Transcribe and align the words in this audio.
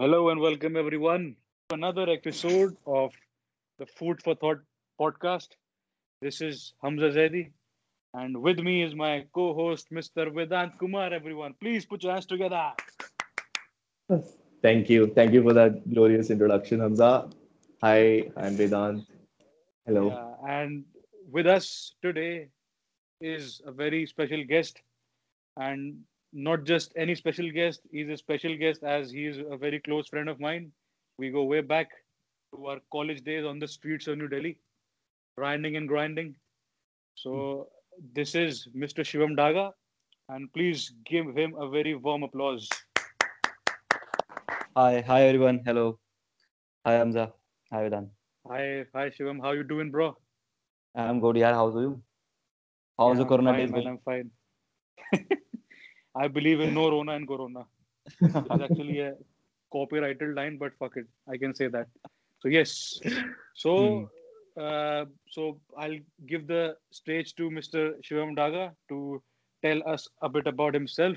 Hello 0.00 0.28
and 0.28 0.38
welcome 0.38 0.76
everyone 0.76 1.34
to 1.68 1.74
another 1.74 2.08
episode 2.08 2.76
of 2.86 3.10
the 3.80 3.86
Food 3.86 4.22
for 4.22 4.36
Thought 4.36 4.60
podcast. 5.00 5.48
This 6.22 6.40
is 6.40 6.74
Hamza 6.80 7.10
Zaidi, 7.10 7.50
and 8.14 8.40
with 8.40 8.60
me 8.60 8.84
is 8.84 8.94
my 8.94 9.26
co-host 9.34 9.90
Mr. 9.90 10.32
Vedant 10.32 10.78
Kumar. 10.78 11.12
Everyone, 11.12 11.52
please 11.60 11.84
put 11.84 12.04
your 12.04 12.12
hands 12.12 12.26
together. 12.26 12.70
Thank 14.62 14.88
you. 14.88 15.08
Thank 15.08 15.32
you 15.32 15.42
for 15.42 15.52
that 15.52 15.92
glorious 15.92 16.30
introduction, 16.30 16.78
Hamza. 16.78 17.28
Hi, 17.82 18.30
I'm 18.36 18.56
Vedant. 18.56 19.04
Hello. 19.84 20.10
Yeah, 20.10 20.60
and 20.60 20.84
with 21.28 21.48
us 21.48 21.96
today 22.02 22.50
is 23.20 23.60
a 23.66 23.72
very 23.72 24.06
special 24.06 24.44
guest, 24.44 24.80
and 25.56 25.96
not 26.32 26.64
just 26.64 26.92
any 26.96 27.14
special 27.14 27.50
guest. 27.50 27.80
He's 27.90 28.08
a 28.08 28.16
special 28.16 28.56
guest 28.56 28.82
as 28.82 29.10
he 29.10 29.26
is 29.26 29.38
a 29.38 29.56
very 29.56 29.80
close 29.80 30.08
friend 30.08 30.28
of 30.28 30.40
mine. 30.40 30.72
We 31.18 31.30
go 31.30 31.44
way 31.44 31.60
back 31.60 31.90
to 32.54 32.66
our 32.66 32.80
college 32.92 33.22
days 33.22 33.44
on 33.44 33.58
the 33.58 33.68
streets 33.68 34.06
of 34.06 34.18
New 34.18 34.28
Delhi, 34.28 34.58
grinding 35.36 35.76
and 35.76 35.88
grinding. 35.88 36.36
So 37.14 37.68
this 38.14 38.34
is 38.34 38.68
Mr. 38.76 39.00
Shivam 39.12 39.36
Daga, 39.36 39.72
and 40.28 40.52
please 40.52 40.92
give 41.06 41.34
him 41.36 41.54
a 41.58 41.68
very 41.68 41.94
warm 41.94 42.22
applause. 42.22 42.68
Hi, 44.76 45.00
hi 45.00 45.22
everyone. 45.22 45.60
Hello. 45.64 45.98
Hi 46.86 46.92
Hamza. 46.94 47.32
Hi 47.72 47.82
Vedant. 47.88 48.10
Hi, 48.48 48.84
hi 48.94 49.10
Shivam. 49.10 49.40
How 49.42 49.52
you 49.52 49.64
doing, 49.64 49.90
bro? 49.90 50.16
I'm 50.94 51.20
good. 51.20 51.36
Yeah, 51.36 51.54
how's 51.54 51.74
you? 51.74 52.02
How's 52.98 53.18
Yeah, 53.18 53.18
the 53.18 53.22
I'm 53.22 53.28
corona 53.28 53.52
fine, 53.52 53.60
days 53.60 53.72
man? 53.72 53.86
I'm 53.86 53.98
fine. 53.98 54.30
I 56.18 56.28
believe 56.28 56.60
in 56.60 56.74
no 56.74 56.90
Rona 56.90 57.12
and 57.12 57.26
Corona. 57.28 57.64
It's 58.20 58.60
actually 58.66 59.00
a 59.00 59.14
copyrighted 59.72 60.34
line, 60.34 60.56
but 60.58 60.72
fuck 60.78 60.96
it, 60.96 61.06
I 61.28 61.36
can 61.36 61.54
say 61.54 61.68
that. 61.68 61.88
So 62.40 62.48
yes, 62.48 63.00
so 63.54 64.10
uh, 64.60 65.04
so 65.30 65.60
I'll 65.76 65.98
give 66.26 66.46
the 66.46 66.76
stage 66.90 67.34
to 67.36 67.50
Mr. 67.50 67.94
Shivam 68.02 68.36
Daga 68.36 68.72
to 68.88 69.22
tell 69.64 69.82
us 69.88 70.08
a 70.22 70.28
bit 70.28 70.46
about 70.46 70.74
himself. 70.74 71.16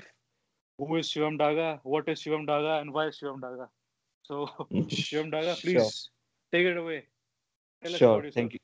Who 0.78 0.96
is 0.96 1.08
Shivam 1.08 1.38
Daga? 1.38 1.80
What 1.84 2.08
is 2.08 2.20
Shivam 2.20 2.46
Daga? 2.46 2.80
And 2.80 2.92
why 2.92 3.06
is 3.08 3.18
Shivam 3.22 3.40
Daga? 3.40 3.68
So 4.22 4.46
Shivam 4.72 5.32
Daga, 5.32 5.60
please 5.60 6.10
take 6.52 6.66
it 6.66 6.76
away. 6.76 7.04
Tell 7.82 7.92
us 7.92 7.98
Sure. 7.98 8.18
about. 8.20 8.32
Thank 8.34 8.54
you. 8.54 8.58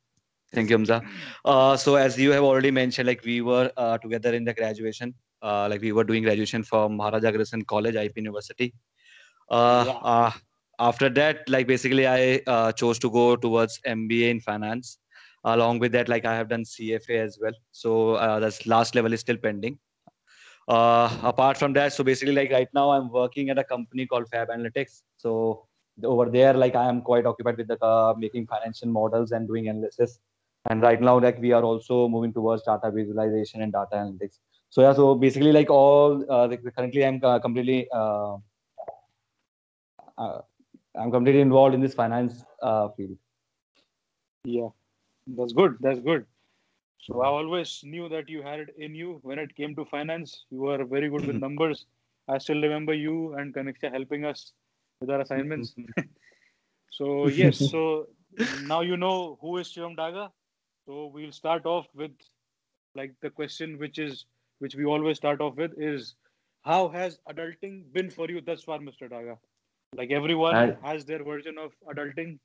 Thank 0.53 0.71
you, 0.71 0.77
Hamza. 0.77 1.03
Uh, 1.45 1.77
so 1.77 1.97
as 1.97 2.19
you 2.19 2.31
have 2.33 2.43
already 2.43 2.71
mentioned, 2.71 3.07
like 3.07 3.23
we 3.25 3.41
were 3.43 3.71
uh, 3.77 3.99
together 3.99 4.35
in 4.35 4.45
the 4.45 4.55
graduation. 4.55 5.15
Uh, 5.43 5.69
like 5.71 5.81
we 5.81 5.93
were 5.93 6.05
doing 6.05 6.23
graduation 6.23 6.63
from 6.63 6.97
Maharaja 6.97 7.33
Agrawal 7.33 7.67
College, 7.67 7.95
IP 7.97 8.17
University. 8.17 8.75
Uh, 9.51 9.85
Yeah. 9.87 9.93
uh, 10.13 10.31
after 10.79 11.09
that, 11.11 11.49
like 11.49 11.67
basically, 11.67 12.07
I 12.07 12.41
uh, 12.47 12.73
chose 12.73 12.99
to 13.01 13.11
go 13.11 13.37
towards 13.37 13.81
MBA 13.87 14.31
in 14.31 14.41
finance. 14.41 14.99
Along 15.45 15.79
with 15.79 15.93
that, 15.93 16.09
like 16.09 16.25
I 16.25 16.35
have 16.35 16.49
done 16.49 16.65
CFA 16.65 17.21
as 17.25 17.39
well. 17.41 17.53
So 17.73 18.15
uh, 18.15 18.41
that's 18.41 18.67
last 18.67 18.95
level 18.95 19.13
is 19.13 19.21
still 19.21 19.37
pending. 19.37 19.79
Uh, 20.69 21.09
apart 21.23 21.57
from 21.57 21.73
that, 21.73 21.93
so 21.93 22.05
basically, 22.05 22.35
like 22.35 22.51
right 22.51 22.69
now, 22.75 22.91
I'm 22.91 23.11
working 23.11 23.49
at 23.49 23.59
a 23.59 23.65
company 23.65 24.07
called 24.07 24.29
Fab 24.29 24.49
Analytics. 24.49 25.03
So 25.17 25.67
over 26.05 26.29
there, 26.29 26.53
like 26.53 26.75
I 26.75 26.89
am 26.89 27.01
quite 27.01 27.25
occupied 27.25 27.57
with 27.57 27.69
the 27.69 27.83
uh, 27.83 28.15
making 28.19 28.47
financial 28.47 28.89
models 28.89 29.33
and 29.33 29.49
doing 29.49 29.69
analysis. 29.69 30.19
And 30.69 30.83
right 30.83 31.01
now, 31.01 31.19
like 31.19 31.39
we 31.41 31.53
are 31.53 31.63
also 31.63 32.09
moving 32.09 32.33
towards 32.33 32.65
data 32.65 32.91
visualization 32.91 33.63
and 33.63 33.73
data 33.73 33.95
analytics. 33.95 34.39
So 34.71 34.83
yeah, 34.83 34.93
so 34.93 35.15
basically, 35.15 35.53
like 35.53 35.71
all 35.71 36.25
uh, 36.31 36.49
currently, 36.77 37.05
I'm 37.05 37.21
uh, 37.23 37.39
completely 37.39 37.89
uh, 37.93 38.37
uh, 40.19 40.41
I'm 40.95 41.11
completely 41.11 41.41
involved 41.41 41.75
in 41.75 41.81
this 41.81 41.95
finance 41.95 42.45
uh, 42.63 42.89
field. 42.91 43.17
Yeah, 44.45 44.69
that's 45.27 45.53
good. 45.53 45.77
That's 45.81 46.01
good. 46.01 46.27
So 47.01 47.23
I 47.23 47.27
always 47.29 47.81
knew 47.85 48.09
that 48.09 48.29
you 48.29 48.43
had 48.43 48.61
it 48.61 48.75
in 48.77 48.95
you 48.95 49.21
when 49.23 49.39
it 49.39 49.55
came 49.55 49.75
to 49.77 49.85
finance. 49.85 50.45
You 50.51 50.61
were 50.61 50.85
very 50.85 51.09
good 51.09 51.25
with 51.25 51.37
numbers. 51.37 51.87
I 52.29 52.39
still 52.39 52.61
remember 52.61 52.93
you 52.93 53.35
and 53.35 53.55
Kaniksha 53.55 53.91
helping 53.91 54.25
us 54.25 54.53
with 55.01 55.11
our 55.11 55.21
assignments. 55.21 55.75
so 56.91 57.29
yes, 57.29 57.59
so 57.59 58.09
now 58.53 58.83
you 58.83 58.97
know 58.97 59.39
who 59.41 59.57
is 59.59 59.69
Shivam 59.69 59.97
Daga. 59.97 60.31
So 60.87 61.11
we'll 61.15 61.33
start 61.33 61.65
off 61.67 61.87
with 61.95 62.13
like 62.95 63.15
the 63.23 63.31
question 63.31 63.79
which 63.79 63.99
is 63.99 64.27
which 64.59 64.75
we 64.75 64.85
always 64.85 65.17
start 65.17 65.41
off 65.41 65.57
with 65.57 65.73
is 65.79 66.15
how 66.63 66.89
has 66.89 67.19
adulting 67.29 67.93
been 67.93 68.11
for 68.11 68.29
you 68.31 68.41
thus 68.41 68.63
far, 68.63 68.79
Mr. 68.79 69.09
Daga? 69.09 69.39
Like 69.95 70.11
everyone 70.11 70.57
And- 70.57 70.77
has 70.83 71.05
their 71.05 71.23
version 71.25 71.59
of 71.59 71.73
adulting 71.93 72.39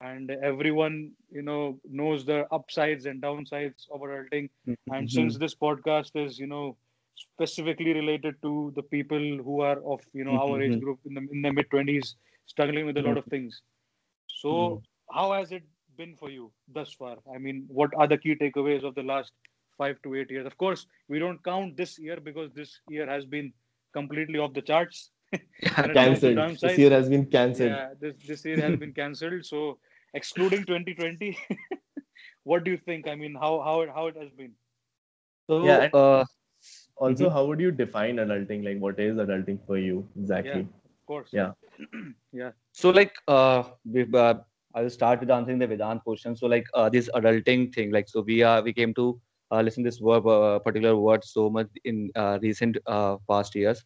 and 0.00 0.30
everyone 0.30 1.12
you 1.30 1.42
know 1.42 1.78
knows 1.84 2.24
the 2.24 2.46
upsides 2.52 3.06
and 3.06 3.20
downsides 3.22 3.88
of 3.92 4.00
adulting 4.00 4.48
and 4.92 5.10
since 5.10 5.36
this 5.38 5.54
podcast 5.54 6.12
is 6.24 6.38
you 6.38 6.46
know 6.46 6.76
specifically 7.16 7.92
related 7.94 8.36
to 8.42 8.72
the 8.76 8.82
people 8.82 9.24
who 9.46 9.60
are 9.60 9.78
of 9.94 10.00
you 10.12 10.24
know 10.24 10.36
our 10.44 10.62
age 10.62 10.74
Mhm. 10.76 10.80
group 10.84 11.00
in 11.06 11.14
the 11.14 11.22
in 11.32 11.42
the 11.42 11.52
mid 11.52 11.68
20s 11.70 12.14
struggling 12.46 12.86
with 12.86 12.96
a 12.98 13.02
lot 13.08 13.18
of 13.22 13.24
things 13.34 13.60
so 14.26 14.52
Mhm. 14.54 14.82
how 15.18 15.26
has 15.32 15.52
it 15.58 15.64
been 15.96 16.14
for 16.22 16.30
you 16.30 16.46
thus 16.78 16.92
far 17.02 17.16
i 17.34 17.38
mean 17.46 17.64
what 17.80 17.94
are 18.02 18.06
the 18.12 18.18
key 18.24 18.36
takeaways 18.44 18.84
of 18.90 18.94
the 19.00 19.06
last 19.12 19.32
5 19.78 20.02
to 20.02 20.14
8 20.16 20.30
years 20.30 20.46
of 20.46 20.56
course 20.58 20.86
we 21.08 21.18
don't 21.18 21.42
count 21.44 21.76
this 21.76 21.98
year 21.98 22.18
because 22.28 22.52
this 22.52 22.80
year 22.88 23.06
has 23.06 23.26
been 23.26 23.52
completely 23.92 24.38
off 24.38 24.54
the 24.54 24.62
charts 24.62 25.10
When 25.80 25.90
it 25.90 26.00
comes 26.02 26.22
to 26.22 26.30
Cancelled. 26.30 26.34
downsides, 26.34 26.62
This 26.62 26.78
year 26.78 26.90
has 26.90 27.08
been 27.08 27.26
cancelled. 27.26 27.72
yeah, 27.72 27.94
this 28.00 28.14
this 28.26 28.44
year 28.44 28.60
has 28.60 28.76
been 28.76 28.92
cancelled. 28.92 29.44
So 29.44 29.78
excluding 30.14 30.64
2020, 30.64 31.36
what 32.44 32.64
do 32.64 32.70
you 32.70 32.78
think? 32.78 33.08
I 33.08 33.14
mean, 33.16 33.34
how 33.40 33.60
how 33.62 33.80
it 33.82 33.90
how 33.90 34.06
it 34.08 34.16
has 34.16 34.30
been? 34.30 34.54
So 35.48 35.58
Yeah, 35.64 35.78
and- 35.86 35.92
uh, 35.94 36.24
Also, 36.96 37.28
how 37.30 37.44
would 37.46 37.60
you 37.60 37.70
define 37.70 38.16
adulting? 38.16 38.64
Like, 38.64 38.78
what 38.84 38.98
is 38.98 39.16
adulting 39.16 39.58
for 39.66 39.78
you 39.78 40.06
exactly? 40.20 40.60
Yeah, 40.60 40.60
Of 40.84 41.06
course. 41.06 41.30
Yeah. 41.32 41.52
yeah. 42.32 42.52
So 42.72 42.90
like 42.90 43.14
uh, 43.28 43.62
we, 43.84 44.06
uh 44.14 44.34
I 44.74 44.82
will 44.82 44.90
start 44.90 45.20
with 45.20 45.30
answering 45.30 45.58
the 45.58 45.66
Vedant 45.66 46.02
question. 46.04 46.36
So 46.36 46.46
like 46.46 46.66
uh, 46.74 46.88
this 46.88 47.08
adulting 47.14 47.72
thing, 47.74 47.90
like 47.92 48.08
so 48.08 48.20
we 48.22 48.42
are 48.42 48.62
we 48.62 48.72
came 48.72 48.94
to 48.94 49.20
uh, 49.50 49.60
listen 49.60 49.82
this 49.82 50.00
word 50.00 50.26
uh, 50.26 50.58
particular 50.60 50.96
word 50.96 51.24
so 51.24 51.48
much 51.50 51.68
in 51.84 52.10
uh, 52.16 52.38
recent 52.42 52.76
uh, 52.86 53.16
past 53.28 53.54
years. 53.54 53.84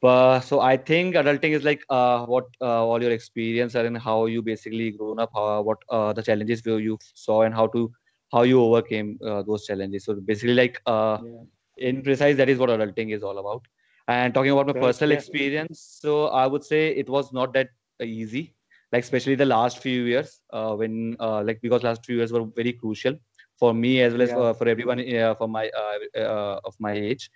But 0.00 0.40
so 0.40 0.60
I 0.60 0.76
think 0.76 1.14
adulting 1.14 1.52
is 1.52 1.64
like 1.64 1.82
uh, 1.88 2.26
what 2.26 2.46
uh, 2.60 2.84
all 2.84 3.00
your 3.00 3.12
experience 3.12 3.76
are 3.76 3.84
and 3.84 3.96
how 3.96 4.26
you 4.26 4.42
basically 4.42 4.90
grown 4.90 5.20
up, 5.20 5.30
how, 5.34 5.62
what 5.62 5.78
uh, 5.90 6.12
the 6.12 6.22
challenges 6.22 6.62
you 6.66 6.98
saw 7.14 7.42
and 7.42 7.54
how 7.54 7.66
to 7.68 7.90
how 8.32 8.42
you 8.42 8.60
overcame 8.60 9.18
uh, 9.24 9.42
those 9.42 9.64
challenges. 9.66 10.04
So 10.04 10.14
basically 10.14 10.54
like 10.54 10.80
uh, 10.86 11.18
yeah. 11.24 11.88
in 11.88 12.02
precise 12.02 12.36
that 12.36 12.48
is 12.48 12.58
what 12.58 12.70
adulting 12.70 13.14
is 13.14 13.22
all 13.22 13.38
about 13.38 13.62
and 14.08 14.34
talking 14.34 14.50
about 14.50 14.66
my 14.66 14.72
Correct, 14.72 14.86
personal 14.86 15.12
yeah. 15.12 15.18
experience 15.18 15.98
so 16.00 16.26
i 16.28 16.46
would 16.46 16.64
say 16.64 16.88
it 16.88 17.08
was 17.08 17.32
not 17.32 17.52
that 17.52 17.68
easy 18.02 18.54
like 18.92 19.02
especially 19.02 19.34
the 19.34 19.46
last 19.46 19.78
few 19.78 20.02
years 20.04 20.40
uh, 20.52 20.74
when 20.74 21.16
uh, 21.20 21.42
like 21.42 21.60
because 21.62 21.82
last 21.82 22.04
few 22.04 22.16
years 22.16 22.32
were 22.32 22.44
very 22.56 22.72
crucial 22.72 23.14
for 23.62 23.72
me 23.74 23.92
as 24.02 24.12
well 24.14 24.22
as 24.28 24.32
Yeah. 24.34 24.42
uh, 24.44 24.52
for 24.60 24.68
everyone 24.74 25.00
uh, 25.22 25.34
for 25.40 25.48
my 25.56 25.64
uh, 25.82 26.20
uh, 26.26 26.60
of 26.70 26.76
my 26.88 26.92
age. 27.10 27.30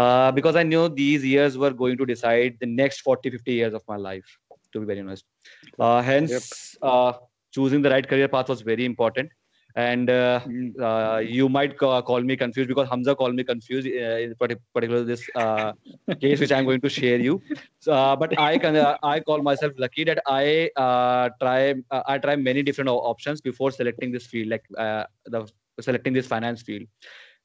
Uh, 0.00 0.30
because 0.38 0.56
i 0.60 0.62
knew 0.70 0.82
these 0.96 1.24
years 1.32 1.56
were 1.64 1.72
going 1.82 1.96
to 2.00 2.06
decide 2.10 2.56
the 2.64 2.68
next 2.80 3.00
40 3.08 3.30
50 3.36 3.54
years 3.60 3.74
of 3.78 3.82
my 3.92 3.96
life 4.08 4.32
to 4.72 4.80
be 4.80 4.86
very 4.90 5.00
honest. 5.00 5.24
Uh, 5.78 6.00
hence 6.02 6.76
uh, 6.82 7.12
choosing 7.58 7.82
the 7.86 7.90
right 7.96 8.08
career 8.14 8.28
path 8.36 8.48
was 8.54 8.62
very 8.70 8.84
important 8.92 9.30
and 9.76 10.10
uh, 10.10 10.40
Mm. 10.46 10.72
uh, 10.88 11.18
you 11.18 11.48
might 11.48 11.76
ca- 11.78 12.02
call 12.02 12.20
me 12.22 12.36
confused 12.36 12.68
because 12.68 12.88
Hamza 12.88 13.14
called 13.14 13.34
me 13.34 13.44
confused 13.44 13.86
uh, 13.88 14.18
in 14.26 14.34
particular 14.36 15.04
this 15.04 15.28
uh, 15.34 15.72
case 16.20 16.40
which 16.40 16.52
I'm 16.52 16.64
going 16.64 16.80
to 16.82 16.88
share 16.88 17.18
you. 17.20 17.42
So, 17.80 17.92
uh, 17.92 18.16
but 18.16 18.34
I 18.38 18.58
can 18.58 18.76
uh, 18.76 18.96
I 19.02 19.20
call 19.20 19.42
myself 19.42 19.72
lucky 19.78 20.04
that 20.04 20.20
I 20.26 20.70
uh, 20.76 21.30
try 21.40 21.74
I 21.90 22.18
try 22.18 22.36
many 22.36 22.62
different 22.62 22.90
options 22.90 23.40
before 23.40 23.70
selecting 23.70 24.12
this 24.12 24.26
field 24.26 24.48
like 24.48 24.64
uh, 24.78 25.04
the 25.26 25.46
selecting 25.80 26.14
this 26.14 26.26
finance 26.26 26.62
field. 26.62 26.84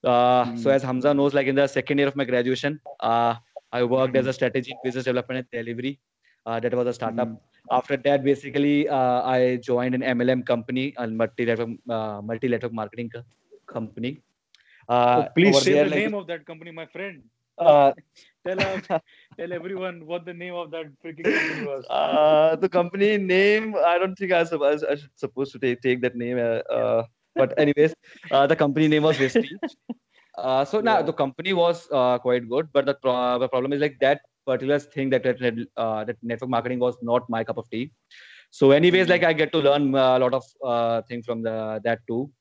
Uh, 0.04 0.46
So 0.56 0.70
Mm. 0.70 0.76
as 0.76 0.84
Hamza 0.84 1.14
knows, 1.14 1.34
like 1.34 1.48
in 1.48 1.56
the 1.56 1.68
second 1.68 1.98
year 2.00 2.08
of 2.08 2.16
my 2.16 2.26
graduation, 2.26 2.80
uh, 3.00 3.36
I 3.72 3.84
worked 3.84 4.16
as 4.16 4.28
a 4.28 4.34
strategy 4.34 4.80
business 4.84 5.06
development 5.06 5.48
and 5.52 5.66
delivery. 5.66 6.00
Uh, 6.46 6.60
that 6.60 6.74
was 6.74 6.88
a 6.88 6.94
startup 6.94 7.30
Mm. 7.30 7.40
After 7.78 7.98
that 8.08 8.24
basically 8.30 8.88
uh, 8.98 9.20
i 9.36 9.58
joined 9.70 9.96
an 10.00 10.04
mlm 10.18 10.42
company 10.52 10.86
a 10.98 11.08
multi-network 11.22 11.72
uh, 11.98 12.20
multi-network 12.32 12.74
marketing 12.82 13.10
co- 13.16 13.26
company 13.78 14.12
uh, 14.90 15.24
Oh, 15.24 15.30
please 15.36 15.60
say 15.64 15.76
there, 15.76 15.86
the 15.86 15.90
like, 15.96 16.04
name 16.04 16.14
of 16.14 16.28
that 16.28 16.46
company, 16.46 16.72
my 16.72 16.86
friend. 16.86 17.24
uh, 17.58 17.94
Tell 18.46 18.62
us, 18.62 18.88
tell 19.38 19.54
everyone 19.54 20.06
what 20.06 20.26
the 20.26 20.34
name 20.34 20.54
of 20.56 20.72
that 20.72 20.86
freaking 21.04 21.32
company 21.32 21.62
was. 21.62 21.92
uh, 21.98 22.56
the 22.56 22.70
company 22.70 23.18
name 23.18 23.76
i 23.92 23.98
don't 23.98 24.16
think 24.16 24.32
i 24.32 24.40
was 24.40 24.50
supposed, 24.50 24.86
I 24.90 24.96
should 24.96 25.12
supposed 25.16 25.52
to 25.54 25.60
take, 25.60 25.82
take 25.82 26.02
that 26.02 26.16
name 26.16 26.38
uh, 26.38 26.62
uh, 26.78 27.04
but 27.38 27.54
anyways 27.58 27.94
uh, 28.32 28.48
the 28.48 28.56
company 28.56 28.88
name 28.88 29.04
was 29.04 29.18
Vestige. 29.18 29.78
Uh, 30.38 30.64
so 30.64 30.80
now 30.82 31.02
Yeah. 31.02 31.02
the 31.02 31.14
company 31.14 31.54
was 31.54 31.88
uh, 31.92 32.18
quite 32.20 32.48
good, 32.50 32.68
but 32.74 32.86
the, 32.86 32.94
pro- 32.96 33.38
the 33.40 33.48
problem 33.48 33.74
is 33.74 33.82
like 33.82 33.98
that 34.00 34.22
particular 34.46 34.80
thing 34.80 35.10
that 35.12 35.24
that, 35.24 35.68
uh, 35.78 36.04
that 36.04 36.18
network 36.22 36.50
marketing 36.50 36.80
was 36.80 36.96
not 37.02 37.30
my 37.30 37.44
cup 37.44 37.58
of 37.58 37.70
tea. 37.70 37.92
So, 38.52 38.72
anyways, 38.72 39.08
like 39.08 39.24
I 39.24 39.34
get 39.34 39.52
to 39.54 39.60
learn 39.60 39.96
a 39.96 40.20
lot 40.20 40.34
of 40.34 40.44
uh, 40.64 41.02
things 41.04 41.26
from 41.26 41.42
the 41.42 41.80
that 41.84 42.00
too. 42.08 42.32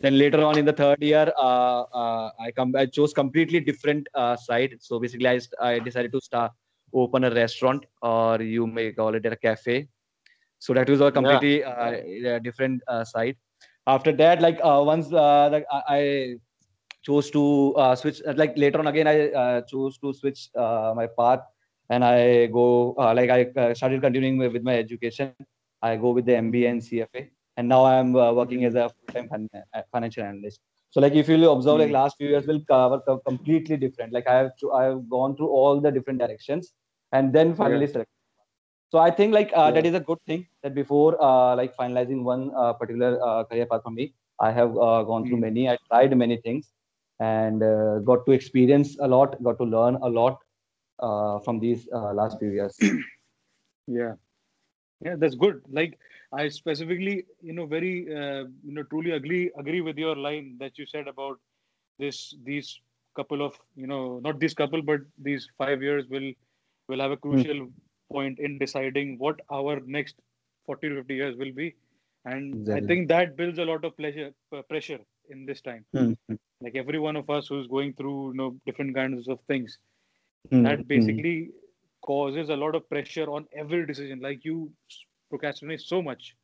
Then 0.00 0.16
later 0.16 0.42
on 0.42 0.56
in 0.56 0.64
the 0.64 0.72
third 0.72 1.02
year, 1.02 1.30
uh, 1.36 1.82
uh, 1.82 2.30
I 2.40 2.50
come 2.52 2.74
I 2.74 2.86
chose 2.86 3.12
completely 3.12 3.60
different 3.60 4.06
uh, 4.14 4.36
side. 4.36 4.76
So 4.80 4.98
basically, 4.98 5.28
I, 5.28 5.40
I 5.60 5.78
decided 5.78 6.12
to 6.12 6.20
start 6.22 6.52
open 6.94 7.24
a 7.24 7.30
restaurant 7.30 7.84
or 8.02 8.40
you 8.40 8.66
may 8.66 8.92
call 8.92 9.14
it 9.14 9.26
a 9.26 9.36
cafe. 9.36 9.88
So 10.58 10.72
that 10.74 10.88
was 10.88 11.00
a 11.00 11.10
completely 11.10 11.64
uh, 11.64 11.96
yeah, 12.06 12.38
different 12.38 12.82
uh, 12.88 13.04
side. 13.04 13.36
After 13.86 14.12
that, 14.12 14.40
like 14.40 14.58
uh, 14.62 14.82
once 14.84 15.12
uh, 15.12 15.48
like 15.50 15.66
I, 15.70 15.82
I 15.88 16.36
chose 17.02 17.30
to 17.30 17.74
uh, 17.76 17.94
switch, 17.94 18.20
uh, 18.26 18.34
like 18.36 18.56
later 18.56 18.78
on 18.78 18.86
again, 18.86 19.06
I 19.06 19.30
uh, 19.30 19.60
chose 19.62 19.98
to 19.98 20.12
switch 20.12 20.48
uh, 20.56 20.92
my 20.96 21.06
path 21.18 21.40
and 21.90 22.04
I 22.04 22.46
go 22.46 22.94
uh, 22.98 23.14
like 23.14 23.30
I 23.30 23.42
uh, 23.60 23.74
started 23.74 24.02
continuing 24.02 24.38
with, 24.38 24.62
my 24.62 24.76
education. 24.76 25.34
I 25.82 25.96
go 25.96 26.10
with 26.10 26.26
the 26.26 26.36
MBA 26.36 26.70
and 26.70 26.82
CFA, 26.82 27.30
and 27.56 27.68
now 27.68 27.84
I'm 27.84 28.14
uh, 28.16 28.32
working 28.32 28.64
as 28.64 28.74
a 28.74 28.88
full-time 28.88 29.28
fin- 29.28 29.48
financial 29.92 30.22
analyst. 30.24 30.60
So 30.90 31.00
like 31.00 31.14
if 31.14 31.28
you 31.28 31.50
observe 31.50 31.78
like 31.78 31.88
Mm. 31.88 31.92
last 31.92 32.16
few 32.18 32.28
years 32.28 32.46
will 32.46 32.60
cover 32.68 33.00
co- 33.00 33.18
completely 33.18 33.76
different. 33.76 34.12
Like 34.12 34.26
I 34.28 34.34
have 34.36 34.56
to, 34.60 34.72
I 34.72 34.84
have 34.84 35.08
gone 35.08 35.36
through 35.36 35.48
all 35.48 35.80
the 35.80 35.90
different 35.90 36.18
directions 36.18 36.72
and 37.12 37.32
then 37.32 37.54
finally 37.54 37.86
select. 37.86 38.10
So 38.90 38.98
I 38.98 39.10
think 39.10 39.32
like 39.34 39.50
uh, 39.54 39.70
Yeah. 39.74 39.82
is 39.82 39.94
a 39.94 40.00
good 40.00 40.18
thing 40.26 40.46
that 40.62 40.74
before 40.74 41.16
uh, 41.22 41.54
like 41.56 41.76
finalizing 41.76 42.22
one 42.22 42.50
uh, 42.56 42.72
particular 42.74 43.18
uh, 43.24 43.44
career 43.44 43.66
path 43.66 43.82
for 43.84 43.90
me, 43.90 44.14
I 44.40 44.50
have 44.52 44.76
uh, 44.76 45.02
gone 45.04 45.26
through 45.26 45.38
Mm. 45.38 45.46
many. 45.48 45.68
I 45.68 45.76
tried 45.88 46.16
many 46.16 46.36
things 46.38 46.72
and 47.20 47.62
uh, 47.62 48.00
got 48.00 48.26
to 48.26 48.32
experience 48.32 48.96
a 49.00 49.08
lot, 49.08 49.42
got 49.42 49.58
to 49.58 49.64
learn 49.64 49.96
a 50.02 50.08
lot 50.08 50.38
uh, 51.00 51.38
from 51.40 51.60
these 51.60 51.88
uh, 51.94 52.12
last 52.14 52.38
few 52.38 52.50
years. 52.50 52.76
Yeah, 53.86 54.14
yeah, 55.04 55.16
that's 55.16 55.34
good. 55.34 55.62
Like 55.70 55.98
I 56.32 56.48
specifically, 56.48 57.24
you 57.42 57.52
know, 57.52 57.66
very, 57.66 58.06
uh, 58.14 58.44
you 58.64 58.72
know, 58.74 58.82
truly 58.84 59.12
agree 59.12 59.50
agree 59.58 59.80
with 59.80 59.98
your 59.98 60.16
line 60.16 60.56
that 60.60 60.78
you 60.78 60.86
said 60.86 61.08
about 61.08 61.38
this 61.98 62.34
these 62.44 62.80
couple 63.16 63.42
of, 63.42 63.54
you 63.76 63.86
know, 63.86 64.20
not 64.20 64.40
this 64.40 64.54
couple, 64.54 64.82
but 64.82 65.00
these 65.18 65.48
five 65.58 65.82
years 65.82 66.06
will 66.08 66.32
will 66.88 67.00
have 67.00 67.12
a 67.12 67.16
crucial 67.16 67.68
point 68.12 68.38
in 68.38 68.58
deciding 68.58 69.18
what 69.18 69.40
our 69.52 69.80
next 69.86 70.16
40 70.66 70.88
to 70.90 70.96
50 70.96 71.14
years 71.14 71.36
will 71.36 71.52
be, 71.52 71.74
and 72.24 72.68
I 72.72 72.80
think 72.80 73.08
that 73.08 73.36
builds 73.36 73.58
a 73.58 73.64
lot 73.64 73.84
of 73.84 73.96
pleasure 73.96 74.32
uh, 74.56 74.62
pressure 74.62 75.00
in 75.28 75.46
this 75.46 75.60
time. 75.60 75.84
Hmm, 75.92 76.12
Like 76.60 76.76
every 76.76 76.98
one 76.98 77.16
of 77.16 77.28
us 77.30 77.48
who's 77.48 77.66
going 77.66 77.94
through, 77.94 78.30
you 78.32 78.36
know, 78.36 78.56
different 78.66 78.94
kinds 78.94 79.28
of 79.28 79.40
things 79.42 79.78
hmm, 80.50 80.62
that 80.62 80.86
basically 80.88 81.50
causes 82.02 82.48
a 82.50 82.56
lot 82.56 82.74
of 82.74 82.88
pressure 82.88 83.28
on 83.30 83.46
every 83.52 83.86
decision 83.86 84.20
like 84.20 84.44
you 84.44 84.72
procrastinate 85.30 85.80
so 85.80 86.02
much 86.02 86.34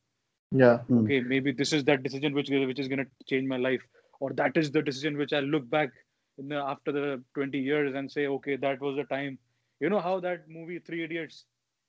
Yeah. 0.52 0.78
Hmm. 0.88 1.06
okay 1.06 1.20
maybe 1.20 1.52
this 1.52 1.72
is 1.72 1.84
that 1.84 2.02
decision 2.02 2.34
which 2.34 2.50
which 2.50 2.78
is 2.78 2.88
going 2.88 3.04
to 3.04 3.06
change 3.30 3.46
my 3.48 3.56
life 3.56 3.82
or 4.20 4.32
that 4.32 4.56
is 4.56 4.70
the 4.70 4.82
decision 4.82 5.16
which 5.16 5.32
i 5.32 5.40
look 5.40 5.68
back 5.68 5.90
in 6.38 6.48
the, 6.48 6.56
after 6.56 6.92
the 6.92 7.22
20 7.34 7.58
years 7.58 7.94
and 7.94 8.10
say 8.10 8.26
okay 8.26 8.56
that 8.56 8.80
was 8.80 8.96
the 8.96 9.04
time 9.04 9.38
you 9.80 9.88
know 9.88 10.00
how 10.00 10.18
that 10.20 10.48
movie 10.48 10.78
three 10.78 11.04
idiots 11.04 11.44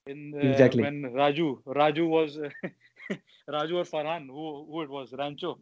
in 0.07 0.33
uh, 0.35 0.71
Exactly. 0.71 0.83
when 0.83 1.01
raju 1.21 1.61
raju 1.81 2.07
was 2.09 2.37
raju 3.56 3.78
or 3.82 3.84
farhan 3.92 4.26
who 4.36 4.46
who 4.70 4.82
it 4.82 4.90
was 4.90 5.12
rancho 5.20 5.52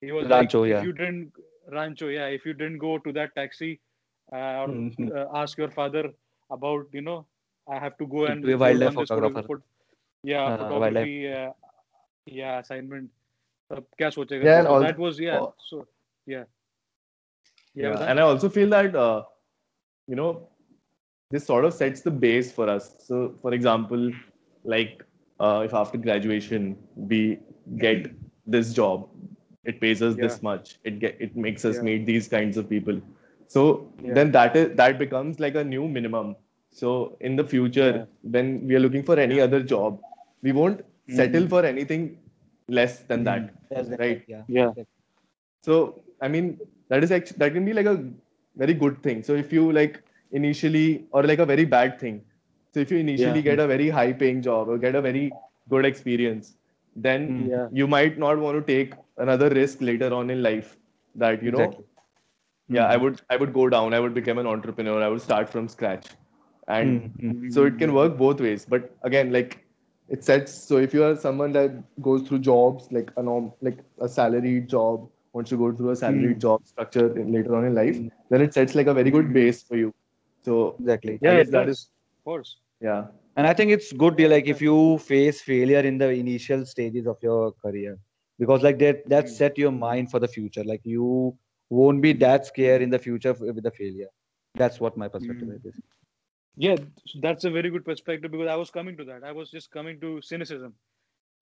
he 0.00 0.12
was 0.12 0.28
Rancho, 0.28 0.34
like, 0.34 0.54
yeah. 0.54 0.74
if 0.74 0.82
you 0.82 0.92
didn't 0.92 1.32
rancho 1.76 2.08
yeah 2.08 2.26
if 2.38 2.44
you 2.46 2.54
didn't 2.54 2.78
go 2.78 2.98
to 2.98 3.12
that 3.18 3.34
taxi 3.34 3.70
uh, 4.32 4.54
or 4.62 4.68
Mhm. 4.68 5.10
uh, 5.16 5.26
ask 5.42 5.58
your 5.58 5.70
father 5.70 6.04
about 6.50 6.86
you 6.92 7.02
know 7.02 7.26
I 7.68 7.78
have 7.78 7.96
to 7.98 8.06
go 8.06 8.26
To 8.26 8.32
and 8.32 8.44
be 8.44 8.52
a 8.52 8.58
work 8.58 8.82
wildlife 8.82 8.94
on 8.96 8.96
this 8.96 9.12
photographer. 9.12 9.48
phot- 9.48 9.62
yeah 10.22 10.50
Uh, 10.50 10.58
photography 10.60 11.14
uh, 11.32 11.50
yeah 12.26 12.58
assignment 12.60 13.10
तब 13.72 13.84
क्या 13.98 14.08
सोचेगा 14.10 14.48
Yeah, 14.48 14.58
तो 14.58 14.60
and 14.60 14.68
so 14.68 14.74
al- 14.74 14.82
that 14.82 14.98
was 14.98 15.18
yeah 15.20 15.40
al- 15.40 15.54
so 15.68 15.86
yeah 16.26 16.44
yeah, 17.74 17.90
Yeah, 17.90 17.96
Vedant? 17.96 18.10
and 18.10 18.18
I 18.20 18.22
also 18.22 18.48
feel 18.48 18.68
that 18.70 18.94
uh, 18.94 19.22
you 20.06 20.16
know 20.16 20.48
this 21.30 21.46
sort 21.46 21.64
of 21.64 21.74
sets 21.74 22.02
the 22.02 22.10
base 22.10 22.52
for 22.52 22.68
us. 22.68 22.94
So, 23.06 23.34
for 23.42 23.52
example, 23.54 24.10
like 24.64 25.02
uh, 25.41 25.63
if 25.65 25.73
after 25.73 25.97
graduation 25.97 26.77
we 26.95 27.39
get 27.77 28.11
this 28.47 28.73
job, 28.73 29.09
it 29.65 29.81
pays 29.81 30.01
us 30.03 30.15
this 30.17 30.41
much. 30.43 30.79
It 30.85 30.99
get 30.99 31.17
it 31.27 31.35
makes 31.35 31.65
us 31.65 31.77
Yeah. 31.77 31.83
meet 31.89 32.05
these 32.05 32.29
kinds 32.29 32.57
of 32.57 32.69
people. 32.69 33.01
So 33.47 33.65
Yeah. 34.03 34.13
then 34.19 34.31
that 34.37 34.55
is 34.61 34.75
that 34.81 34.99
becomes 34.99 35.39
like 35.45 35.55
a 35.55 35.65
new 35.73 35.87
minimum. 35.97 36.35
So 36.81 37.17
in 37.21 37.35
the 37.41 37.45
future, 37.55 37.91
Yeah. 37.97 38.05
when 38.37 38.53
we 38.67 38.75
are 38.75 38.83
looking 38.87 39.03
for 39.11 39.19
any 39.27 39.41
other 39.47 39.61
job, 39.73 39.99
we 40.43 40.53
won't 40.61 40.85
settle 41.19 41.47
Mhm. 41.47 41.53
for 41.55 41.65
anything 41.73 42.07
less 42.79 42.99
than 43.13 43.23
that, 43.29 43.51
That's 43.71 43.89
right? 44.03 44.23
Yeah. 44.35 44.43
yeah 44.59 44.73
So 45.69 46.03
I 46.21 46.27
mean 46.27 46.59
that 46.89 47.03
is 47.03 47.11
actually 47.11 47.37
that 47.39 47.53
can 47.53 47.65
be 47.65 47.73
like 47.73 47.85
a 47.85 47.97
very 48.55 48.73
good 48.73 49.01
thing. 49.03 49.23
So 49.23 49.35
if 49.35 49.51
you 49.53 49.71
like 49.71 50.01
initially 50.31 51.05
or 51.11 51.23
like 51.23 51.39
a 51.39 51.45
very 51.45 51.65
bad 51.65 51.99
thing. 51.99 52.23
So 52.73 52.79
if 52.79 52.91
you 52.91 52.97
initially 52.97 53.41
Yeah. 53.41 53.41
get 53.41 53.59
a 53.59 53.67
very 53.67 53.89
high 53.89 54.13
paying 54.13 54.41
job 54.41 54.69
or 54.69 54.77
get 54.77 54.95
a 54.95 55.01
very 55.01 55.33
good 55.69 55.85
experience, 55.85 56.57
then 56.95 57.33
Mm. 57.33 57.49
Yeah. 57.49 57.69
you 57.71 57.87
might 57.87 58.17
not 58.17 58.37
want 58.39 58.57
to 58.65 58.73
take 58.73 58.93
another 59.17 59.49
risk 59.49 59.81
later 59.81 60.13
on 60.13 60.29
in 60.29 60.41
life 60.43 60.77
that 61.15 61.43
you 61.43 61.51
know 61.51 61.67
Exactly. 61.69 61.85
yeah 62.69 62.87
I 62.87 62.97
would 62.97 63.21
I 63.29 63.37
would 63.37 63.53
go 63.53 63.69
down, 63.69 63.93
I 63.93 63.99
would 63.99 64.13
become 64.13 64.37
an 64.37 64.47
entrepreneur, 64.47 65.01
I 65.01 65.07
would 65.09 65.21
start 65.21 65.49
from 65.49 65.67
scratch. 65.67 66.07
And 66.67 67.01
Mm, 67.01 67.21
mm. 67.21 67.41
so 67.49 67.65
it 67.65 67.77
can 67.77 67.93
work 67.93 68.17
both 68.17 68.39
ways 68.41 68.65
but 68.65 68.95
again 69.03 69.31
like 69.31 69.65
it 70.09 70.23
sets 70.23 70.53
so 70.53 70.77
if 70.77 70.93
you 70.93 71.03
are 71.03 71.15
someone 71.15 71.51
that 71.53 71.71
goes 72.01 72.21
through 72.27 72.39
jobs 72.39 72.87
like 72.91 73.11
a 73.17 73.23
norm 73.23 73.51
like 73.61 73.79
a 74.01 74.07
salaried 74.07 74.67
job 74.69 75.09
wants 75.33 75.49
to 75.49 75.57
go 75.57 75.71
through 75.71 75.89
a 75.91 75.95
salaried 75.95 76.39
Mm. 76.39 76.41
job 76.41 76.61
structure 76.65 77.17
in, 77.17 77.31
later 77.31 77.55
on 77.55 77.65
in 77.65 77.73
life 77.75 77.99
then 78.29 78.41
it 78.41 78.53
sets 78.53 78.75
like 78.75 78.87
a 78.87 78.93
very 78.93 79.11
good 79.11 79.33
base 79.33 79.63
for 79.63 79.75
you 79.75 79.93
so 80.43 80.79
Exactly. 80.79 81.19
yeah 81.21 81.33
it 81.33 81.51
that 81.51 81.67
does. 81.67 81.89
Of 82.21 82.31
course 82.33 82.61
yeah 82.87 83.05
And 83.35 83.47
I 83.47 83.53
think 83.53 83.71
it's 83.73 83.91
good, 84.01 84.19
yeah, 84.19 84.27
like 84.31 84.47
if 84.53 84.61
you 84.61 84.97
face 85.03 85.41
failure 85.41 85.79
in 85.89 85.97
the 86.01 86.09
initial 86.21 86.65
stages 86.71 87.07
of 87.11 87.17
your 87.27 87.51
career, 87.63 87.93
because 88.43 88.63
like 88.67 88.79
that 88.83 88.99
that 89.13 89.29
Mm. 89.29 89.37
set 89.37 89.57
your 89.63 89.71
mind 89.71 90.11
for 90.13 90.19
the 90.23 90.29
future. 90.35 90.63
Like 90.71 90.81
you 90.93 91.07
won't 91.79 92.01
be 92.07 92.11
that 92.25 92.45
scared 92.51 92.81
in 92.87 92.91
the 92.95 93.01
future 93.07 93.33
with 93.59 93.63
the 93.69 93.73
failure. 93.79 94.11
That's 94.63 94.79
what 94.85 94.97
my 95.03 95.09
perspective 95.17 95.49
Mm. 95.49 95.61
is. 95.71 95.79
yeah 96.57 96.75
that's 97.21 97.43
a 97.45 97.51
very 97.51 97.69
good 97.69 97.85
perspective 97.85 98.31
because 98.31 98.47
I 98.47 98.55
was 98.55 98.69
coming 98.71 98.97
to 98.97 99.05
that 99.05 99.23
I 99.23 99.31
was 99.31 99.49
just 99.51 99.71
coming 99.71 99.99
to 100.01 100.21
cynicism 100.21 100.75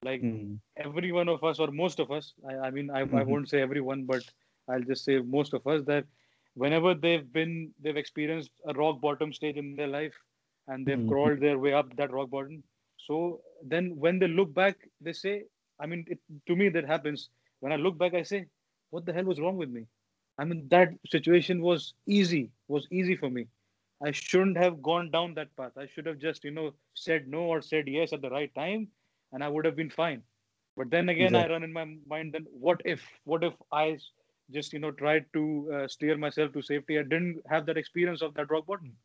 like 0.03 0.24
Mm. 0.24 0.59
every 0.77 1.12
one 1.12 1.29
of 1.29 1.43
us 1.43 1.59
or 1.59 1.71
most 1.71 2.00
of 2.00 2.12
us 2.12 2.33
i, 2.50 2.55
I 2.67 2.71
mean 2.71 2.89
I, 2.91 3.01
I 3.21 3.24
Mhm. 3.24 3.24
won't 3.24 3.50
say 3.50 3.62
everyone 3.62 4.05
but 4.05 4.24
i'll 4.69 4.81
just 4.91 5.03
say 5.05 5.19
most 5.19 5.53
of 5.53 5.65
us 5.67 5.83
that 5.86 6.05
whenever 6.55 6.93
they've 6.93 7.31
been 7.31 7.74
they've 7.81 7.98
experienced 7.98 8.51
a 8.65 8.74
rock 8.74 9.01
bottom 9.01 9.33
stage 9.33 9.57
in 9.57 9.75
their 9.75 9.88
life 9.88 10.13
and 10.69 10.88
they've 10.88 11.05
Mhm. 11.05 11.13
crawled 11.13 11.39
their 11.41 11.59
way 11.59 11.73
up 11.73 11.95
that 11.97 12.11
rock 12.11 12.29
bottom 12.31 12.63
so 13.07 13.41
then 13.73 13.91
when 13.97 14.19
they 14.19 14.27
look 14.27 14.53
back 14.53 14.77
they 15.01 15.13
say 15.13 15.43
i 15.79 15.85
mean 15.88 16.05
it, 16.07 16.19
to 16.47 16.55
me 16.55 16.69
that 16.69 16.85
happens 16.85 17.29
when 17.61 17.73
i 17.73 17.77
look 17.77 17.97
back 17.97 18.13
i 18.15 18.23
say 18.23 18.45
what 18.91 19.05
the 19.05 19.13
hell 19.13 19.25
was 19.31 19.41
wrong 19.41 19.57
with 19.57 19.69
me 19.69 19.85
i 20.39 20.45
mean 20.45 20.67
that 20.69 20.89
situation 21.15 21.61
was 21.61 21.93
easy 22.07 22.51
was 22.67 22.88
easy 22.91 23.15
for 23.15 23.29
me 23.29 23.47
i 24.03 24.11
shouldn't 24.11 24.57
have 24.57 24.81
gone 24.81 25.09
down 25.11 25.33
that 25.35 25.55
path 25.57 25.77
i 25.77 25.88
should 25.88 26.05
have 26.05 26.19
just 26.19 26.43
you 26.45 26.51
know 26.51 26.73
said 26.93 27.27
no 27.27 27.41
or 27.53 27.61
said 27.61 27.88
yes 27.88 28.13
at 28.13 28.21
the 28.21 28.29
right 28.29 28.53
time 28.55 28.88
and 29.33 29.43
I 29.43 29.49
would 29.49 29.65
have 29.65 29.75
been 29.75 29.89
fine. 29.89 30.23
But 30.77 30.89
then 30.91 31.09
again, 31.09 31.35
I 31.35 31.47
run 31.47 31.63
in 31.63 31.73
my 31.73 31.85
mind, 32.07 32.33
then 32.33 32.45
what 32.51 32.81
if, 32.85 33.01
what 33.25 33.43
if 33.43 33.53
I 33.71 33.97
just, 34.51 34.73
you 34.73 34.79
know, 34.79 34.91
tried 34.91 35.25
to 35.33 35.71
uh, 35.73 35.88
steer 35.88 36.17
myself 36.17 36.53
to 36.53 36.61
safety? 36.61 36.97
I 36.99 37.03
didn't 37.03 37.41
have 37.49 37.65
that 37.67 37.77
experience 37.77 38.21
of 38.21 38.33
that 38.35 38.49
rock 38.51 38.65
bottom. 38.67 38.95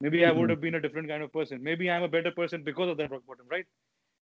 Maybe 0.00 0.24
I 0.24 0.30
would 0.32 0.48
Mhm. 0.48 0.50
have 0.50 0.60
been 0.60 0.74
a 0.74 0.80
different 0.80 1.08
kind 1.08 1.22
of 1.22 1.32
person. 1.32 1.62
Maybe 1.62 1.90
I'm 1.90 2.02
a 2.02 2.08
better 2.08 2.30
person 2.30 2.62
because 2.64 2.88
of 2.90 2.96
that 2.98 3.10
rock 3.10 3.22
bottom, 3.26 3.46
right? 3.50 3.66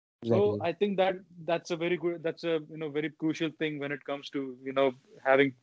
Exactly. 0.07 0.23
So 0.23 0.57
I 0.61 0.71
think 0.73 0.97
that 0.97 1.15
that's 1.45 1.71
a 1.71 1.77
very 1.77 1.97
good, 1.97 2.23
that's 2.23 2.43
a, 2.43 2.59
you 2.69 2.77
know, 2.77 2.89
very 2.89 3.09
crucial 3.09 3.49
thing 3.59 3.79
when 3.79 3.91
it 3.91 4.03
comes 4.05 4.29
to, 4.31 4.57
you 4.63 4.73
know, 4.73 4.93
having 5.23 5.53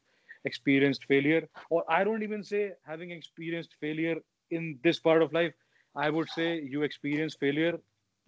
experienced 0.44 1.04
failure. 1.06 1.49
Or 1.71 1.85
I 1.88 2.04
don't 2.04 2.23
even 2.23 2.42
say 2.42 2.73
having 2.87 3.11
experienced 3.11 3.75
failure 3.80 4.16
in 4.50 4.78
this 4.83 4.99
part 5.00 5.23
of 5.23 5.33
life. 5.33 5.54
I 5.97 6.11
would 6.11 6.28
say 6.30 6.61
you 6.61 6.83
experience 6.83 7.35
failure 7.37 7.78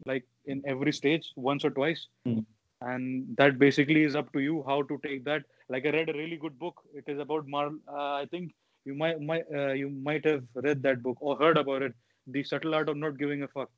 like 0.06 0.24
in 0.46 0.62
every 0.66 0.92
stage 0.92 1.32
once 1.36 1.64
or 1.64 1.70
twice 1.70 2.08
Hmm. 2.24 2.40
and 2.80 3.36
that 3.36 3.58
basically 3.58 4.02
is 4.02 4.14
up 4.16 4.32
to 4.32 4.40
you 4.40 4.62
how 4.66 4.82
to 4.82 4.98
take 5.04 5.24
that 5.24 5.42
like 5.68 5.86
i 5.86 5.90
read 5.90 6.08
a 6.10 6.12
really 6.18 6.36
good 6.36 6.58
book 6.58 6.82
it 6.94 7.04
is 7.12 7.18
about 7.18 7.46
mar 7.46 7.68
uh, 7.88 8.12
i 8.22 8.26
think 8.30 8.52
you 8.86 8.94
might 9.02 9.20
might 9.30 9.44
uh, 9.60 9.72
you 9.82 9.90
might 10.08 10.24
have 10.32 10.44
read 10.68 10.82
that 10.88 11.02
book 11.02 11.18
or 11.20 11.36
heard 11.44 11.58
about 11.64 11.82
it 11.88 11.94
the 12.36 12.44
subtle 12.52 12.74
art 12.80 12.88
of 12.88 12.96
not 13.06 13.18
giving 13.24 13.42
a 13.42 13.48
fuck 13.56 13.70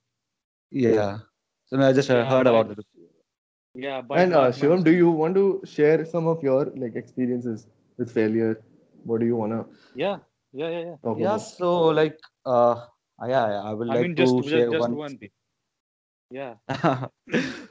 yeah. 0.70 1.18
So 1.66 1.80
I 1.80 1.92
just 1.92 2.10
uh, 2.10 2.24
Yeah, 2.24 2.24
heard 2.24 2.46
about 2.46 2.70
it. 2.70 2.78
yeah 3.74 4.00
by 4.02 4.20
and 4.22 4.34
uh, 4.34 4.50
Shivam 4.50 4.84
do 4.84 4.92
you 4.92 5.10
want 5.10 5.34
to 5.36 5.60
share 5.64 6.04
some 6.04 6.26
of 6.26 6.42
your 6.42 6.66
like 6.76 6.96
experiences 6.96 7.66
with 7.98 8.10
failure 8.12 8.60
what 9.04 9.20
do 9.20 9.26
you 9.26 9.36
want 9.36 9.52
to 9.52 9.64
yeah 9.94 10.18
yeah 10.52 10.68
yeah 10.68 10.80
yeah 10.90 10.96
talk 11.02 11.18
Yeah. 11.18 11.36
about 11.36 11.40
So 11.40 11.86
like 12.00 12.18
uh, 12.46 12.76
yeah, 13.26 13.48
yeah, 13.54 13.62
I 13.62 13.72
will 13.72 13.88
I 13.88 13.94
like 13.94 14.02
mean, 14.02 14.16
to 14.16 14.26
just- 14.26 14.38
just- 14.42 14.50
share 14.50 14.70
just 14.70 14.80
one. 14.80 14.96
one. 14.96 15.12
experience. 15.12 15.34
Yeah. 16.30 16.54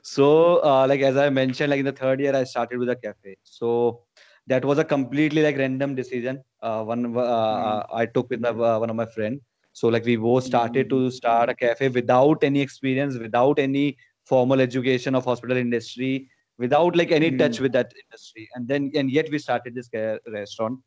so 0.03 0.57
uh, 0.63 0.85
like 0.87 1.01
as 1.01 1.17
i 1.17 1.29
mentioned 1.29 1.69
like 1.69 1.79
in 1.79 1.85
the 1.85 1.91
third 1.91 2.19
year 2.19 2.35
i 2.35 2.43
started 2.43 2.77
with 2.79 2.89
a 2.89 2.95
cafe 2.95 3.35
so 3.43 4.01
that 4.47 4.65
was 4.65 4.79
a 4.79 4.83
completely 4.83 5.41
like 5.43 5.57
random 5.57 5.95
decision 5.95 6.41
uh, 6.61 6.83
one 6.83 7.15
uh, 7.15 7.19
uh, 7.21 7.83
i 7.93 8.05
took 8.05 8.29
with 8.29 8.41
my, 8.41 8.49
uh, 8.49 8.79
one 8.79 8.89
of 8.89 8.95
my 8.95 9.05
friend. 9.05 9.41
So 9.73 9.89
like 9.89 10.05
we 10.05 10.15
both 10.17 10.43
started 10.43 10.89
to 10.89 11.11
start 11.11 11.49
a 11.49 11.55
cafe 11.55 11.89
without 11.89 12.43
any 12.43 12.61
experience 12.61 13.17
without 13.17 13.59
any 13.59 13.97
formal 14.25 14.59
education 14.61 15.15
of 15.15 15.25
hospital 15.25 15.57
industry 15.57 16.29
without 16.57 16.95
like 16.95 17.11
any 17.11 17.31
Mm. 17.31 17.37
touch 17.39 17.59
with 17.59 17.73
that 17.73 17.91
industry. 18.03 18.49
And 18.55 18.67
then 18.67 18.91
and 18.95 19.11
yet 19.11 19.29
we 19.31 19.39
started 19.39 19.75
this 19.75 19.89
restaurant. 20.31 20.79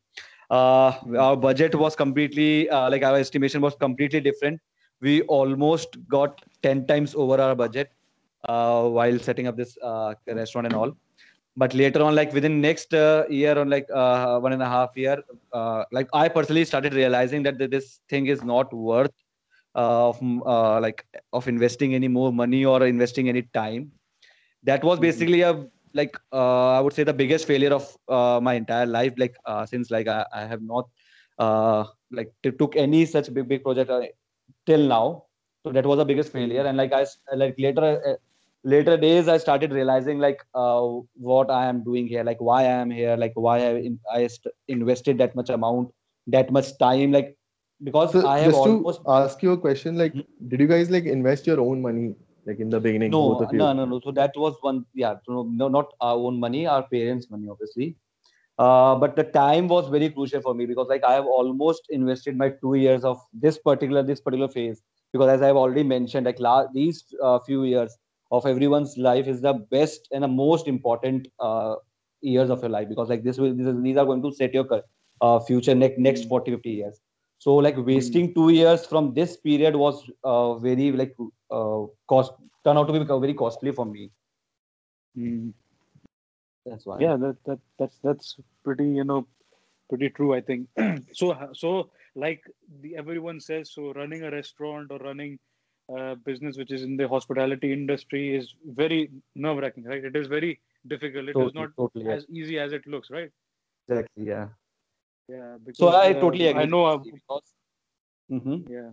Uh, 0.50 0.93
our 1.19 1.37
budget 1.37 1.75
was 1.75 1.97
completely 1.97 2.69
uh, 2.71 2.90
like 2.90 3.02
our 3.02 3.17
estimation 3.17 3.61
was 3.61 3.75
completely 3.76 4.21
different. 4.21 4.61
We 5.00 5.23
almost 5.23 5.97
got 6.09 6.43
10 6.62 6.87
times 6.87 7.14
over 7.14 7.40
our 7.40 7.55
budget 7.55 7.90
uh, 8.49 8.88
while 8.88 9.19
setting 9.19 9.47
up 9.47 9.57
this 9.57 9.76
uh, 9.83 10.14
restaurant 10.26 10.67
and 10.67 10.75
all 10.76 10.93
but 11.57 11.75
later 11.75 12.02
on 12.02 12.14
like 12.14 12.33
within 12.33 12.61
next 12.61 12.95
uh, 12.95 13.25
year 13.28 13.57
or 13.59 13.64
like 13.66 13.87
uh, 13.92 14.38
one 14.38 14.52
and 14.52 14.62
a 14.62 14.69
half 14.69 14.90
year 14.97 15.16
uh, 15.52 15.85
like 15.92 16.09
i 16.12 16.28
personally 16.28 16.64
started 16.64 16.95
realizing 16.95 17.42
that 17.42 17.59
this 17.71 18.00
thing 18.09 18.26
is 18.26 18.42
not 18.42 18.73
worth 18.73 19.12
uh, 19.75 20.09
of 20.09 20.19
uh, 20.47 20.80
like 20.80 21.04
of 21.33 21.49
investing 21.49 21.95
any 21.95 22.09
more 22.09 22.33
money 22.33 22.64
or 22.64 22.85
investing 22.87 23.28
any 23.28 23.42
time. 23.54 23.90
That 24.64 24.83
was 24.85 24.99
Mhm. 24.99 25.00
basically 25.00 25.42
a 25.42 25.66
like 25.95 26.16
uh, 26.33 26.71
i 26.76 26.80
would 26.80 26.92
say 26.92 27.02
the 27.04 27.12
biggest 27.12 27.47
failure 27.47 27.73
of 27.78 27.85
uh, 28.09 28.40
my 28.42 28.54
entire 28.54 28.87
life 28.87 29.14
like 29.19 29.35
uh, 29.45 29.64
since 29.66 29.90
like 29.90 30.07
i, 30.09 30.25
I 30.33 30.42
have 30.47 30.62
not 30.62 30.88
uh, 31.38 31.85
like 32.11 32.33
t- 32.42 32.52
took 32.52 32.76
any 32.76 33.04
such 33.07 33.33
big 33.35 33.49
big 33.49 33.62
project 33.62 33.90
uh, 33.90 34.02
till 34.66 34.87
now. 34.87 35.25
So 35.64 35.73
that 35.73 35.87
was 35.87 35.99
the 35.99 36.04
biggest 36.04 36.33
failure. 36.33 36.64
And 36.64 36.76
like 36.76 36.92
i 36.92 37.04
like 37.35 37.54
later 37.59 38.19
later 38.64 38.97
days 38.97 39.29
i 39.29 39.37
started 39.38 39.73
realizing 39.73 40.19
like 40.19 40.40
uh, 40.55 40.83
what 41.31 41.50
i 41.50 41.67
am 41.67 41.83
doing 41.85 42.07
here 42.07 42.25
like 42.25 42.40
why 42.40 42.61
i 42.62 42.75
am 42.85 42.90
here 42.90 43.17
like 43.17 43.33
why 43.35 43.57
i, 43.59 43.71
in, 43.88 43.99
I 44.12 44.26
st- 44.26 44.55
invested 44.69 45.19
that 45.19 45.35
much 45.35 45.50
amount 45.50 45.90
that 46.29 46.50
much 46.52 46.76
time 46.79 47.12
like 47.12 47.37
because 47.83 48.14
So 48.14 48.23
i 48.25 48.38
have 48.38 48.52
just 48.52 48.62
almost 48.64 49.00
to 49.00 49.00
ask 49.07 49.43
you 49.43 49.52
a 49.52 49.59
question, 49.59 49.97
like, 49.97 50.14
Mhm. 50.14 50.25
did 50.49 50.61
you 50.61 50.67
guys 50.67 50.90
like 50.90 51.05
invest 51.05 51.47
your 51.47 51.61
own 51.61 51.81
money, 51.83 52.14
like 52.47 52.59
in 52.61 52.71
the 52.71 52.81
beginning, 52.81 53.17
no 53.17 53.21
both 53.21 53.40
of 53.40 53.52
you? 53.52 53.61
no 53.61 53.73
no 53.73 53.85
no 53.85 54.00
so 54.05 54.11
that 54.12 54.33
was 54.37 54.57
one 54.61 54.85
yeah 54.95 55.14
so 55.25 55.43
no 55.61 55.69
not 55.69 55.93
our 56.00 56.17
own 56.29 56.38
money 56.40 56.67
our 56.67 56.83
parents 56.95 57.31
money 57.31 57.49
obviously 57.50 57.97
uh, 58.59 58.95
but 58.97 59.17
the 59.17 59.25
time 59.25 59.69
was 59.69 59.88
very 59.88 60.09
crucial 60.11 60.40
for 60.40 60.55
me 60.55 60.67
because 60.67 60.88
like 60.88 61.05
i 61.05 61.12
have 61.14 61.26
almost 61.26 61.87
invested 61.90 62.37
my 62.37 62.50
two 62.62 62.75
years 62.75 63.05
of 63.05 63.19
this 63.33 63.59
particular 63.59 64.02
this 64.02 64.21
particular 64.21 64.49
phase 64.49 64.83
because 65.12 65.29
as 65.29 65.43
i've 65.43 65.57
already 65.64 65.83
mentioned 65.83 66.26
like 66.26 66.40
la- 66.40 66.67
these 66.75 67.05
uh, 67.23 67.38
few 67.40 67.64
years 67.64 67.99
of 68.31 68.47
everyone's 68.47 68.97
life 68.97 69.27
is 69.27 69.41
the 69.41 69.53
best 69.71 70.09
and 70.13 70.23
the 70.25 70.29
most 70.29 70.69
important 70.69 71.29
uh, 71.41 71.75
years 72.21 72.51
of 72.51 72.61
your 72.63 72.71
life 72.71 72.89
because 72.89 73.09
like 73.09 73.23
this 73.25 73.39
will 73.39 73.55
this 73.55 73.67
is, 73.67 73.83
these 73.83 73.97
are 73.97 74.05
going 74.07 74.23
to 74.23 74.33
set 74.33 74.53
your 74.55 74.67
uh, 75.21 75.39
future 75.41 75.75
next 75.75 75.99
next 75.99 76.29
40 76.29 76.51
50 76.53 76.71
years 76.71 77.01
so 77.39 77.57
like 77.57 77.77
wasting 77.79 78.33
two 78.35 78.51
years 78.51 78.87
from 78.87 79.13
this 79.15 79.37
period 79.37 79.77
was 79.77 80.09
uh, 80.25 80.55
very 80.55 80.93
like 80.93 81.15
uh, 81.51 81.83
cost 82.09 82.33
turned 82.65 82.79
out 82.79 82.87
to 82.87 82.93
be 82.93 83.05
very 83.05 83.35
costly 83.35 83.73
for 83.73 83.87
me 83.87 84.11
Mm. 85.17 85.53
that's 86.67 86.87
why 86.87 87.01
Yeah, 87.01 87.17
that, 87.17 87.37
that 87.47 87.59
that's 87.79 87.99
that's 88.03 88.37
pretty 88.65 88.89
you 88.89 89.05
know 89.05 89.27
pretty 89.89 90.11
true. 90.11 90.35
I 90.35 90.41
think 90.41 90.69
so. 91.13 91.37
So 91.53 91.91
like 92.15 92.43
the 92.81 92.97
everyone 92.97 93.41
says, 93.41 93.73
so 93.73 93.93
running 93.93 94.23
a 94.23 94.31
restaurant 94.31 94.91
or 94.91 94.99
running 94.99 95.39
a 95.97 96.17
business 96.17 96.57
which 96.57 96.71
is 96.73 96.83
in 96.83 96.97
the 96.97 97.09
hospitality 97.09 97.73
industry 97.73 98.35
is 98.37 98.55
very 98.67 99.11
nerve 99.35 99.59
wracking, 99.59 99.85
right? 99.85 100.05
It 100.05 100.17
is 100.17 100.29
very 100.29 100.61
difficult. 100.87 101.29
It 101.29 101.41
is 101.41 101.55
totally, 101.55 101.55
not 101.55 101.71
totally 101.77 102.05
yeah. 102.07 102.17
as 102.17 102.27
easy 102.29 102.59
as 102.59 102.73
it 102.73 102.87
looks, 102.87 103.11
right? 103.11 103.31
exactly 103.89 104.25
yeah 104.27 104.49
Yeah. 105.29 105.57
Because, 105.65 105.79
so 105.81 105.89
i 105.89 106.13
uh, 106.13 106.21
totally 106.23 106.47
agree 106.49 106.63
I 106.63 106.67
know. 106.67 107.05
you 107.05 107.13
because 107.13 107.55
Mhm. 108.31 108.65
yeah. 108.69 108.91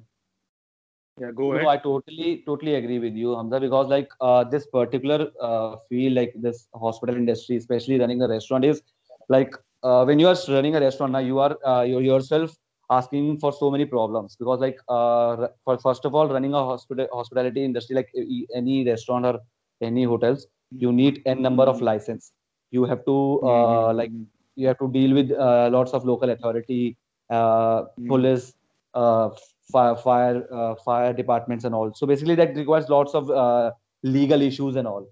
Yeah. 1.20 1.32
Go 1.32 1.54
No, 1.54 1.68
ahead. 1.68 1.70
I 1.70 1.78
totally, 1.78 2.44
totally 2.46 2.76
agree 2.76 3.00
with 3.00 3.14
you, 3.16 3.36
Hamza, 3.36 3.60
because 3.60 3.88
like 3.88 4.10
uh, 4.22 4.44
this 4.44 4.66
particular 4.68 5.28
uh, 5.42 5.76
field, 5.90 6.14
like 6.16 6.34
this 6.36 6.68
hospital 6.74 7.16
industry, 7.16 7.56
especially 7.58 8.00
running 8.00 8.22
a 8.22 8.28
restaurant, 8.28 8.66
is 8.66 8.82
like 9.30 9.54
uh, 9.84 10.04
when 10.04 10.20
you 10.20 10.28
are 10.28 10.36
running 10.50 10.76
a 10.76 10.80
restaurant 10.82 11.14
now, 11.14 11.20
you 11.20 11.40
are 11.40 11.58
uh, 11.66 11.82
you 11.84 12.00
yourself 12.00 12.56
asking 12.90 13.40
for 13.40 13.52
so 13.52 13.70
many 13.72 13.86
problems 13.86 14.36
because 14.38 14.60
like 14.60 14.78
uh, 14.90 15.48
for 15.64 15.78
first 15.80 16.06
of 16.06 16.16
all, 16.16 16.28
running 16.30 16.54
a 16.54 16.64
hospital 16.64 17.08
hospitality 17.12 17.64
industry, 17.64 17.96
like 17.96 18.10
any 18.56 18.86
restaurant 18.88 19.26
or 19.26 19.40
any 19.82 20.04
hotels, 20.04 20.48
you 20.78 20.92
need 20.92 21.22
n 21.26 21.42
number 21.42 21.64
of 21.64 21.82
license. 21.82 22.32
You 22.72 22.86
have 22.86 23.06
to 23.06 23.42
uh, 23.44 23.94
like 23.94 24.12
Mhm. 24.12 24.28
you 24.56 24.68
have 24.68 24.78
to 24.80 24.90
deal 24.92 25.14
with 25.14 25.32
uh, 25.32 25.70
lots 25.72 25.94
of 25.94 26.06
local 26.06 26.30
authority, 26.30 26.98
uh, 27.30 27.84
Mm. 28.00 28.08
police, 28.08 28.54
uh, 28.94 29.30
fire, 29.72 29.96
fire, 29.96 30.48
uh, 30.54 30.76
fire 30.76 31.14
departments, 31.14 31.64
and 31.66 31.76
all. 31.76 31.94
So 31.94 32.08
basically, 32.08 32.36
that 32.36 32.56
requires 32.56 32.90
lots 32.90 33.14
of 33.16 33.30
uh, 33.30 33.72
legal 34.04 34.42
issues 34.42 34.76
and 34.76 34.88
all. 34.88 35.06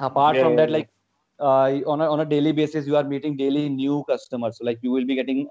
Apart 0.00 0.36
Yeah, 0.36 0.40
from 0.40 0.54
yeah, 0.54 0.56
that, 0.56 0.70
like 0.70 0.88
uh, 1.40 1.70
on 1.92 2.00
a 2.00 2.10
on 2.10 2.20
a 2.20 2.24
daily 2.24 2.52
basis, 2.52 2.86
you 2.86 2.96
are 2.96 3.04
meeting 3.04 3.36
daily 3.36 3.68
new 3.68 4.04
customers. 4.08 4.58
So 4.58 4.64
like 4.64 4.78
you 4.82 4.90
will 4.90 5.04
be 5.04 5.14
getting 5.14 5.48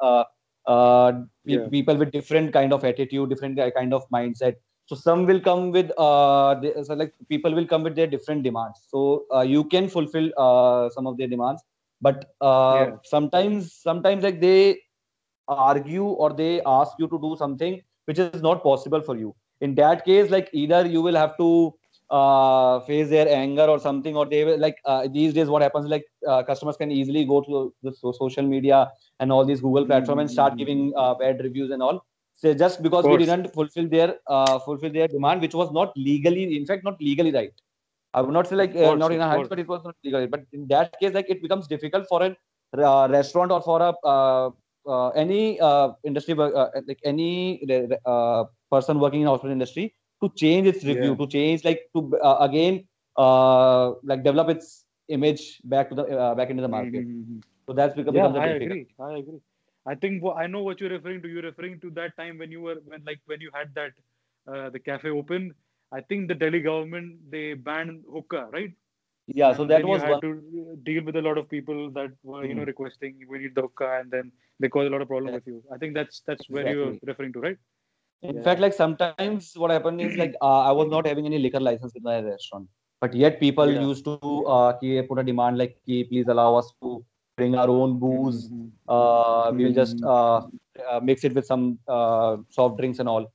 uh, 0.68 1.14
Yeah. 1.46 1.70
people 1.72 1.98
with 1.98 2.12
different 2.12 2.54
kind 2.54 2.74
of 2.74 2.84
attitude, 2.86 3.30
different 3.30 3.60
kind 3.76 3.94
of 3.94 4.10
mindset. 4.10 4.56
So 4.86 4.96
some 4.96 5.26
will 5.26 5.40
come 5.42 5.72
with 5.72 5.92
uh, 5.98 6.56
they, 6.60 6.74
so 6.84 6.94
like 6.96 7.14
people 7.30 7.54
will 7.54 7.68
come 7.68 7.84
with 7.84 7.96
their 7.96 8.08
different 8.08 8.44
demands. 8.44 8.86
So 8.90 9.26
uh, 9.34 9.42
you 9.42 9.66
can 9.66 9.90
fulfill 9.90 10.32
uh, 10.38 10.90
some 10.90 11.08
of 11.08 11.18
their 11.18 11.28
demands, 11.28 11.64
but 12.02 12.34
uh, 12.42 12.88
Yeah. 12.88 12.98
sometimes 13.04 13.74
sometimes 13.74 14.24
like 14.24 14.42
they 14.42 14.80
argue 15.48 16.06
or 16.06 16.34
they 16.34 16.62
ask 16.66 16.94
you 17.00 17.08
to 17.08 17.20
do 17.20 17.36
something 17.38 17.82
which 18.06 18.20
is 18.20 18.32
not 18.32 18.54
possible 18.54 18.92
for 18.92 19.06
you 19.08 19.24
in 19.62 19.76
that 19.76 20.06
case 20.06 20.30
like 20.30 20.50
either 20.54 20.86
you 20.86 21.02
will 21.02 21.16
have 21.16 21.38
to 21.38 21.74
uh, 22.10 22.80
face 22.82 23.10
their 23.10 23.28
anger 23.28 23.64
or 23.66 23.80
something 23.80 24.16
or 24.16 24.26
they 24.26 24.44
will 24.44 24.58
like 24.60 24.78
uh, 24.86 25.08
these 25.08 25.34
days 25.34 25.48
what 25.48 25.62
happens 25.62 25.88
like 25.88 26.06
uh, 26.28 26.44
customers 26.44 26.78
can 26.78 26.92
easily 26.92 27.26
go 27.26 27.42
to 27.42 27.74
the 27.84 27.92
so- 27.94 28.12
social 28.12 28.44
media 28.44 28.90
and 29.20 29.32
all 29.32 29.46
these 29.46 29.62
google 29.62 29.86
platform 29.86 30.20
and 30.20 30.30
start 30.32 30.54
Mhm. 30.54 30.58
giving 30.58 30.94
uh, 30.98 31.14
bad 31.16 31.40
reviews 31.42 31.72
and 31.72 31.82
all. 31.84 32.06
So 32.36 32.54
just 32.54 32.82
because 32.84 33.08
we 33.08 33.18
didn't 33.18 33.48
fulfill 33.54 33.88
their 33.90 34.16
uh, 34.28 34.60
fulfill 34.60 34.92
their 34.92 35.08
demand 35.08 35.42
which 35.42 35.54
was 35.56 35.72
not 35.72 35.94
legally 35.98 36.56
in 36.58 36.66
fact 36.66 36.84
not 36.84 37.02
legally 37.02 37.32
right. 37.32 37.54
I 38.14 38.22
would 38.22 38.34
not 38.34 38.48
say 38.48 38.56
like 38.56 38.76
uh, 38.76 38.92
course, 38.92 39.00
not 39.00 39.12
in 39.12 39.22
a 39.22 39.30
hands 39.30 39.50
but 39.50 39.60
it 39.60 39.68
was 39.68 39.84
not 39.84 39.96
legal 40.04 40.28
but 40.28 40.46
in 40.54 40.68
that 40.70 40.92
case 41.00 41.14
like 41.14 41.30
it 41.30 41.42
becomes 41.42 41.68
difficult 41.68 42.08
for 42.08 42.24
a 42.24 42.36
uh, 42.78 43.08
restaurant 43.10 43.52
or 43.52 43.62
for 43.62 43.82
a 43.82 43.94
uh, 44.06 44.50
uh, 44.88 45.10
any 45.10 45.60
uh, 45.60 45.90
industry 46.04 46.36
uh, 46.40 46.68
like 46.88 47.00
any 47.04 47.62
uh, 48.06 48.46
person 48.72 49.00
working 49.00 49.22
in 49.22 49.28
hospital 49.28 49.52
industry 49.52 49.94
to 50.22 50.30
change 50.36 50.68
its 50.68 50.84
review 50.86 51.16
Yeah. 51.16 51.18
to 51.18 51.28
change 51.28 51.64
like 51.64 51.82
to 51.96 52.00
uh, 52.24 52.38
again 52.48 52.84
uh, 53.18 53.92
like 54.04 54.24
develop 54.24 54.50
its 54.56 54.86
image 55.10 55.60
back 55.64 55.90
to 55.90 55.96
the 55.96 56.04
uh, 56.18 56.34
back 56.36 56.50
into 56.50 56.62
the 56.62 56.74
market 56.78 57.06
Mhm. 57.06 57.44
so 57.68 57.74
that's 57.74 57.96
become 57.96 58.14
Yeah, 58.14 58.28
becomes 58.28 58.36
I 58.36 58.48
agree. 58.50 58.88
I 59.00 59.14
agree. 59.20 59.42
I 59.86 59.96
think 59.96 60.24
wha- 60.24 60.34
I 60.36 60.48
know 60.48 60.64
what 60.64 60.80
you're 60.80 60.90
referring 60.90 61.22
to. 61.24 61.28
You're 61.30 61.44
referring 61.44 61.80
to 61.82 61.90
that 61.92 62.16
time 62.18 62.38
when 62.38 62.52
you 62.52 62.62
were 62.62 62.76
when 62.86 63.04
like 63.06 63.20
when 63.26 63.42
you 63.42 63.52
had 63.54 63.74
that 63.76 63.92
uh, 64.48 64.70
the 64.70 64.80
cafe 64.80 65.10
open. 65.10 65.54
I 65.92 66.02
think 66.02 66.28
the 66.28 66.36
Delhi 66.36 66.62
government 66.62 67.32
they 67.32 67.54
banned 67.54 68.04
hookah, 68.12 68.50
right? 68.52 68.72
yeah 69.28 69.54
so 69.54 69.66
And 69.66 69.74
that 69.74 69.78
then 69.78 69.88
you 69.88 69.96
was 69.96 70.06
had 70.06 70.06
one 70.06 70.22
to 70.22 70.30
uh, 70.32 70.76
deal 70.84 71.04
with 71.04 71.16
a 71.16 71.22
lot 71.22 71.38
of 71.38 71.50
people 71.50 71.90
that 71.92 72.12
were 72.24 72.46
you 72.46 72.56
know 72.56 72.64
Mhm. 72.64 72.72
requesting 72.72 73.20
we 73.30 73.40
need 73.40 73.56
the 73.56 73.62
hookah, 73.62 74.00
and 74.02 74.12
then 74.12 74.32
they 74.60 74.70
caused 74.70 74.88
a 74.88 74.92
lot 74.92 75.02
of 75.02 75.08
problem 75.08 75.34
with 75.34 75.48
you. 75.48 75.64
I 75.74 75.78
think 75.78 75.94
that's 75.96 76.22
that's 76.28 76.50
where 76.50 76.68
you're 76.68 76.96
referring 77.06 77.34
to, 77.34 77.40
right? 77.42 77.58
In 78.24 78.42
Yeah. 78.42 78.42
fact, 78.42 78.60
like 78.60 78.74
sometimes 78.74 79.54
what 79.56 79.72
happened 79.72 80.02
is 80.02 80.18
like 80.18 80.34
uh, 80.42 80.62
I 80.62 80.72
was 80.72 80.88
not 80.90 81.06
having 81.06 81.26
any 81.26 81.38
liquor 81.40 81.60
license 81.60 81.94
in 81.96 82.04
my 82.04 82.20
restaurant, 82.20 82.68
but 83.00 83.14
yet 83.14 83.40
people 83.40 83.70
Yeah. 83.70 83.82
used 83.82 84.06
to 84.06 84.46
uh, 84.46 84.74
put 85.10 85.20
a 85.20 85.24
demand 85.24 85.58
like, 85.58 85.78
"Ki, 85.86 86.04
please 86.04 86.28
allow 86.28 86.56
us 86.56 86.72
to 86.82 87.04
bring 87.38 87.56
our 87.56 87.70
own 87.70 88.00
booze. 88.00 88.50
Mhm. 88.50 88.72
Uh, 88.88 89.54
we 89.56 89.66
will 89.66 89.74
just 89.74 89.98
Mhm. 89.98 90.04
uh, 90.04 90.42
uh, 90.90 91.00
mix 91.04 91.24
it 91.24 91.34
with 91.36 91.46
some 91.46 91.80
uh, 91.88 92.38
soft 92.50 92.78
drinks 92.78 93.00
and 93.00 93.08
all." 93.10 93.32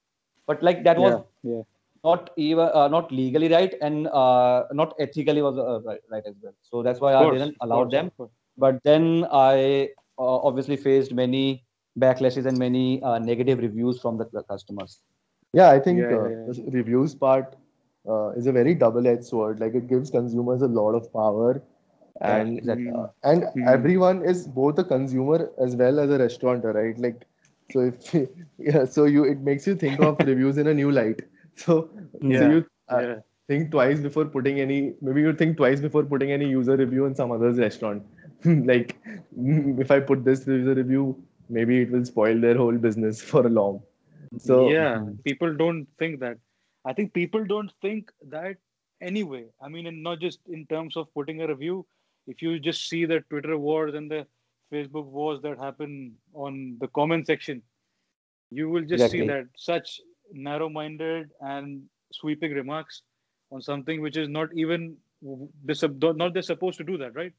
But 0.46 0.62
like 0.62 0.82
that 0.84 0.98
was 0.98 1.16
Yeah, 1.42 1.62
not 2.04 2.30
even 2.36 2.68
uh, 2.72 2.88
not 2.88 3.10
legally 3.12 3.48
right 3.48 3.74
and 3.80 4.08
uh, 4.08 4.64
not 4.72 4.94
ethically 4.98 5.42
was 5.42 5.58
uh, 5.58 5.80
right, 5.82 6.00
right 6.10 6.22
as 6.26 6.34
well. 6.42 6.54
So 6.62 6.82
that's 6.82 7.00
why 7.00 7.14
I 7.14 7.26
didn't 7.26 7.56
allow 7.60 7.84
them. 7.84 8.10
But 8.56 8.82
then 8.84 9.26
I 9.30 9.90
uh, 10.18 10.36
obviously 10.48 10.76
faced 10.76 11.12
many 11.12 11.64
backlashes 11.98 12.46
and 12.46 12.58
many 12.58 13.02
uh, 13.02 13.18
negative 13.18 13.58
reviews 13.58 14.00
from 14.00 14.18
the 14.18 14.26
customers. 14.48 15.00
Yeah, 15.52 15.70
I 15.70 15.78
think 15.78 16.10
Yeah, 16.10 16.12
uh, 16.12 16.28
yeah, 16.28 16.36
yeah. 16.36 16.46
the 16.46 16.62
reviews 16.72 17.14
part 17.14 17.56
uh, 18.08 18.30
is 18.30 18.46
a 18.46 18.52
very 18.52 18.74
double-edged 18.74 19.24
sword. 19.24 19.60
Like 19.60 19.74
it 19.74 19.88
gives 19.88 20.10
consumers 20.10 20.62
a 20.62 20.66
lot 20.68 20.94
of 20.94 21.12
power, 21.12 21.62
Yeah, 22.24 22.36
and 22.36 22.58
exactly. 22.58 22.92
uh, 22.94 23.06
and 23.22 23.44
Mhm. 23.56 23.66
everyone 23.66 24.24
is 24.24 24.46
both 24.46 24.78
a 24.78 24.84
consumer 24.84 25.50
as 25.58 25.76
well 25.76 25.98
as 25.98 26.10
a 26.10 26.18
restaurateur, 26.18 26.72
right? 26.72 26.98
Like 26.98 27.26
So 27.72 27.80
if 27.80 28.14
yeah, 28.58 28.84
so 28.84 29.04
you 29.04 29.24
it 29.24 29.40
makes 29.40 29.66
you 29.66 29.74
think 29.74 30.00
of 30.00 30.20
reviews 30.20 30.58
in 30.58 30.66
a 30.68 30.74
new 30.74 30.90
light. 30.90 31.22
So 31.56 31.88
so 32.32 32.44
Yeah. 32.44 32.50
you 32.50 32.64
uh, 32.88 33.02
yeah. 33.02 33.20
think 33.48 33.70
twice 33.70 34.00
before 34.00 34.24
putting 34.34 34.60
any 34.60 34.94
maybe 35.00 35.20
you 35.22 35.32
think 35.34 35.56
twice 35.56 35.80
before 35.80 36.02
putting 36.04 36.30
any 36.32 36.48
user 36.48 36.76
review 36.76 37.06
in 37.06 37.14
some 37.14 37.30
other's 37.32 37.58
restaurant. 37.58 38.02
like 38.44 38.96
if 39.80 39.90
I 39.90 40.00
put 40.00 40.24
this 40.24 40.46
user 40.46 40.74
review, 40.74 41.04
maybe 41.52 41.80
it 41.82 41.90
will 41.90 42.04
spoil 42.04 42.40
their 42.40 42.56
whole 42.56 42.78
business 42.88 43.22
for 43.30 43.46
a 43.46 43.50
long. 43.50 43.82
So 44.38 44.70
yeah, 44.70 45.04
people 45.24 45.54
don't 45.54 45.86
think 45.98 46.20
that. 46.20 46.38
I 46.84 46.92
think 46.92 47.12
people 47.12 47.44
don't 47.44 47.72
think 47.80 48.10
that 48.28 48.56
anyway. 49.00 49.44
I 49.60 49.68
mean, 49.68 49.86
and 49.86 50.02
not 50.02 50.20
just 50.20 50.40
in 50.48 50.66
terms 50.66 50.96
of 50.96 51.12
putting 51.14 51.42
a 51.42 51.46
review. 51.46 51.86
If 52.28 52.40
you 52.40 52.58
just 52.60 52.88
see 52.88 53.04
the 53.04 53.20
Twitter 53.30 53.58
wars 53.58 53.94
and 53.94 54.10
the 54.10 54.26
Facebook 54.72 55.06
wars 55.06 55.40
that 55.42 55.58
happen 55.58 56.14
on 56.34 56.76
the 56.80 56.88
comment 56.88 57.26
section, 57.26 57.62
you 58.50 58.70
will 58.70 58.84
just 58.84 59.10
see 59.10 59.26
that 59.26 59.46
such 59.56 60.00
narrow-minded 60.32 61.30
and 61.40 61.82
sweeping 62.12 62.52
remarks 62.52 63.02
on 63.50 63.60
something 63.60 64.00
which 64.00 64.16
is 64.16 64.28
not 64.28 64.48
even 64.54 64.96
they're, 65.64 66.14
not 66.14 66.32
they're 66.32 66.42
supposed 66.42 66.78
to 66.78 66.84
do 66.84 66.96
that, 66.98 67.14
right? 67.14 67.32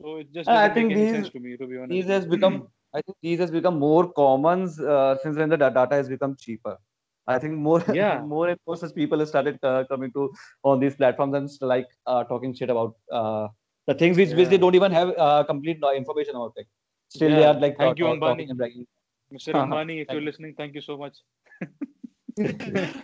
So 0.00 0.16
it 0.18 0.32
just 0.32 0.48
I 0.48 0.68
doesn't 0.68 0.74
think 0.74 0.88
make 0.88 0.96
any 0.96 1.04
these- 1.06 1.14
sense 1.14 1.30
to 1.30 1.40
me, 1.40 1.56
to 1.56 1.66
be 1.66 1.76
honest. 1.76 1.90
These 1.90 2.06
has 2.06 2.26
become, 2.26 2.68
I 2.94 3.02
think 3.02 3.16
these 3.22 3.38
has 3.38 3.50
become 3.50 3.78
more 3.78 4.12
common 4.12 4.68
uh, 4.86 5.16
since 5.22 5.36
when 5.36 5.48
the 5.48 5.56
data 5.56 5.88
has 5.92 6.08
become 6.08 6.36
cheaper. 6.36 6.76
I 7.26 7.38
think 7.38 7.54
more, 7.54 7.82
Yeah. 7.92 8.20
more 8.22 8.48
and 8.48 8.58
more 8.66 8.76
such 8.76 8.94
people 8.94 9.18
have 9.20 9.28
started 9.28 9.58
uh, 9.62 9.84
coming 9.88 10.12
to 10.12 10.32
on 10.64 10.80
these 10.80 10.96
platforms 10.96 11.34
and 11.34 11.48
like 11.60 11.86
uh, 12.06 12.24
talking 12.24 12.54
shit 12.54 12.70
about 12.70 12.96
uh, 13.12 13.48
the 13.86 13.94
things 13.94 14.16
which, 14.16 14.30
which 14.32 14.48
they 14.48 14.58
don't 14.58 14.74
even 14.74 14.90
have 14.92 15.12
uh, 15.16 15.44
complete 15.44 15.78
uh, 15.82 15.92
information 15.92 16.34
about. 16.34 16.52
Like, 16.56 16.66
still 17.08 17.30
they 17.36 17.44
are 17.44 17.54
like 17.54 17.76
Thank 17.78 17.98
you, 17.98 18.06
talk- 18.06 18.16
Ambani. 18.16 18.30
talking 18.32 18.50
and 18.50 18.58
bragging. 18.58 18.86
Mr. 19.32 19.52
Uh-huh. 19.54 19.66
Ambani, 19.66 20.02
if 20.02 20.08
you're 20.10 20.20
listening, 20.22 20.54
thank 20.56 20.74
you 20.74 20.80
so 20.80 20.96
much. 20.96 21.18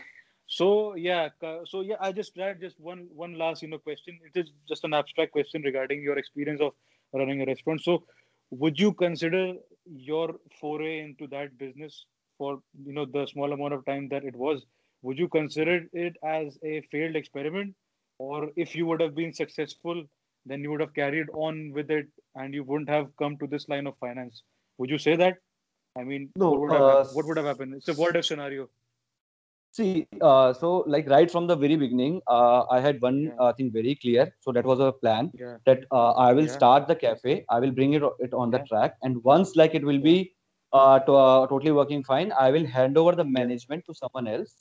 so 0.47 0.95
yeah, 0.97 1.29
so 1.65 1.81
yeah, 1.83 1.97
I 2.01 2.13
just 2.13 2.37
had 2.37 2.61
just 2.61 2.81
one 2.81 3.07
one 3.15 3.39
last 3.39 3.63
you 3.63 3.69
know 3.69 3.79
question. 3.79 4.19
It 4.35 4.41
is 4.41 4.51
just 4.69 4.85
an 4.85 4.95
abstract 4.95 5.33
question 5.33 5.63
regarding 5.63 6.03
your 6.03 6.19
experience 6.19 6.61
of 6.61 6.73
running 7.13 7.43
a 7.43 7.47
restaurant. 7.47 7.83
So, 7.83 8.05
would 8.51 8.79
you 8.79 8.93
consider 8.93 9.55
your 9.87 10.35
foray 10.61 11.01
into 11.01 11.27
that 11.29 11.57
business 11.59 12.07
for 12.39 12.61
you 12.85 12.93
know 12.93 13.05
the 13.05 13.27
small 13.27 13.53
amount 13.53 13.75
of 13.75 13.85
time 13.87 14.09
that 14.09 14.25
it 14.25 14.37
was? 14.37 14.65
Would 15.03 15.19
you 15.19 15.29
consider 15.29 15.87
it 15.93 16.17
as 16.25 16.59
a 16.65 16.81
failed 16.93 17.17
experiment, 17.17 17.75
or 18.19 18.51
if 18.57 18.75
you 18.75 18.87
would 18.87 19.01
have 19.01 19.15
been 19.15 19.33
successful, 19.33 20.05
then 20.47 20.61
you 20.63 20.71
would 20.71 20.81
have 20.81 20.95
carried 20.95 21.29
on 21.35 21.71
with 21.73 21.91
it 21.91 22.07
and 22.35 22.55
you 22.55 22.65
wouldn't 22.65 22.89
have 22.89 23.09
come 23.17 23.37
to 23.39 23.47
this 23.47 23.69
line 23.69 23.87
of 23.87 23.97
finance? 23.99 24.43
Would 24.79 24.91
you 24.91 24.99
say 24.99 25.17
that? 25.17 25.39
I 25.99 26.05
mean, 26.05 26.31
No, 26.37 26.51
what 26.51 26.61
would 26.61 26.73
have, 26.73 26.83
uh, 26.83 27.05
what 27.13 27.27
would 27.27 27.37
have 27.37 27.47
happened? 27.47 27.75
It's 27.75 27.89
a 27.89 27.95
what 27.95 28.17
if 28.17 28.27
scenario. 28.27 28.69
See, 29.77 30.07
uh, 30.23 30.55
so 30.55 30.85
like 30.87 31.09
right 31.09 31.31
from 31.31 31.47
the 31.47 31.57
very 31.57 31.77
beginning, 31.77 32.23
uh, 32.27 32.65
I 32.71 32.81
had 32.81 33.01
one 33.01 33.19
Yeah. 33.25 33.37
uh, 33.39 33.53
thing 33.53 33.71
very 33.73 33.95
clear. 33.97 34.33
So 34.41 34.53
that 34.53 34.65
was 34.65 34.81
a 34.81 34.93
plan 34.93 35.33
Yeah. 35.39 35.57
that 35.67 35.85
uh, 35.93 36.13
I 36.13 36.33
will 36.33 36.49
Yeah. 36.49 36.57
start 36.59 36.87
the 36.89 36.97
cafe. 36.97 37.45
I 37.51 37.59
will 37.61 37.73
bring 37.73 37.93
it, 37.95 38.03
it 38.21 38.33
on 38.35 38.51
the 38.51 38.61
track, 38.71 38.95
and 39.03 39.23
once 39.25 39.57
like 39.57 39.75
it 39.75 39.85
will 39.85 40.01
be 40.01 40.33
uh, 40.73 40.99
to, 41.01 41.13
uh, 41.15 41.47
totally 41.49 41.73
working 41.73 42.05
fine, 42.05 42.33
I 42.39 42.51
will 42.51 42.67
hand 42.67 42.97
over 42.99 43.15
the 43.15 43.25
management 43.25 43.85
to 43.87 43.95
someone 43.95 44.29
else, 44.37 44.55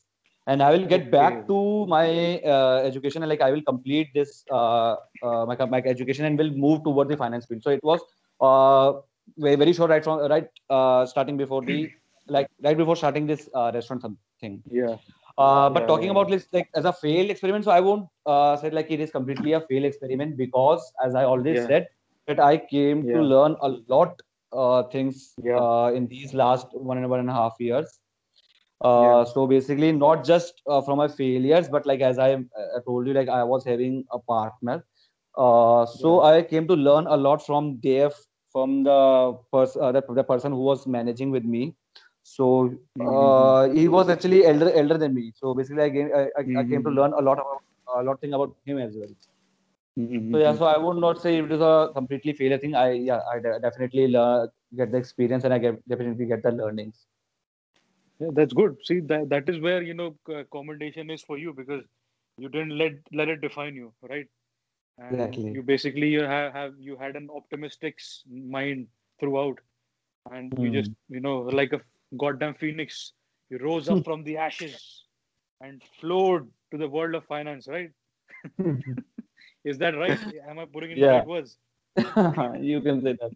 and 0.48 0.62
I 0.62 0.72
will 0.72 0.86
get 0.96 1.12
back 1.12 1.48
to 1.48 1.86
my 1.88 2.40
uh, 2.56 2.82
education. 2.92 3.24
And 3.24 3.30
like 3.30 3.42
I 3.42 3.52
will 3.52 3.64
complete 3.72 4.14
this 4.14 4.44
uh, 4.52 4.96
uh, 5.22 5.46
my 5.52 5.58
my 5.78 5.82
education 5.96 6.26
and 6.26 6.38
will 6.38 6.52
move 6.68 6.84
toward 6.84 7.10
the 7.10 7.18
finance 7.26 7.46
field. 7.46 7.64
So 7.64 7.72
it 7.80 7.84
was 7.94 8.02
uh, 8.50 8.94
very 9.38 9.56
very 9.66 9.74
short 9.74 9.90
right 9.92 10.04
from 10.04 10.28
right 10.36 10.50
uh, 10.70 11.06
starting 11.06 11.38
before 11.38 11.62
the 11.74 11.80
like 12.27 12.48
right 12.63 12.77
before 12.77 12.96
starting 12.96 13.27
this 13.27 13.50
uh, 13.53 13.72
restaurant 13.74 14.01
something. 14.01 14.63
Yeah. 14.70 14.98
Uh, 15.38 15.70
but 15.70 15.88
Yeah, 15.88 15.88
talking 15.88 16.09
yeah, 16.09 16.11
about 16.11 16.29
this 16.29 16.48
like 16.51 16.70
as 16.75 16.85
a 16.85 16.94
failed 16.94 17.29
experiment, 17.29 17.66
so 17.66 17.72
I 17.72 17.79
won't 17.79 18.07
uh, 18.25 18.55
say 18.57 18.70
like 18.70 18.92
it 18.92 19.00
is 19.00 19.11
completely 19.11 19.53
a 19.53 19.61
failed 19.61 19.85
experiment 19.85 20.38
because 20.38 20.92
as 21.03 21.16
I 21.16 21.24
already 21.25 21.55
Yeah. 21.55 21.68
said 21.68 21.88
that 22.27 22.40
I 22.40 22.57
came 22.57 23.07
to 23.11 23.20
learn 23.20 23.55
a 23.61 23.70
lot 23.88 24.22
uh, 24.53 24.83
things 24.83 25.38
uh, 25.55 25.92
in 25.96 26.07
these 26.07 26.33
last 26.33 26.68
one 26.74 26.98
and 26.98 27.09
one 27.09 27.20
and 27.20 27.29
a 27.29 27.33
half 27.33 27.55
years. 27.59 28.00
Uh, 28.81 29.24
Yeah. 29.24 29.25
So 29.25 29.48
basically, 29.48 29.92
not 29.92 30.24
just 30.25 30.61
uh, 30.68 30.81
from 30.81 30.98
my 30.98 31.07
failures, 31.07 31.68
but 31.70 31.85
like 31.85 32.01
as 32.01 32.18
I, 32.20 32.33
I 32.33 32.79
told 32.85 33.07
you, 33.07 33.14
like 33.14 33.29
I 33.29 33.44
was 33.44 33.66
having 33.66 34.05
a 34.11 34.20
partner. 34.20 34.83
Uh, 35.38 35.85
so 35.85 36.22
I 36.22 36.42
came 36.44 36.68
to 36.68 36.74
learn 36.74 37.07
a 37.07 37.16
lot 37.18 37.46
from 37.46 37.77
Dave, 37.77 38.14
from 38.51 38.83
the 38.83 39.38
person, 39.51 39.81
uh, 39.83 39.92
the, 39.92 40.01
the 40.09 40.24
person 40.24 40.51
who 40.51 40.59
was 40.59 40.88
managing 40.88 41.31
with 41.31 41.44
me. 41.46 41.75
So 42.25 42.75
Mhm. 42.96 43.55
uh, 43.55 43.70
he 43.70 43.88
was 43.90 44.09
actually 44.09 44.46
elder 44.46 44.72
elder 44.74 44.98
than 44.98 45.14
me. 45.16 45.31
So 45.35 45.53
basically, 45.55 45.83
I 45.83 45.90
came 45.92 46.09
I, 46.16 46.24
I, 46.42 46.46
I 46.61 46.64
came 46.66 46.83
to 46.83 46.90
Mhm. 46.90 47.01
learn 47.01 47.14
a 47.14 47.22
lot 47.22 47.40
about 47.44 47.64
a 48.00 48.03
lot 48.03 48.22
thing 48.22 48.33
about 48.33 48.55
him 48.66 48.79
as 48.79 48.96
well. 48.98 49.14
Mhm. 49.98 50.31
So 50.31 50.38
yeah, 50.40 50.53
so 50.55 50.66
I 50.66 50.77
would 50.77 50.98
not 50.98 51.22
say 51.22 51.38
it 51.40 51.51
is 51.51 51.61
a 51.61 51.90
completely 51.94 52.33
failure 52.33 52.57
thing. 52.59 52.75
I 52.75 52.92
yeah, 52.92 53.22
I 53.31 53.40
de- 53.40 53.59
definitely 53.59 54.07
learn, 54.07 54.50
get 54.75 54.92
the 54.92 54.98
experience 54.98 55.44
and 55.46 55.53
I 55.53 55.59
get 55.59 55.88
definitely 55.88 56.25
get 56.25 56.44
the 56.44 56.51
learnings. 56.51 57.07
Yeah, 58.20 58.29
that's 58.33 58.53
good. 58.53 58.77
See, 58.85 59.00
that 59.01 59.29
that 59.29 59.50
is 59.50 59.59
where 59.59 59.81
you 59.81 59.94
know 59.94 60.18
commendation 60.51 61.09
is 61.09 61.24
for 61.24 61.38
you 61.38 61.53
because 61.53 61.83
you 62.38 62.50
didn't 62.50 62.77
let 62.77 62.94
let 63.14 63.29
it 63.29 63.42
define 63.42 63.75
you, 63.75 63.94
right? 64.01 64.27
And 64.98 65.33
Exactly. 65.33 65.51
You 65.51 65.64
basically 65.64 66.09
you 66.09 66.24
have, 66.24 66.53
have 66.53 66.74
you 66.79 66.98
had 66.98 67.16
an 67.16 67.29
optimistic 67.35 68.00
mind 68.27 68.88
throughout, 69.20 69.59
and 70.31 70.53
you 70.57 70.72
just 70.72 70.92
you 71.09 71.20
know 71.22 71.40
like 71.61 71.74
a 71.74 71.81
goddamn 72.18 72.56
phoenix, 72.56 73.14
you 73.50 73.58
rose 73.60 73.90
up 73.90 74.04
from 74.04 74.24
the 74.24 74.38
ashes 74.38 75.04
and 75.62 75.82
flowed 76.00 76.50
to 76.72 76.78
the 76.78 76.88
world 76.88 77.16
of 77.16 77.25
finance, 77.25 77.68
right? 77.68 77.92
Is 79.64 79.78
that 79.80 79.96
right? 79.98 80.20
Am 80.48 80.60
I 80.60 80.66
putting 80.66 80.92
in 80.92 81.00
the 81.00 81.06
Yeah. 81.06 81.18
right 81.20 81.28
words? 81.28 81.58
you 82.62 82.82
can 82.82 83.01
say 83.01 83.14
that. 83.22 83.32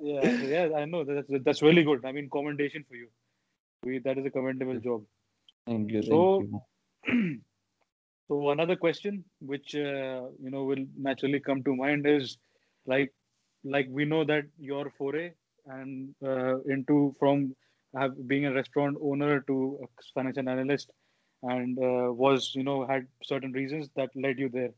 Yeah, 0.00 0.30
yeah, 0.54 0.76
I 0.76 0.84
know 0.86 1.04
that's 1.04 1.30
that's 1.44 1.62
really 1.62 1.84
good. 1.84 2.04
I 2.04 2.12
mean, 2.12 2.28
commendation 2.30 2.84
for 2.88 2.94
you. 2.96 3.08
We, 3.84 3.98
that 4.00 4.18
is 4.18 4.26
a 4.26 4.30
commendable 4.30 4.78
job. 4.80 5.04
Thank 5.66 5.90
you. 5.90 6.02
Thank 6.02 6.12
So- 6.12 6.60
you. 7.08 7.40
So 8.28 8.48
another 8.50 8.76
question, 8.76 9.24
which 9.40 9.74
uh, 9.74 10.22
you 10.42 10.50
know 10.50 10.64
will 10.64 10.84
naturally 10.96 11.38
come 11.40 11.62
to 11.64 11.74
mind, 11.76 12.06
is 12.06 12.38
like, 12.86 13.12
like 13.62 13.88
we 13.90 14.04
know 14.06 14.24
that 14.24 14.44
your 14.58 14.90
foray 14.96 15.32
and 15.66 16.14
uh, 16.24 16.60
into 16.62 17.14
from 17.18 17.54
have, 17.96 18.26
being 18.28 18.46
a 18.46 18.52
restaurant 18.52 18.96
owner 19.02 19.40
to 19.42 19.78
a 19.82 19.86
financial 20.14 20.48
analyst, 20.48 20.90
and 21.42 21.78
uh, 21.78 22.12
was 22.12 22.54
you 22.54 22.62
know 22.64 22.86
had 22.86 23.06
certain 23.22 23.52
reasons 23.52 23.90
that 23.96 24.10
led 24.16 24.38
you 24.38 24.48
there. 24.48 24.70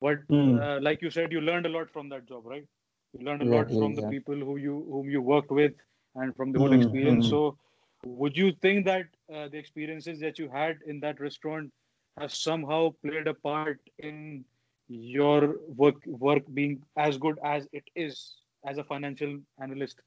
But 0.00 0.18
Hmm. 0.28 0.60
uh, 0.60 0.80
like 0.80 1.02
you 1.02 1.10
said, 1.10 1.32
you 1.32 1.40
learned 1.40 1.66
a 1.66 1.68
lot 1.68 1.90
from 1.90 2.08
that 2.10 2.26
job, 2.28 2.46
right? 2.46 2.66
You 3.12 3.24
learned 3.24 3.42
a 3.42 3.46
lot 3.46 3.68
Exactly, 3.70 3.78
from 3.78 3.94
the 3.94 4.02
people 4.02 4.34
who 4.36 4.56
you 4.56 4.86
whom 4.90 5.08
you 5.10 5.20
worked 5.22 5.50
with, 5.50 5.72
and 6.14 6.34
from 6.36 6.52
the 6.52 6.58
whole 6.58 6.72
Hmm, 6.72 6.72
experience. 6.72 7.28
hmm. 7.28 7.28
So, 7.28 7.58
would 8.04 8.36
you 8.36 8.52
think 8.52 8.84
that 8.86 9.06
uh, 9.32 9.48
the 9.48 9.58
experiences 9.58 10.20
that 10.20 10.38
you 10.38 10.48
had 10.48 10.78
in 10.86 11.00
that 11.00 11.20
restaurant 11.20 11.72
have 12.18 12.32
somehow 12.32 12.90
played 13.02 13.26
a 13.28 13.34
part 13.34 13.80
in 13.98 14.44
your 14.88 15.56
work 15.68 16.04
work 16.06 16.42
being 16.52 16.82
as 16.96 17.16
good 17.18 17.38
as 17.44 17.68
it 17.72 17.84
is 17.94 18.36
as 18.66 18.78
a 18.78 18.84
financial 18.84 19.38
analyst? 19.60 20.00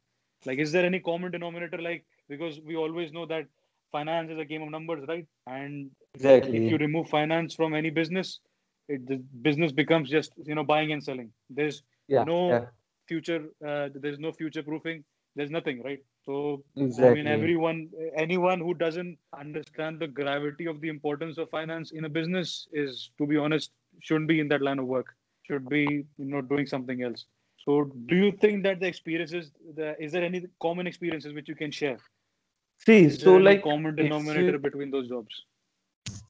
Like, 0.45 0.59
is 0.59 0.71
there 0.71 0.85
any 0.85 0.99
common 0.99 1.31
denominator? 1.31 1.77
Like, 1.81 2.05
because 2.29 2.59
we 2.65 2.75
always 2.75 3.11
know 3.11 3.25
that 3.25 3.45
finance 3.91 4.31
is 4.31 4.39
a 4.39 4.45
game 4.45 4.61
of 4.61 4.69
numbers, 4.69 5.03
right? 5.07 5.27
And 5.47 5.91
Exactly. 6.15 6.57
if 6.57 6.71
you 6.71 6.77
remove 6.77 7.09
finance 7.09 7.55
from 7.55 7.73
any 7.73 7.89
business, 7.89 8.39
it, 8.87 9.07
the 9.07 9.17
business 9.41 9.71
becomes 9.71 10.09
just 10.09 10.31
you 10.45 10.55
know 10.55 10.63
buying 10.63 10.91
and 10.91 11.03
selling. 11.03 11.31
There's 11.49 11.83
yeah. 12.07 12.23
no 12.23 12.49
yeah. 12.49 12.65
future. 13.07 13.41
Uh, 13.65 13.89
there's 13.93 14.19
no 14.19 14.31
future 14.31 14.63
proofing. 14.63 15.03
There's 15.35 15.51
nothing, 15.51 15.83
right? 15.83 16.01
So 16.25 16.63
Exactly. 16.77 17.11
I 17.11 17.13
mean, 17.15 17.27
everyone, 17.27 17.89
anyone 18.15 18.59
who 18.59 18.73
doesn't 18.73 19.17
understand 19.37 19.99
the 19.99 20.07
gravity 20.07 20.65
of 20.65 20.81
the 20.81 20.87
importance 20.87 21.37
of 21.37 21.49
finance 21.49 21.91
in 21.91 22.05
a 22.05 22.09
business 22.09 22.67
is, 22.71 23.11
to 23.17 23.27
be 23.27 23.37
honest, 23.37 23.71
shouldn't 24.01 24.27
be 24.27 24.39
in 24.39 24.47
that 24.47 24.61
line 24.61 24.79
of 24.79 24.85
work. 24.85 25.07
Should 25.43 25.67
be, 25.69 26.05
you 26.17 26.25
know, 26.25 26.41
doing 26.41 26.65
something 26.65 27.03
else. 27.03 27.25
So, 27.65 27.91
do 28.07 28.15
you 28.15 28.31
think 28.31 28.63
that 28.63 28.79
the 28.79 28.87
experiences, 28.87 29.51
the, 29.75 30.01
is 30.01 30.11
there 30.11 30.23
any 30.23 30.45
common 30.61 30.87
experiences 30.87 31.33
which 31.33 31.49
you 31.49 31.55
can 31.55 31.71
share? 31.71 31.99
See, 32.85 33.05
Is 33.05 33.21
so 33.21 33.35
like 33.37 33.63
common 33.63 33.95
denominator 33.95 34.57
you- 34.57 34.59
between 34.59 34.91
those 34.91 35.07
jobs? 35.09 35.45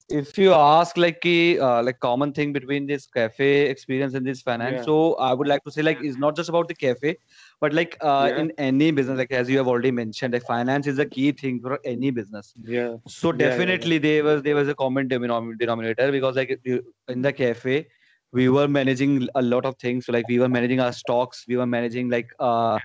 if 0.10 0.38
you 0.38 0.54
ask 0.54 0.98
like 0.98 1.22
ki, 1.22 1.60
uh, 1.60 1.82
like 1.84 2.00
common 2.00 2.32
thing 2.32 2.54
between 2.54 2.86
this 2.88 3.08
cafe 3.08 3.70
experience 3.70 4.14
and 4.14 4.26
this 4.26 4.42
finance 4.42 4.80
Yeah. 4.80 4.86
so 4.86 5.16
i 5.16 5.34
would 5.34 5.48
like 5.48 5.64
to 5.64 5.72
say 5.72 5.82
like 5.82 6.00
it's 6.02 6.18
not 6.18 6.36
just 6.36 6.50
about 6.50 6.68
the 6.68 6.76
cafe 6.76 7.16
but 7.60 7.74
like 7.74 7.98
uh, 8.02 8.30
Yeah. 8.30 8.40
in 8.42 8.52
any 8.58 8.92
business 8.92 9.18
like 9.18 9.32
as 9.32 9.50
you 9.50 9.58
have 9.58 9.68
already 9.68 9.92
mentioned 9.92 10.34
like 10.34 10.44
finance 10.46 10.88
is 10.88 11.00
a 11.00 11.06
key 11.06 11.32
thing 11.32 11.60
for 11.66 11.80
any 11.94 12.12
business 12.20 12.54
Yeah. 12.64 12.98
so 13.08 13.32
Yeah, 13.34 13.38
yeah, 13.38 13.46
definitely 13.48 13.98
there 13.98 14.24
was 14.24 14.44
there 14.44 14.56
was 14.56 14.68
a 14.68 14.76
common 14.76 15.10
denom- 15.10 15.58
denominator 15.58 16.12
because 16.12 16.36
like 16.36 16.60
you- 16.64 16.84
in 17.10 17.22
the 17.22 17.34
cafe 17.34 17.88
we 18.32 18.50
were 18.50 18.68
managing 18.68 19.28
a 19.36 19.42
lot 19.42 19.66
of 19.66 19.78
things 19.86 20.06
so 20.06 20.14
like 20.14 20.28
we 20.28 20.40
were 20.40 20.50
managing 20.58 20.80
our 20.88 20.94
stocks 20.94 21.46
we 21.48 21.58
were 21.58 21.68
managing 21.78 22.10
like 22.10 22.32
uh 22.40 22.80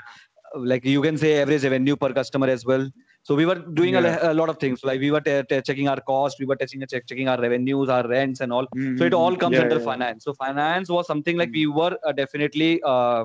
like 0.72 0.84
you 0.84 1.00
can 1.02 1.16
say 1.16 1.40
average 1.42 1.62
revenue 1.64 1.96
per 1.96 2.12
customer 2.12 2.48
as 2.48 2.64
well 2.64 2.88
So 3.22 3.34
we 3.34 3.46
were 3.46 3.54
doing 3.56 3.96
a, 3.96 4.00
Yeah. 4.00 4.16
le- 4.22 4.32
a 4.32 4.34
lot 4.34 4.48
of 4.48 4.58
things. 4.58 4.82
Like 4.84 5.00
we 5.00 5.10
were 5.10 5.20
te- 5.20 5.42
te- 5.48 5.60
checking 5.62 5.88
our 5.88 6.00
costs, 6.00 6.40
we 6.40 6.46
were 6.46 6.56
checking 6.56 6.84
check, 6.86 7.06
checking 7.06 7.28
our 7.28 7.40
revenues, 7.40 7.88
our 7.88 8.06
rents, 8.06 8.40
and 8.40 8.52
all. 8.52 8.66
So 8.96 9.04
it 9.04 9.14
all 9.14 9.36
comes 9.36 9.54
Yeah, 9.56 9.62
under 9.62 9.78
yeah. 9.78 9.84
finance. 9.84 10.24
So 10.24 10.32
finance 10.34 10.88
was 10.88 11.06
something 11.06 11.36
like 11.36 11.50
Mm. 11.50 11.60
we 11.60 11.66
were 11.66 11.96
uh, 12.04 12.12
definitely 12.12 12.80
uh, 12.82 13.24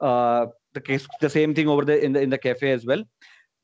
uh, 0.00 0.46
the 0.74 0.80
case 0.80 1.06
the 1.20 1.30
same 1.30 1.54
thing 1.54 1.68
over 1.68 1.84
the 1.84 2.02
in 2.04 2.12
the 2.12 2.20
in 2.20 2.30
the 2.30 2.38
cafe 2.38 2.70
as 2.72 2.86
well. 2.86 3.02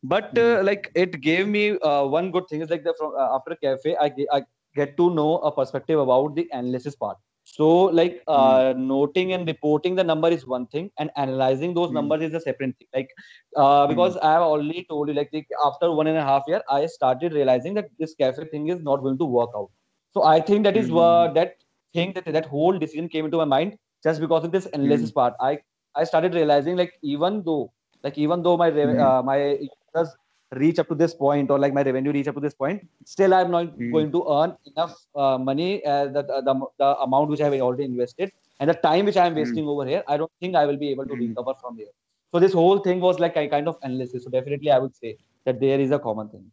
But 0.02 0.36
uh, 0.38 0.62
like 0.62 0.90
it 0.94 1.20
gave 1.20 1.48
me 1.48 1.78
uh, 1.78 2.04
one 2.04 2.30
good 2.30 2.48
thing 2.48 2.60
is 2.62 2.70
like 2.70 2.84
the 2.84 2.94
from 2.98 3.14
uh, 3.16 3.34
after 3.36 3.54
cafe 3.56 3.96
I, 3.96 4.12
I 4.32 4.42
get 4.74 4.96
to 4.96 5.10
know 5.14 5.38
a 5.38 5.52
perspective 5.52 5.98
about 5.98 6.34
the 6.36 6.48
analysis 6.52 6.94
part. 6.96 7.18
So 7.50 7.68
like 7.98 8.22
uh, 8.28 8.74
noting 8.76 9.32
and 9.32 9.46
reporting 9.46 9.94
the 9.96 10.04
number 10.04 10.28
is 10.28 10.46
one 10.46 10.66
thing, 10.66 10.90
and 10.98 11.10
analyzing 11.16 11.74
those 11.74 11.90
Mm. 11.90 11.94
numbers 11.98 12.22
is 12.28 12.34
a 12.34 12.40
separate 12.40 12.76
thing. 12.78 12.88
Like 12.98 13.10
uh, 13.56 13.86
because 13.86 14.16
I 14.18 14.32
have 14.32 14.42
already 14.42 14.84
told 14.88 15.08
you 15.08 15.14
like 15.14 15.30
the, 15.32 15.44
after 15.64 15.90
one 15.92 16.06
and 16.06 16.18
a 16.18 16.22
half 16.22 16.44
year 16.46 16.62
I 16.68 16.86
started 16.86 17.32
realizing 17.32 17.74
that 17.74 17.88
this 17.98 18.14
cafe 18.14 18.44
thing 18.52 18.68
is 18.68 18.82
not 18.90 19.02
going 19.06 19.18
to 19.18 19.24
work 19.38 19.50
out. 19.56 19.70
So 20.14 20.24
I 20.24 20.40
think 20.40 20.64
that 20.64 20.76
is 20.76 20.90
uh, 20.90 21.28
that 21.34 21.54
thing 21.94 22.12
that 22.14 22.26
that 22.38 22.46
whole 22.46 22.78
decision 22.78 23.08
came 23.08 23.24
into 23.24 23.38
my 23.38 23.44
mind 23.56 23.78
just 24.04 24.20
because 24.20 24.44
of 24.44 24.52
this 24.52 24.66
analysis 24.72 25.10
part. 25.12 25.34
I 25.40 25.58
I 25.94 26.04
started 26.04 26.34
realizing 26.34 26.76
like 26.76 26.92
even 27.02 27.42
though 27.44 27.72
like 28.04 28.18
even 28.18 28.42
though 28.42 28.56
my 28.56 28.70
uh, 28.70 29.22
my 29.22 29.38
users 29.68 30.16
reach 30.56 30.78
up 30.78 30.88
to 30.88 30.94
this 30.94 31.14
point 31.14 31.50
or 31.50 31.58
like 31.58 31.74
my 31.74 31.82
revenue 31.82 32.12
reach 32.12 32.28
up 32.28 32.34
to 32.34 32.40
this 32.40 32.54
point, 32.54 32.86
still 33.04 33.34
I'm 33.34 33.50
not 33.50 33.66
Mhm. 33.76 33.90
going 33.92 34.12
to 34.12 34.24
earn 34.36 34.56
enough 34.72 34.94
uh, 35.14 35.38
money 35.38 35.84
uh, 35.84 36.06
that 36.06 36.30
uh, 36.30 36.40
the, 36.40 36.54
the 36.78 36.96
amount 37.06 37.30
which 37.30 37.40
I 37.40 37.44
have 37.50 37.60
already 37.60 37.84
invested 37.84 38.32
and 38.60 38.70
the 38.70 38.74
time 38.74 39.04
which 39.04 39.16
I 39.16 39.26
am 39.26 39.34
Mhm. 39.34 39.36
wasting 39.42 39.66
over 39.68 39.86
here. 39.86 40.02
I 40.08 40.16
don't 40.16 40.32
think 40.40 40.56
I 40.56 40.64
will 40.66 40.76
be 40.84 40.90
able 40.90 41.06
to 41.06 41.14
Mhm. 41.16 41.28
recover 41.28 41.54
from 41.60 41.76
here. 41.76 41.92
So 42.32 42.40
this 42.40 42.52
whole 42.52 42.78
thing 42.78 43.00
was 43.00 43.18
like 43.18 43.36
a 43.36 43.48
kind 43.48 43.68
of 43.68 43.78
analysis. 43.82 44.24
So 44.24 44.30
definitely 44.30 44.70
I 44.70 44.78
would 44.78 44.94
say 44.96 45.16
that 45.44 45.60
there 45.60 45.80
is 45.80 45.90
a 45.90 45.98
common 45.98 46.28
thing. 46.28 46.50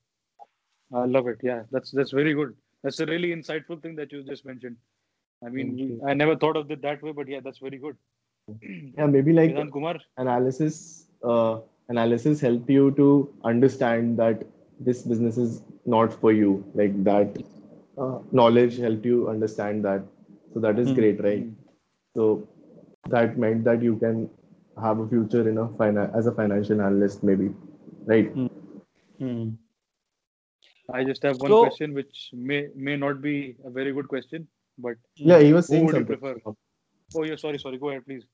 I 0.93 1.05
love 1.05 1.27
it. 1.27 1.39
Yeah, 1.43 1.63
that's 1.71 1.91
that's 1.91 2.11
very 2.11 2.33
good. 2.33 2.55
That's 2.83 2.99
a 2.99 3.05
really 3.05 3.29
insightful 3.35 3.81
thing 3.81 3.95
that 3.95 4.11
you 4.11 4.23
just 4.23 4.45
mentioned. 4.45 4.77
I 5.45 5.49
mean, 5.49 6.01
I 6.07 6.13
never 6.13 6.35
thought 6.35 6.57
of 6.57 6.69
it 6.71 6.81
that 6.81 7.01
way, 7.01 7.11
but 7.11 7.27
yeah, 7.27 7.39
that's 7.43 7.59
very 7.59 7.77
good. 7.77 7.97
Yeah, 8.97 9.07
maybe 9.07 9.33
like 9.33 9.55
Kumar. 9.71 9.97
analysis 10.17 11.07
uh, 11.23 11.59
analysis 11.89 12.39
help 12.41 12.69
you 12.69 12.91
to 12.91 13.07
understand 13.43 14.17
that 14.19 14.43
this 14.79 15.01
business 15.03 15.37
is 15.37 15.61
not 15.85 16.13
for 16.13 16.31
you. 16.31 16.63
Like 16.73 17.03
that 17.03 17.37
uh, 17.97 18.19
knowledge 18.31 18.77
helped 18.77 19.05
you 19.05 19.29
understand 19.29 19.85
that. 19.85 20.03
So 20.53 20.59
that 20.59 20.79
is 20.79 20.89
Hmm. 20.89 20.95
great, 20.95 21.23
right? 21.23 21.45
So 22.15 22.47
that 23.09 23.37
meant 23.37 23.63
that 23.65 23.81
you 23.83 23.95
can 23.97 24.29
have 24.81 24.99
a 24.99 25.07
future 25.07 25.47
in 25.49 25.57
a 25.57 25.67
finan- 25.67 26.13
as 26.15 26.27
a 26.27 26.31
financial 26.31 26.81
analyst, 26.81 27.23
maybe, 27.23 27.53
right? 28.05 28.31
I 30.93 31.03
just 31.03 31.23
have 31.23 31.39
one 31.41 31.51
So- 31.51 31.61
question, 31.65 31.93
which 31.93 32.29
may 32.33 32.69
may 32.75 32.95
not 32.97 33.21
be 33.21 33.55
a 33.65 33.69
very 33.69 33.93
good 33.93 34.07
question, 34.07 34.47
but 34.77 34.97
Yeah, 35.15 35.39
he 35.39 35.53
was 35.53 35.67
Who 35.67 35.73
saying 35.73 35.85
would 35.85 35.95
you 35.95 36.05
something. 36.05 36.17
prefer? 36.17 36.55
oh 37.15 37.23
yeah, 37.23 37.35
sorry, 37.35 37.57
sorry. 37.59 37.77
Go 37.77 37.89
ahead, 37.89 38.05
please. 38.05 38.25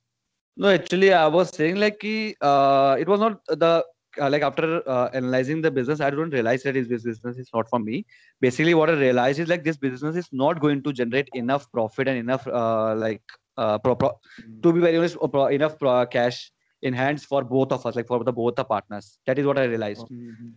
No, 0.58 0.70
actually, 0.70 1.14
I 1.14 1.28
was 1.28 1.50
saying 1.50 1.76
like 1.78 2.00
ki, 2.00 2.36
uh, 2.42 2.96
it 3.00 3.08
was 3.08 3.20
not 3.20 3.40
the 3.48 3.84
uh, 4.20 4.30
like 4.30 4.42
after 4.42 4.82
uh, 4.88 5.10
analyzing 5.14 5.62
the 5.62 5.72
business, 5.72 6.02
I 6.02 6.10
don't 6.10 6.30
realize 6.32 6.64
that 6.64 6.76
is 6.76 6.88
this 6.88 7.04
business 7.04 7.38
is 7.38 7.50
not 7.54 7.70
for 7.70 7.80
me. 7.80 8.06
Basically, 8.42 8.74
what 8.74 8.90
I 8.90 8.94
realized 8.94 9.40
is 9.40 9.48
like 9.48 9.64
this 9.64 9.78
business 9.78 10.16
is 10.16 10.28
not 10.32 10.60
going 10.60 10.84
to 10.84 10.94
generate 10.94 11.30
enough 11.34 11.72
profit 11.72 12.08
and 12.08 12.18
enough 12.18 12.46
uh, 12.48 12.96
like 12.96 13.22
uh, 13.58 13.78
pro- 13.80 13.96
pro- 13.96 14.20
to 14.64 14.74
be 14.74 14.80
very 14.82 14.98
honest, 14.98 15.18
uh, 15.22 15.28
pro- 15.28 15.48
enough 15.48 15.78
pro- 15.80 16.06
cash 16.06 16.52
in 16.82 16.94
hands 16.94 17.24
for 17.26 17.44
both 17.44 17.72
of 17.72 17.86
us, 17.86 17.96
like 17.96 18.08
for 18.08 18.24
the 18.24 18.34
both 18.34 18.56
the 18.56 18.66
partners. 18.66 19.20
That 19.26 19.40
is 19.40 19.46
what 19.46 19.58
I 19.58 19.64
realized. 19.66 20.08
Mhm. 20.12 20.54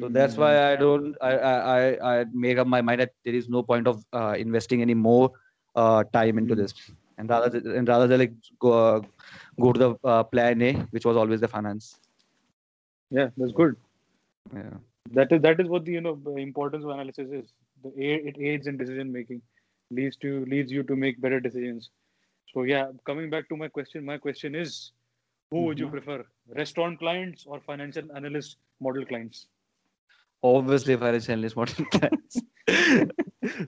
So 0.00 0.08
that's 0.08 0.36
why 0.36 0.50
I 0.72 0.76
don't. 0.76 1.14
I 1.20 1.32
I 1.36 1.54
I, 1.78 2.20
I 2.20 2.24
make 2.32 2.58
up 2.58 2.66
my 2.66 2.80
mind 2.82 3.00
that 3.00 3.10
there 3.24 3.34
is 3.34 3.48
no 3.48 3.62
point 3.62 3.86
of 3.86 4.02
uh, 4.12 4.34
investing 4.38 4.82
any 4.82 4.94
more 4.94 5.30
uh, 5.74 6.04
time 6.12 6.38
into 6.38 6.54
Mm. 6.54 6.58
this, 6.58 6.74
and 7.18 7.28
rather 7.28 7.48
th- 7.50 7.64
and 7.76 7.88
rather 7.88 8.06
than 8.06 8.20
like 8.20 8.32
go 8.58 8.72
uh, 8.72 9.00
go 9.60 9.72
to 9.72 9.78
the 9.78 10.08
uh, 10.08 10.22
plan 10.24 10.62
A, 10.62 10.72
which 10.90 11.04
was 11.04 11.16
always 11.16 11.40
the 11.40 11.48
finance. 11.48 11.98
Yeah, 13.10 13.28
that's 13.36 13.52
good. 13.52 13.76
Yeah. 14.54 14.76
That 15.12 15.32
is 15.32 15.42
that 15.42 15.60
is 15.60 15.68
what 15.68 15.84
the 15.84 15.92
you 15.92 16.00
know 16.00 16.18
importance 16.36 16.84
of 16.84 16.90
analysis 16.90 17.30
is. 17.30 17.52
The 17.82 17.92
it 17.96 18.36
aids 18.38 18.66
in 18.66 18.76
decision 18.76 19.12
making, 19.12 19.42
leads 19.90 20.16
to 20.18 20.44
leads 20.46 20.72
you 20.72 20.82
to 20.84 20.96
make 20.96 21.20
better 21.20 21.40
decisions. 21.40 21.90
So 22.52 22.62
yeah, 22.62 22.90
coming 23.04 23.30
back 23.30 23.48
to 23.48 23.56
my 23.56 23.68
question, 23.68 24.04
my 24.04 24.18
question 24.18 24.54
is, 24.54 24.92
who 25.50 25.62
would 25.62 25.78
you 25.78 25.88
prefer, 25.88 26.24
restaurant 26.56 26.98
clients 26.98 27.44
or 27.46 27.60
financial 27.60 28.04
analyst 28.16 28.56
model 28.80 29.04
clients? 29.04 29.46
Obviously, 30.42 30.96
financial 30.96 31.32
analyst 31.32 31.56
model 31.56 31.84
plans. 31.92 32.42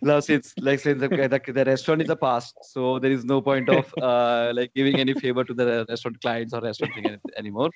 Now, 0.02 0.20
since 0.20 0.54
like 0.60 0.80
since 0.80 1.00
the, 1.00 1.08
the, 1.08 1.52
the 1.52 1.64
restaurant 1.64 2.02
is 2.02 2.08
the 2.08 2.16
past, 2.16 2.54
so 2.62 2.98
there 2.98 3.10
is 3.10 3.24
no 3.24 3.40
point 3.40 3.68
of 3.68 3.92
uh, 4.02 4.52
like 4.54 4.72
giving 4.74 4.98
any 4.98 5.14
favor 5.14 5.44
to 5.44 5.54
the 5.54 5.86
restaurant 5.88 6.20
clients 6.20 6.54
or 6.54 6.60
restaurant 6.60 6.94
thing 6.94 7.18
anymore. 7.36 7.70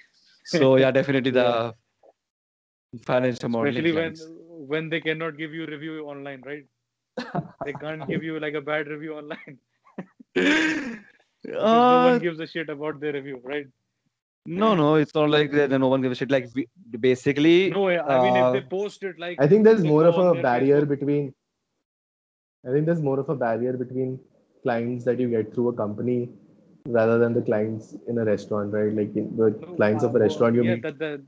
So 0.45 0.77
yeah, 0.77 0.91
definitely 0.91 1.31
the 1.33 1.75
financial 3.05 3.49
modeling. 3.49 3.77
Especially 3.77 3.93
when 3.93 4.15
clients. 4.15 4.27
when 4.75 4.89
they 4.89 5.01
cannot 5.01 5.37
give 5.37 5.53
you 5.53 5.67
review 5.67 6.07
online, 6.07 6.43
right? 6.47 6.65
they 7.65 7.73
can't 7.73 8.09
give 8.09 8.23
you 8.23 8.39
like 8.41 8.55
a 8.55 8.61
bad 8.61 8.89
review 8.89 9.15
online. 9.17 9.59
Because 11.43 11.67
no 11.69 11.97
Uh, 11.99 12.05
one 12.05 12.19
gives 12.19 12.39
a 12.41 12.47
shit 12.47 12.69
about 12.69 13.01
their 13.01 13.13
review, 13.15 13.41
right? 13.43 13.67
no, 14.47 14.75
no, 14.75 14.95
it's 14.97 15.15
not 15.15 15.31
like 15.31 15.53
that. 15.53 15.71
No 15.71 15.89
one 15.89 16.03
gives 16.03 16.13
a 16.13 16.19
shit. 16.21 16.31
Like 16.31 16.49
we, 16.55 16.69
basically, 16.99 17.71
No, 17.71 17.89
I 17.89 18.23
mean 18.23 18.37
if 18.37 18.53
they 18.53 18.61
uh, 18.67 18.71
post 18.71 19.03
it 19.03 19.19
like 19.19 19.41
I 19.41 19.47
think 19.47 19.65
there's 19.65 19.85
more 19.85 20.05
of 20.07 20.19
a 20.19 20.43
barrier 20.43 20.83
Facebook- 20.83 20.89
between. 20.89 21.35
I 22.67 22.71
think 22.73 22.87
there's 22.87 23.01
more 23.03 23.19
of 23.19 23.29
a 23.29 23.35
barrier 23.35 23.73
between 23.75 24.21
clients 24.63 25.05
that 25.05 25.19
you 25.19 25.29
get 25.29 25.53
through 25.55 25.69
a 25.69 25.73
company 25.75 26.31
rather 26.87 27.19
than 27.19 27.35
the 27.35 27.43
clients 27.43 27.95
in 28.09 28.19
a 28.19 28.25
restaurant, 28.25 28.73
right? 28.73 28.93
Like 28.93 29.15
in 29.17 29.37
the 29.37 29.51
No, 29.61 29.77
clients 29.77 30.05
of 30.05 30.15
a 30.15 30.19
restaurant 30.19 30.57
you 30.57 30.65
yeah, 30.65 30.75
meet. 30.75 30.83
that, 30.83 30.99
that, 30.99 31.21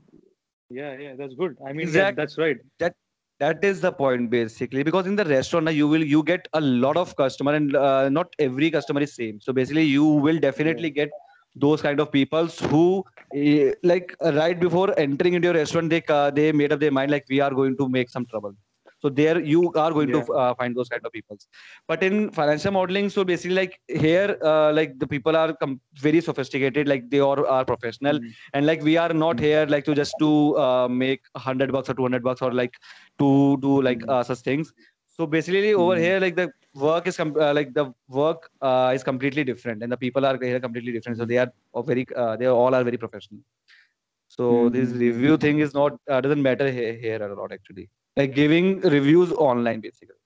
yeah, 0.69 0.97
yeah, 0.97 1.15
that's 1.15 1.33
good. 1.35 1.57
I 1.65 1.73
mean, 1.73 1.91
yeah, 1.93 2.11
Exact- 2.11 2.17
that's 2.17 2.37
right. 2.37 2.57
That 2.79 2.95
that 3.39 3.63
is 3.63 3.81
the 3.81 3.91
point 3.91 4.29
basically 4.29 4.83
because 4.83 5.05
in 5.07 5.15
the 5.15 5.25
restaurant 5.25 5.71
you 5.73 5.87
will 5.87 6.03
you 6.03 6.23
get 6.23 6.47
a 6.53 6.61
lot 6.61 6.97
of 6.97 7.15
customer 7.15 7.53
and 7.53 7.75
uh, 7.75 8.09
not 8.09 8.33
every 8.39 8.69
customer 8.69 9.01
is 9.01 9.13
same 9.15 9.39
so 9.41 9.51
basically 9.51 9.83
you 9.83 10.03
will 10.05 10.39
definitely 10.39 10.89
get 10.91 11.09
those 11.55 11.81
kind 11.81 11.99
of 11.99 12.11
people 12.11 12.45
who 12.71 13.03
eh, 13.33 13.73
like 13.83 14.15
uh, 14.23 14.31
right 14.33 14.59
before 14.59 14.97
entering 14.99 15.33
into 15.33 15.47
your 15.47 15.55
restaurant 15.55 15.89
they 15.89 16.01
uh, 16.09 16.29
they 16.31 16.51
made 16.51 16.71
up 16.71 16.79
their 16.79 16.91
mind 16.91 17.11
like 17.11 17.25
we 17.29 17.39
are 17.41 17.51
going 17.51 17.75
to 17.77 17.89
make 17.89 18.09
some 18.09 18.25
trouble 18.25 18.53
so 19.03 19.09
there 19.19 19.37
you 19.53 19.61
are 19.83 19.91
going 19.97 20.11
to 20.15 20.21
uh, 20.41 20.53
find 20.59 20.75
those 20.79 20.89
kind 20.93 21.05
of 21.07 21.11
people 21.17 21.37
but 21.91 22.03
in 22.07 22.15
financial 22.39 22.71
modeling 22.77 23.09
so 23.15 23.23
basically 23.31 23.55
like 23.61 23.73
here 24.05 24.37
uh, 24.51 24.71
like 24.79 24.97
the 25.03 25.07
people 25.13 25.35
are 25.41 25.51
com- 25.63 25.79
very 26.07 26.21
sophisticated 26.29 26.87
like 26.93 27.09
they 27.13 27.21
are, 27.29 27.41
are 27.57 27.63
professional 27.71 28.19
Mhm. 28.19 28.33
and 28.53 28.65
like 28.71 28.81
we 28.89 28.95
are 29.05 29.13
not 29.25 29.37
Mm. 29.37 29.45
here 29.49 29.65
like 29.75 29.85
to 29.91 29.95
just 30.01 30.15
to 30.25 30.31
uh, 30.65 30.87
make 31.03 31.21
100 31.41 31.71
bucks 31.77 31.89
or 31.93 31.95
200 32.01 32.23
bucks 32.29 32.41
or 32.47 32.51
like 32.63 32.75
to 33.23 33.29
do 33.67 33.73
like 33.89 34.01
Mm. 34.05 34.13
uh, 34.15 34.23
such 34.31 34.43
things 34.49 34.73
so 35.17 35.25
basically 35.35 35.73
over 35.83 35.95
Mm. 35.97 36.03
here 36.05 36.19
like 36.25 36.35
the 36.41 36.47
work 36.87 37.07
is 37.11 37.17
com- 37.21 37.35
uh, 37.47 37.53
like 37.59 37.73
the 37.79 37.85
work 38.21 38.49
uh, 38.69 38.91
is 38.97 39.03
completely 39.11 39.43
different 39.51 39.83
and 39.83 39.91
the 39.95 40.01
people 40.05 40.25
are 40.31 40.37
here 40.49 40.59
completely 40.67 40.93
different 40.97 41.17
so 41.23 41.25
they 41.33 41.39
are 41.43 41.49
all 41.73 41.85
very 41.91 42.05
uh, 42.23 42.35
they 42.41 42.47
all 42.61 42.73
are 42.79 42.83
very 42.91 42.99
professional 43.05 43.41
so 44.35 44.69
this 44.69 44.91
Mhm. 44.91 45.01
review 45.03 45.37
thing 45.37 45.59
is 45.59 45.73
not 45.73 45.93
uh, 46.09 46.21
doesn't 46.21 46.41
matter 46.49 46.69
here, 46.71 46.93
here 47.05 47.21
a 47.29 47.35
lot 47.41 47.51
actually 47.51 47.89
like 48.17 48.33
giving 48.35 48.79
reviews 48.97 49.31
online 49.33 49.81
basically 49.81 50.21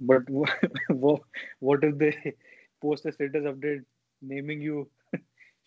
But 0.00 0.22
what, 0.88 1.20
what 1.60 1.84
if 1.84 1.98
they 1.98 2.34
post 2.80 3.06
a 3.06 3.12
status 3.12 3.44
update 3.44 3.84
naming 4.22 4.60
you 4.60 4.90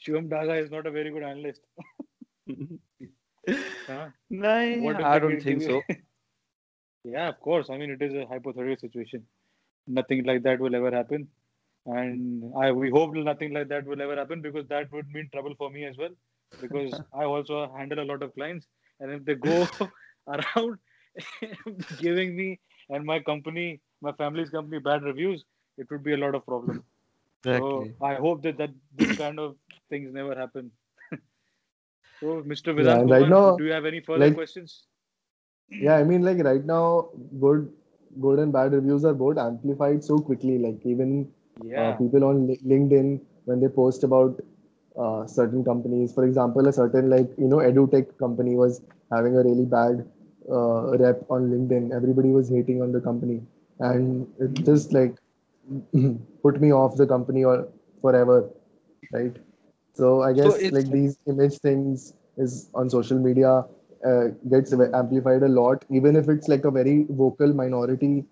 Shivam 0.02 0.30
Daga 0.30 0.62
is 0.62 0.72
not 0.72 0.86
a 0.88 0.92
very 0.92 1.12
good 1.12 1.24
analyst? 1.24 1.62
Huh? 3.88 4.10
no 4.30 4.54
What 4.70 5.02
i 5.02 5.20
don't 5.20 5.42
think 5.42 5.62
so 5.62 5.84
yeah, 7.04 7.30
of 7.30 7.40
course. 7.40 7.70
I 7.70 7.78
mean, 7.78 7.92
it 7.92 8.02
is 8.02 8.14
a 8.14 8.26
hypothetical 8.26 8.78
situation. 8.78 9.26
Nothing 9.88 10.24
like 10.26 10.44
that 10.44 10.60
will 10.60 10.76
ever 10.76 10.92
happen, 10.92 11.28
and 11.86 12.54
I 12.58 12.72
we 12.72 12.90
hope 12.90 13.14
nothing 13.16 13.54
like 13.54 13.68
that 13.70 13.86
will 13.86 14.02
ever 14.02 14.16
happen 14.16 14.42
because 14.42 14.68
that 14.68 14.92
would 14.92 15.08
mean 15.10 15.30
trouble 15.32 15.56
for 15.58 15.70
me 15.70 15.86
as 15.86 15.98
well. 15.98 16.12
Because 16.60 17.02
I 17.14 17.24
also 17.24 17.72
handle 17.76 18.00
a 18.00 18.08
lot 18.12 18.22
of 18.22 18.34
clients, 18.34 18.68
and 19.00 19.12
if 19.12 19.24
they 19.26 19.36
go 19.36 19.70
around 20.28 20.78
giving 21.98 22.36
me 22.36 22.60
and 22.90 23.06
my 23.06 23.20
company, 23.20 23.82
my 24.02 24.12
family's 24.14 24.50
company, 24.50 24.80
bad 24.80 25.04
reviews, 25.04 25.44
it 25.78 25.88
would 25.92 26.04
be 26.04 26.14
a 26.14 26.18
lot 26.18 26.36
of 26.36 26.46
problem. 26.46 26.84
exactly 27.44 27.58
So 27.58 27.92
I 28.02 28.16
hope 28.16 28.42
that 28.44 28.58
that 28.58 28.72
this 28.96 29.14
kind 29.14 29.40
of 29.40 29.56
things 29.90 30.14
never 30.14 30.36
happen. 30.36 30.72
so, 32.20 32.42
Mr. 32.46 32.74
Yeah, 32.74 32.74
Vedant 32.74 33.04
Kumar, 33.04 33.18
right 33.20 33.30
now, 33.30 33.58
do 33.58 33.66
you 33.66 33.72
have 33.72 33.86
any 33.86 34.00
further 34.02 34.30
like- 34.30 34.34
questions? 34.34 34.88
Yeah, 35.70 35.96
I 35.96 36.04
mean, 36.04 36.22
like 36.24 36.44
right 36.44 36.64
now, 36.66 37.10
good, 37.40 37.72
good 38.22 38.40
and 38.40 38.52
bad 38.52 38.74
reviews 38.74 39.04
are 39.06 39.14
both 39.14 39.38
amplified 39.38 40.04
so 40.04 40.20
quickly. 40.20 40.58
Like 40.58 40.86
even 40.86 41.32
uh, 41.76 41.92
Yeah. 41.92 41.94
people 41.94 42.24
on 42.24 42.48
LinkedIn 42.74 43.22
when 43.46 43.60
they 43.60 43.68
post 43.70 44.04
about 44.04 44.40
uh, 44.98 45.26
certain 45.26 45.64
companies. 45.64 46.14
For 46.14 46.26
example, 46.26 46.68
a 46.68 46.74
certain 46.74 47.10
like 47.10 47.30
you 47.38 47.48
know 47.48 47.58
edutech 47.58 48.18
company 48.18 48.56
was 48.56 48.82
having 49.12 49.36
a 49.38 49.44
really 49.44 49.66
bad 49.66 50.06
uh, 50.52 50.98
rep 50.98 51.26
on 51.30 51.50
LinkedIn. 51.52 51.94
Everybody 51.96 52.30
was 52.30 52.50
hating 52.50 52.82
on 52.82 52.92
the 52.92 53.02
company, 53.02 53.42
and 53.80 54.28
it 54.40 54.54
just 54.66 54.94
like 54.94 55.16
put 56.44 56.62
me 56.62 56.72
off 56.72 56.96
the 56.98 57.08
company 57.08 57.44
or 57.44 57.68
forever, 58.02 58.50
right? 59.12 59.36
So 59.94 60.22
I 60.22 60.34
guess 60.34 60.66
it's- 60.66 60.72
like 60.72 60.92
these 60.92 61.18
image 61.28 61.58
things 61.60 62.14
is 62.38 62.70
on 62.74 62.90
social 62.90 63.20
media 63.20 63.66
uh, 64.06 64.28
gets 64.50 64.74
amplified 64.74 65.44
a 65.44 65.48
lot, 65.50 65.86
even 65.90 66.16
if 66.16 66.30
it's 66.30 66.48
like 66.48 66.66
a 66.66 66.72
very 66.72 67.06
vocal 67.10 67.54
minority. 67.54 68.26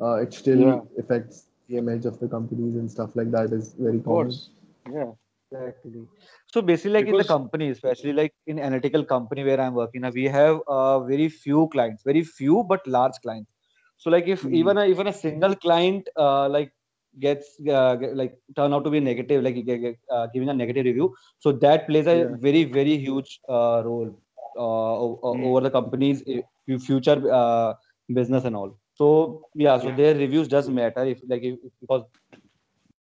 Uh, 0.00 0.14
it 0.16 0.32
still 0.32 0.74
Yeah. 0.74 0.98
affects 0.98 1.46
the 1.68 1.76
image 1.76 2.04
of 2.06 2.18
the 2.20 2.28
companies 2.28 2.74
and 2.76 2.90
stuff 2.90 3.14
like 3.16 3.30
that 3.30 3.52
is 3.52 3.74
very 3.78 4.00
common. 4.00 4.38
course. 4.38 4.50
Yeah. 4.90 5.12
Exactly. 5.52 6.08
So 6.48 6.60
basically, 6.62 6.92
like 6.94 7.06
in 7.06 7.16
the 7.16 7.24
company, 7.24 7.68
especially 7.70 8.12
like 8.12 8.34
in 8.46 8.58
analytical 8.58 9.04
company 9.04 9.44
where 9.44 9.60
I'm 9.60 9.74
working, 9.74 10.00
now 10.02 10.10
we 10.10 10.24
have 10.24 10.60
uh, 10.66 11.00
very 11.00 11.28
few 11.28 11.68
clients, 11.68 12.02
very 12.02 12.22
few 12.24 12.64
but 12.64 12.86
large 12.86 13.14
clients. 13.22 13.50
So 13.96 14.10
like 14.10 14.26
if 14.26 14.44
Mhm. 14.44 14.52
even 14.52 14.76
a 14.76 14.86
even 14.86 15.06
a 15.06 15.12
single 15.12 15.54
client 15.54 16.08
uh, 16.16 16.48
like 16.48 16.72
gets 17.20 17.58
uh, 17.68 17.94
get- 17.96 18.16
like 18.16 18.34
turn 18.56 18.74
out 18.74 18.84
to 18.84 18.90
be 18.90 19.00
negative, 19.00 19.42
like 19.44 19.98
uh, 20.10 20.26
giving 20.34 20.48
a 20.48 20.54
negative 20.54 20.84
review, 20.84 21.14
so 21.38 21.52
that 21.52 21.86
plays 21.86 22.06
a 22.06 22.16
Yeah. 22.16 22.36
very 22.46 22.64
very 22.64 22.96
huge 22.96 23.40
uh, 23.48 23.82
role 23.84 24.10
uh, 24.56 24.94
o- 25.04 25.20
o- 25.22 25.38
Mm. 25.38 25.48
over 25.48 25.60
the 25.60 25.70
company's 25.70 26.22
uh, 26.28 26.78
future 26.78 27.18
uh, 27.32 27.74
business 28.12 28.44
and 28.44 28.56
all. 28.56 28.78
So 28.94 29.48
yeah, 29.54 29.78
so 29.78 29.90
Yeah. 29.90 29.96
their 29.96 30.14
reviews 30.14 30.48
does 30.48 30.68
matter 30.68 31.04
if 31.04 31.20
like 31.28 31.42
if- 31.42 31.60
because 31.80 32.02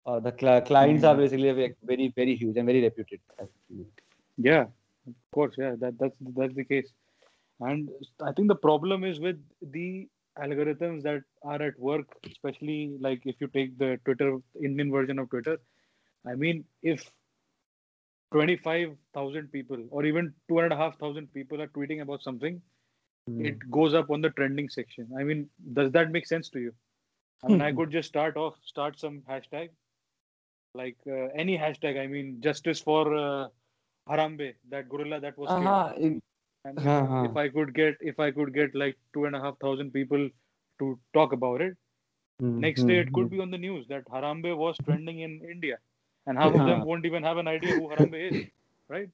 uh, 0.06 0.20
the 0.20 0.32
cli- 0.32 0.60
clients 0.62 1.04
are 1.04 1.14
Mm. 1.14 1.18
basically 1.18 1.52
very 1.90 2.08
very 2.16 2.34
huge 2.36 2.56
and 2.56 2.66
very 2.66 2.82
reputed. 2.82 3.20
actually. 3.40 3.86
Yeah, 4.38 4.62
of 5.06 5.14
course. 5.32 5.54
Yeah, 5.58 5.74
that 5.80 5.98
that's 5.98 6.16
that's 6.38 6.54
the 6.54 6.64
case. 6.64 6.90
And 7.60 7.90
I 8.22 8.32
think 8.32 8.48
the 8.48 8.56
problem 8.68 9.04
is 9.04 9.20
with 9.20 9.40
the 9.60 10.08
algorithms 10.38 11.02
that 11.02 11.22
are 11.42 11.60
at 11.62 11.78
work, 11.78 12.06
especially 12.30 12.96
like 13.00 13.26
if 13.26 13.40
you 13.40 13.48
take 13.48 13.76
the 13.78 13.98
Twitter 14.04 14.38
Indian 14.62 14.90
version 14.90 15.18
of 15.18 15.28
Twitter. 15.30 15.58
I 16.26 16.34
mean, 16.34 16.64
if 16.82 17.10
twenty-five 18.32 18.96
thousand 19.14 19.50
people 19.52 19.84
or 19.90 20.04
even 20.04 20.32
two 20.48 20.58
and 20.60 20.72
a 20.72 20.76
half 20.76 20.98
thousand 20.98 21.32
people 21.32 21.60
are 21.62 21.68
tweeting 21.68 22.00
about 22.02 22.22
something, 22.22 22.60
it 23.38 23.58
goes 23.70 23.94
up 23.94 24.10
on 24.10 24.20
the 24.20 24.30
trending 24.30 24.68
section. 24.68 25.08
I 25.18 25.22
mean, 25.24 25.48
does 25.72 25.90
that 25.92 26.10
make 26.10 26.26
sense 26.26 26.48
to 26.50 26.60
you? 26.60 26.72
I 27.44 27.48
mean, 27.48 27.60
I 27.62 27.72
could 27.72 27.90
just 27.90 28.08
start 28.08 28.36
off, 28.36 28.56
start 28.64 28.98
some 28.98 29.20
hashtag, 29.28 29.70
like 30.74 30.96
uh, 31.06 31.26
any 31.44 31.56
hashtag. 31.59 31.98
I 31.98 32.06
mean, 32.06 32.40
justice 32.40 32.80
for 32.80 33.14
uh, 33.16 33.48
Harambe, 34.09 34.54
that 34.70 34.88
gorilla 34.88 35.20
that 35.20 35.37
was 35.38 35.54
killed. 35.54 35.78
Uh-huh. 35.78 35.94
in- 35.98 36.20
And 36.64 36.80
if, 36.80 36.92
Uh-huh. 36.92 37.28
if 37.28 37.37
I 37.37 37.48
could 37.48 37.74
get, 37.74 37.96
if 38.00 38.18
I 38.18 38.30
could 38.33 38.52
get 38.54 38.74
like 38.74 38.96
two 39.14 39.24
and 39.26 39.37
a 39.37 39.40
half 39.40 39.59
thousand 39.59 39.92
people 39.92 40.28
to 40.80 40.98
talk 41.14 41.33
about 41.33 41.61
it, 41.61 41.76
next 42.56 42.85
day 42.87 42.98
it 43.00 43.12
could 43.12 43.30
be 43.30 43.40
on 43.40 43.50
the 43.50 43.59
news 43.59 43.87
that 43.88 44.04
Harambe 44.06 44.56
was 44.56 44.78
trending 44.80 45.20
in 45.20 45.40
India, 45.50 45.78
and 46.26 46.38
half 46.38 46.54
of 46.54 46.64
them 46.64 46.83
won't 46.83 47.06
even 47.06 47.22
have 47.22 47.38
an 47.38 47.48
idea 47.48 47.74
who 47.74 47.88
Harambe 47.88 48.20
is, 48.30 48.38
right? 48.88 49.09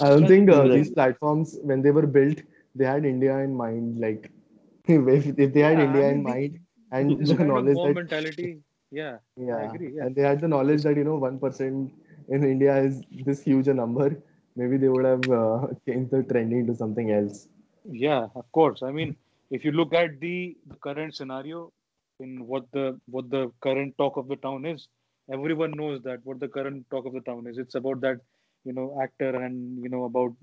I 0.00 0.08
don't 0.08 0.26
That's 0.26 0.26
think 0.26 0.50
uh, 0.50 0.68
these 0.68 0.90
platforms, 0.90 1.58
when 1.62 1.82
they 1.82 1.90
were 1.90 2.06
built, 2.06 2.42
they 2.74 2.84
had 2.84 3.04
India 3.04 3.38
in 3.38 3.54
mind. 3.56 3.98
Like, 3.98 4.30
if, 4.86 5.38
if 5.38 5.52
they 5.52 5.60
had 5.60 5.78
Yeah, 5.78 6.00
I 6.00 6.04
India 6.04 6.08
mean, 6.08 6.22
in 6.22 6.22
mind 6.22 6.58
and 6.90 7.28
the 7.28 7.44
knowledge 7.44 7.80
that, 7.82 7.98
mentality, 7.98 8.62
yeah, 8.90 9.18
yeah, 9.36 9.56
I 9.56 9.62
agree, 9.74 9.92
yeah. 9.96 10.04
and 10.04 10.14
they 10.14 10.22
had 10.22 10.40
the 10.40 10.48
knowledge 10.48 10.82
that 10.82 10.96
you 10.96 11.04
know 11.04 11.16
one 11.16 11.38
percent 11.38 11.92
in 12.28 12.44
India 12.44 12.76
is 12.76 13.02
this 13.24 13.42
huge 13.42 13.68
a 13.68 13.74
number, 13.74 14.22
maybe 14.56 14.76
they 14.76 14.88
would 14.88 15.04
have 15.04 15.30
uh, 15.30 15.66
changed 15.86 16.10
the 16.10 16.22
trending 16.22 16.66
to 16.66 16.74
something 16.74 17.10
else. 17.10 17.48
Yeah, 17.90 18.26
of 18.34 18.50
course. 18.52 18.82
I 18.82 18.90
mean, 18.92 19.16
if 19.50 19.64
you 19.64 19.72
look 19.72 19.94
at 19.94 20.20
the, 20.20 20.56
the 20.66 20.74
current 20.76 21.14
scenario 21.14 21.72
in 22.20 22.46
what 22.46 22.64
the 22.72 23.00
what 23.06 23.30
the 23.30 23.50
current 23.60 23.96
talk 23.98 24.16
of 24.16 24.28
the 24.28 24.36
town 24.36 24.66
is, 24.66 24.88
everyone 25.32 25.72
knows 25.72 26.02
that 26.02 26.20
what 26.24 26.40
the 26.40 26.48
current 26.48 26.86
talk 26.90 27.06
of 27.06 27.12
the 27.14 27.20
town 27.20 27.46
is. 27.46 27.58
It's 27.58 27.74
about 27.74 28.00
that, 28.02 28.18
you 28.64 28.72
know, 28.72 28.98
actor 29.02 29.42
and 29.42 29.82
you 29.82 29.88
know 29.88 30.04
about 30.04 30.34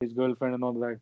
his 0.00 0.12
girlfriend 0.12 0.54
and 0.54 0.64
all 0.64 0.74
that. 0.74 1.00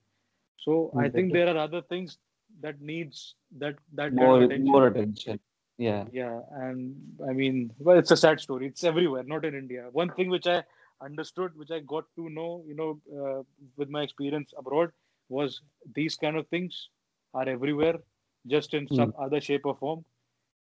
So 0.58 0.92
I 0.98 1.08
think 1.08 1.32
there 1.32 1.48
are 1.48 1.58
other 1.58 1.82
things 1.82 2.18
that 2.60 2.80
needs 2.80 3.34
that 3.58 3.76
that 3.94 4.16
kind 4.16 4.16
more 4.16 4.42
attention. 4.42 4.64
more 4.64 4.86
attention. 4.88 5.40
Yeah. 5.78 6.04
Yeah, 6.12 6.40
and 6.52 6.94
I 7.28 7.32
mean, 7.32 7.72
well, 7.78 7.98
it's 7.98 8.10
a 8.10 8.16
sad 8.16 8.40
story. 8.40 8.66
It's 8.66 8.84
everywhere, 8.84 9.22
not 9.24 9.44
in 9.44 9.54
India. 9.54 9.88
One 9.92 10.10
thing 10.10 10.28
which 10.30 10.46
I 10.46 10.62
understood, 11.00 11.56
which 11.56 11.70
I 11.70 11.80
got 11.80 12.04
to 12.16 12.28
know, 12.30 12.62
you 12.66 12.74
know, 12.74 13.00
uh, 13.20 13.42
with 13.76 13.88
my 13.88 14.02
experience 14.02 14.52
abroad, 14.56 14.90
was 15.28 15.60
these 15.94 16.16
kind 16.16 16.36
of 16.36 16.46
things 16.48 16.88
are 17.34 17.48
everywhere, 17.48 17.98
just 18.46 18.74
in 18.74 18.86
some 18.88 19.14
other 19.18 19.40
shape 19.40 19.64
or 19.66 19.76
form. 19.76 20.04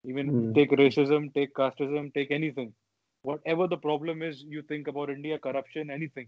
Even 0.06 0.32
Mm. 0.32 0.54
take 0.56 0.72
racism, 0.72 1.34
take 1.34 1.54
casteism, 1.54 2.14
take 2.14 2.32
anything. 2.32 2.74
Whatever 3.24 3.68
the 3.68 3.78
problem 3.78 4.22
is, 4.22 4.44
you 4.44 4.62
think 4.64 4.88
about 4.88 5.10
India, 5.10 5.38
corruption, 5.40 5.90
anything. 5.92 6.28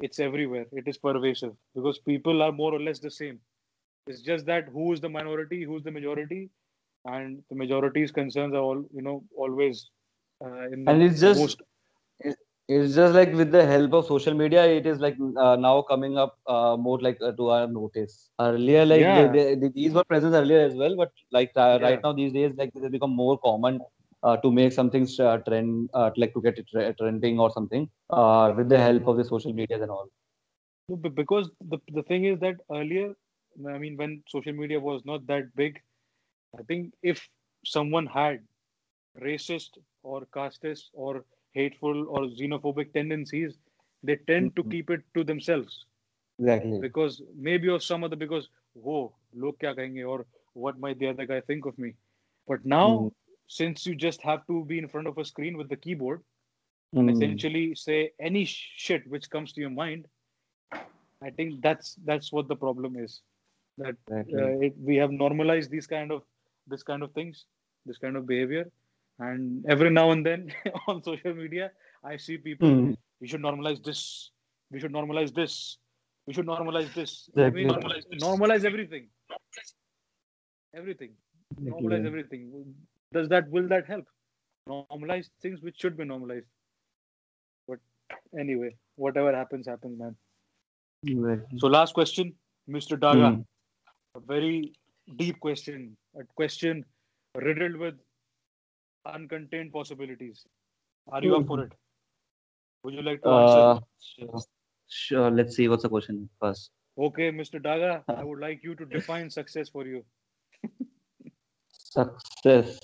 It's 0.00 0.18
everywhere. 0.20 0.66
It 0.72 0.88
is 0.88 0.98
pervasive 0.98 1.56
because 1.74 1.98
people 1.98 2.42
are 2.42 2.52
more 2.52 2.72
or 2.74 2.80
less 2.80 3.00
the 3.00 3.10
same. 3.10 3.40
It's 4.06 4.22
just 4.22 4.46
that 4.46 4.68
who 4.68 4.92
is 4.92 5.00
the 5.00 5.08
minority, 5.08 5.62
who's 5.64 5.82
the 5.82 5.90
majority, 5.90 6.50
and 7.04 7.42
the 7.48 7.56
majority's 7.56 8.10
concerns 8.12 8.54
are 8.54 8.62
all 8.68 8.82
you 8.92 9.02
know 9.02 9.24
always 9.36 9.90
uh, 10.44 10.66
in 10.76 10.84
And 10.86 11.02
it's 11.02 11.20
just 11.20 11.40
most 11.40 11.62
it's 12.68 12.94
just 12.94 13.14
like 13.14 13.32
with 13.34 13.50
the 13.52 13.64
help 13.66 13.92
of 13.92 14.06
social 14.06 14.34
media, 14.34 14.64
it 14.66 14.86
is 14.86 14.98
like 15.00 15.16
uh, 15.38 15.56
now 15.56 15.82
coming 15.82 16.16
up 16.18 16.38
uh, 16.46 16.76
more 16.76 16.98
like 17.00 17.18
uh, 17.22 17.32
to 17.32 17.48
our 17.50 17.66
notice. 17.66 18.30
Earlier, 18.40 18.84
like 18.86 19.06
Yeah. 19.06 19.32
they, 19.32 19.54
they, 19.56 19.68
these 19.74 19.92
were 19.92 20.04
present 20.04 20.34
earlier 20.34 20.60
as 20.60 20.74
well, 20.74 20.96
but 20.96 21.10
like 21.32 21.50
uh, 21.56 21.78
Yeah. 21.78 21.82
right 21.82 22.00
now 22.02 22.12
these 22.12 22.32
days, 22.32 22.52
like 22.56 22.72
they 22.74 22.88
become 22.88 23.14
more 23.14 23.38
common 23.38 23.80
uh, 24.22 24.36
to 24.38 24.50
make 24.52 24.72
something 24.72 25.06
uh, 25.20 25.38
trend, 25.38 25.90
uh, 25.94 26.10
like 26.16 26.32
to 26.34 26.42
get 26.42 26.58
it 26.58 26.66
tre- 26.72 26.94
trending 26.98 27.38
or 27.40 27.50
something 27.50 27.88
uh, 28.10 28.52
with 28.56 28.68
the 28.68 28.78
help 28.78 29.06
of 29.06 29.16
the 29.16 29.24
social 29.24 29.52
media 29.52 29.80
and 29.82 29.90
all. 29.90 30.08
No, 30.88 30.96
because 30.96 31.50
the 31.60 31.78
the 31.88 32.02
thing 32.02 32.24
is 32.24 32.38
that 32.40 32.56
earlier, 32.70 33.14
I 33.66 33.78
mean, 33.78 33.96
when 33.96 34.22
social 34.28 34.52
media 34.52 34.80
was 34.80 35.04
not 35.04 35.26
that 35.26 35.54
big, 35.54 35.80
I 36.58 36.62
think 36.62 36.94
if 37.02 37.28
someone 37.64 38.06
had 38.06 38.40
racist 39.20 39.78
or 40.02 40.26
casteist 40.26 40.90
or 40.92 41.24
hateful 41.52 42.08
or 42.08 42.22
xenophobic 42.26 42.92
tendencies, 42.92 43.58
they 44.02 44.16
tend 44.16 44.56
to 44.56 44.64
Mhm. 44.64 44.70
keep 44.70 44.90
it 44.90 45.02
to 45.14 45.24
themselves 45.24 45.86
Exactly. 46.38 46.80
because 46.80 47.22
maybe 47.34 47.68
or 47.68 47.80
some 47.80 48.04
other 48.04 48.16
because 48.16 48.48
whoa, 48.74 49.12
log 49.34 49.58
kya 49.58 49.74
kahenge 49.76 50.08
or 50.08 50.26
what 50.54 50.78
might 50.78 50.98
the 50.98 51.08
other 51.08 51.26
guy 51.26 51.40
think 51.40 51.66
of 51.66 51.78
me. 51.78 51.94
But 52.46 52.64
now, 52.64 53.08
Mhm. 53.08 53.12
since 53.46 53.86
you 53.86 53.94
just 53.94 54.22
have 54.22 54.46
to 54.46 54.64
be 54.64 54.78
in 54.78 54.88
front 54.88 55.06
of 55.08 55.18
a 55.18 55.24
screen 55.24 55.56
with 55.56 55.68
the 55.68 55.76
keyboard, 55.76 56.22
Mm. 56.94 57.08
essentially 57.08 57.74
say 57.74 58.12
any 58.18 58.44
shit 58.44 59.06
which 59.08 59.30
comes 59.30 59.52
to 59.52 59.60
your 59.60 59.70
mind 59.70 60.06
i 61.22 61.30
think 61.30 61.60
that's 61.62 61.94
that's 62.04 62.32
what 62.32 62.48
the 62.48 62.56
problem 62.56 62.96
is 62.96 63.22
that 63.78 63.96
Exactly. 64.08 64.40
uh, 64.40 64.52
it, 64.66 64.74
we 64.78 64.96
have 64.96 65.10
normalized 65.10 65.70
these 65.70 65.86
kind 65.86 66.10
of 66.12 66.22
this 66.66 66.82
kind 66.82 67.02
of 67.02 67.12
things 67.12 67.44
this 67.86 67.98
kind 67.98 68.16
of 68.16 68.26
behavior. 68.26 68.70
And 69.18 69.64
every 69.68 69.90
now 69.90 70.10
and 70.10 70.24
then 70.24 70.52
on 70.88 71.02
social 71.02 71.34
media 71.34 71.70
i 72.04 72.16
see 72.16 72.36
people 72.38 72.68
Mm. 72.68 72.96
we 73.20 73.28
should 73.28 73.40
normalize 73.42 73.82
this. 73.84 74.30
We 74.70 74.80
should 74.80 74.92
normalize 74.92 75.32
this. 75.34 75.78
We 76.26 76.32
should 76.32 76.46
normalize 76.46 76.92
this. 76.94 77.28
Exactly. 77.34 77.64
normalize, 77.66 78.04
normalize 78.20 78.64
everything. 78.64 79.08
Everything. 80.74 81.12
Normalize 81.60 82.06
everything. 82.06 82.74
Does 83.12 83.28
that 83.28 83.48
will 83.50 83.68
that 83.68 83.86
help? 83.86 84.06
Normalize 84.68 85.28
things 85.42 85.60
which 85.62 85.80
should 85.80 85.96
be 85.96 86.04
normalized. 86.04 86.46
But 87.68 87.78
anyway 88.38 88.74
whatever 88.96 89.34
happens 89.34 89.66
happens 89.66 89.98
man. 89.98 90.16
Exactly. 91.06 91.58
so 91.58 91.66
last 91.66 91.94
question 91.94 92.34
mr 92.68 92.96
daga. 92.98 93.28
Mm. 93.36 93.44
a 94.16 94.20
very 94.20 94.72
deep 95.16 95.38
question 95.40 95.96
a 96.14 96.24
question 96.34 96.84
riddled 97.34 97.76
with 97.76 97.94
uncontained 99.06 99.72
possibilities 99.72 100.46
are 101.12 101.22
you 101.22 101.34
up 101.36 101.46
for 101.46 101.60
it 101.64 101.72
would 102.84 102.94
you 102.94 103.02
like 103.02 103.22
to 103.22 103.32
answer 103.32 103.64
Uh, 103.64 103.80
sure. 104.00 104.40
Sure. 104.88 105.30
Let's 105.30 105.56
see 105.56 105.68
what's 105.68 105.82
the 105.82 105.88
question 105.88 106.28
first. 106.40 106.70
okay 107.06 107.26
mr 107.36 107.58
daga 107.66 107.90
i 108.20 108.24
would 108.28 108.40
like 108.44 108.62
you 108.68 108.74
to 108.80 108.86
define 108.94 109.30
success 109.36 109.68
for 109.76 109.84
you 109.86 110.04
Success. 111.72 112.78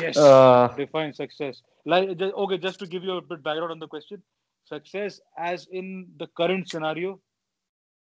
yes 0.00 0.16
Uh, 0.16 0.68
define 0.76 1.12
success 1.12 1.62
like 1.84 2.16
just, 2.16 2.34
okay 2.34 2.58
just 2.58 2.78
to 2.78 2.86
give 2.86 3.04
you 3.04 3.12
a 3.16 3.22
bit 3.22 3.42
background 3.42 3.72
on 3.72 3.78
the 3.78 3.88
question 3.94 4.22
success 4.64 5.20
as 5.36 5.66
in 5.70 6.06
the 6.18 6.26
current 6.40 6.68
scenario 6.68 7.18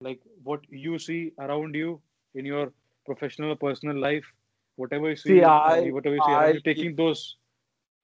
like 0.00 0.20
what 0.42 0.60
you 0.70 0.98
see 0.98 1.32
around 1.38 1.74
you 1.74 2.00
in 2.34 2.44
your 2.44 2.72
professional 3.06 3.52
or 3.52 3.56
personal 3.56 3.98
life 3.98 4.24
whatever 4.76 5.08
you 5.10 5.16
see, 5.16 5.36
See, 5.36 5.42
I- 5.44 5.92
whatever 5.96 6.16
you 6.16 6.22
see 6.22 6.32
I 6.32 6.52
you 6.52 6.60
taking 6.60 6.96
those 6.96 7.36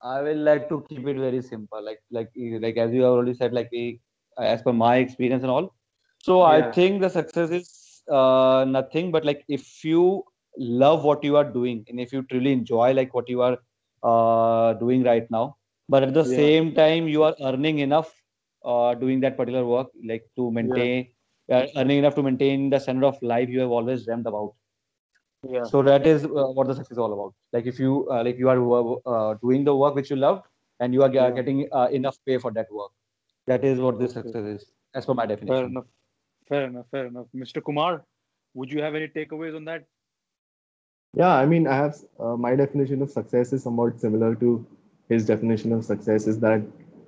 I 0.02 0.22
will 0.22 0.38
like 0.38 0.68
to 0.70 0.82
keep 0.88 1.06
it 1.06 1.16
very 1.16 1.40
simple. 1.42 1.82
Like 1.84 2.00
like 2.10 2.30
like 2.36 2.76
as 2.76 2.92
you 2.92 3.02
have 3.02 3.12
already 3.12 3.34
said, 3.34 3.52
like 3.52 3.68
we 3.72 4.00
as 4.38 4.62
per 4.62 4.72
my 4.72 4.96
experience 4.96 5.42
and 5.42 5.50
all. 5.50 5.74
So 6.18 6.42
I 6.42 6.62
think 6.62 7.00
the 7.00 7.08
success 7.08 7.50
is 7.50 8.02
uh, 8.10 8.64
nothing 8.68 9.10
but 9.12 9.24
like 9.24 9.44
if 9.48 9.84
you 9.84 10.24
love 10.58 11.04
what 11.04 11.24
you 11.24 11.36
are 11.36 11.44
doing 11.44 11.84
and 11.88 12.00
if 12.00 12.12
you 12.12 12.22
truly 12.22 12.52
enjoy 12.52 12.92
like 12.92 13.14
what 13.14 13.28
you 13.28 13.42
are 13.42 13.58
uh, 14.02 14.74
doing 14.74 15.02
right 15.04 15.28
now, 15.30 15.56
but 15.88 16.02
at 16.02 16.14
the 16.14 16.24
Yeah. 16.24 16.24
same 16.24 16.74
time 16.74 17.08
you 17.08 17.22
are 17.24 17.34
earning 17.42 17.78
enough 17.80 18.12
uh, 18.64 18.94
doing 18.94 19.20
that 19.20 19.36
particular 19.36 19.66
work, 19.66 19.88
like 20.06 20.24
to 20.36 20.50
maintain 20.50 21.08
uh, 21.52 21.66
earning 21.76 21.98
enough 21.98 22.14
to 22.14 22.22
maintain 22.22 22.70
the 22.70 22.78
standard 22.78 23.06
of 23.06 23.20
life 23.22 23.48
you 23.48 23.60
have 23.60 23.70
always 23.70 24.04
dreamt 24.06 24.26
about 24.26 24.54
Yeah. 25.42 25.64
so 25.64 25.82
that 25.82 26.06
is 26.06 26.24
uh, 26.24 26.28
what 26.28 26.66
the 26.66 26.74
success 26.74 26.92
is 26.92 26.98
all 26.98 27.12
about 27.12 27.34
like 27.52 27.66
if 27.66 27.78
you 27.78 28.08
uh, 28.10 28.22
like 28.24 28.38
you 28.38 28.48
are 28.48 28.58
uh, 29.06 29.34
doing 29.42 29.64
the 29.64 29.74
work 29.74 29.94
which 29.94 30.10
you 30.10 30.16
love 30.16 30.42
and 30.80 30.92
you 30.92 31.02
are 31.02 31.10
Yeah. 31.12 31.30
getting 31.30 31.68
uh, 31.72 31.88
enough 31.98 32.16
pay 32.26 32.38
for 32.38 32.50
that 32.52 32.72
work 32.72 32.90
that 33.46 33.64
is 33.64 33.78
what 33.78 34.00
this 34.00 34.12
success 34.12 34.44
is 34.54 34.66
as 34.94 35.06
per 35.06 35.14
my 35.14 35.26
definition. 35.26 35.54
Fair 35.56 35.66
enough. 35.66 35.84
Fair 36.48 36.64
enough. 36.64 36.86
Fair 36.90 37.06
enough. 37.06 37.26
Mr. 37.34 37.60
Kumar, 37.60 38.04
would 38.54 38.72
you 38.72 38.82
have 38.82 38.94
any 38.94 39.08
takeaways 39.08 39.54
on 39.56 39.64
that? 39.66 39.84
Yeah, 41.14 41.34
I 41.34 41.46
mean, 41.46 41.66
I 41.66 41.76
have 41.76 41.96
uh, 42.20 42.36
my 42.36 42.54
definition 42.56 43.02
of 43.02 43.10
success 43.10 43.52
is 43.52 43.62
somewhat 43.62 44.00
similar 44.00 44.34
to 44.36 44.66
his 45.08 45.26
definition 45.26 45.72
of 45.72 45.84
success 45.84 46.26
is 46.26 46.38
that 46.40 46.62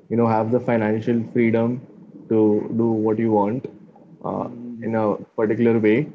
you 0.09 0.17
know 0.17 0.27
have 0.27 0.51
the 0.51 0.61
financial 0.61 1.23
freedom 1.33 1.81
to 2.29 2.41
do 2.77 2.87
what 3.07 3.19
you 3.19 3.33
want 3.33 3.67
uh, 4.25 4.49
in 4.83 4.95
a 4.95 5.17
particular 5.41 5.79
way 5.79 6.09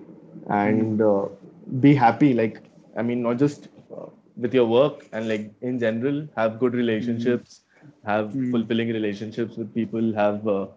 and 0.50 1.02
uh, 1.02 1.26
be 1.82 1.94
happy. 1.94 2.34
Like, 2.34 2.62
I 2.96 3.02
mean, 3.02 3.22
not 3.22 3.38
just 3.38 3.68
uh, 3.96 4.06
with 4.38 4.54
your 4.54 4.66
work 4.66 5.08
and 5.12 5.28
like 5.28 5.52
in 5.62 5.80
general, 5.80 6.28
have 6.36 6.60
good 6.60 6.74
relationships, 6.74 7.62
have 8.06 8.36
Mm. 8.36 8.52
fulfilling 8.52 8.90
relationships 8.90 9.58
with 9.58 9.74
people, 9.74 10.14
have 10.14 10.48
uh, 10.48 10.68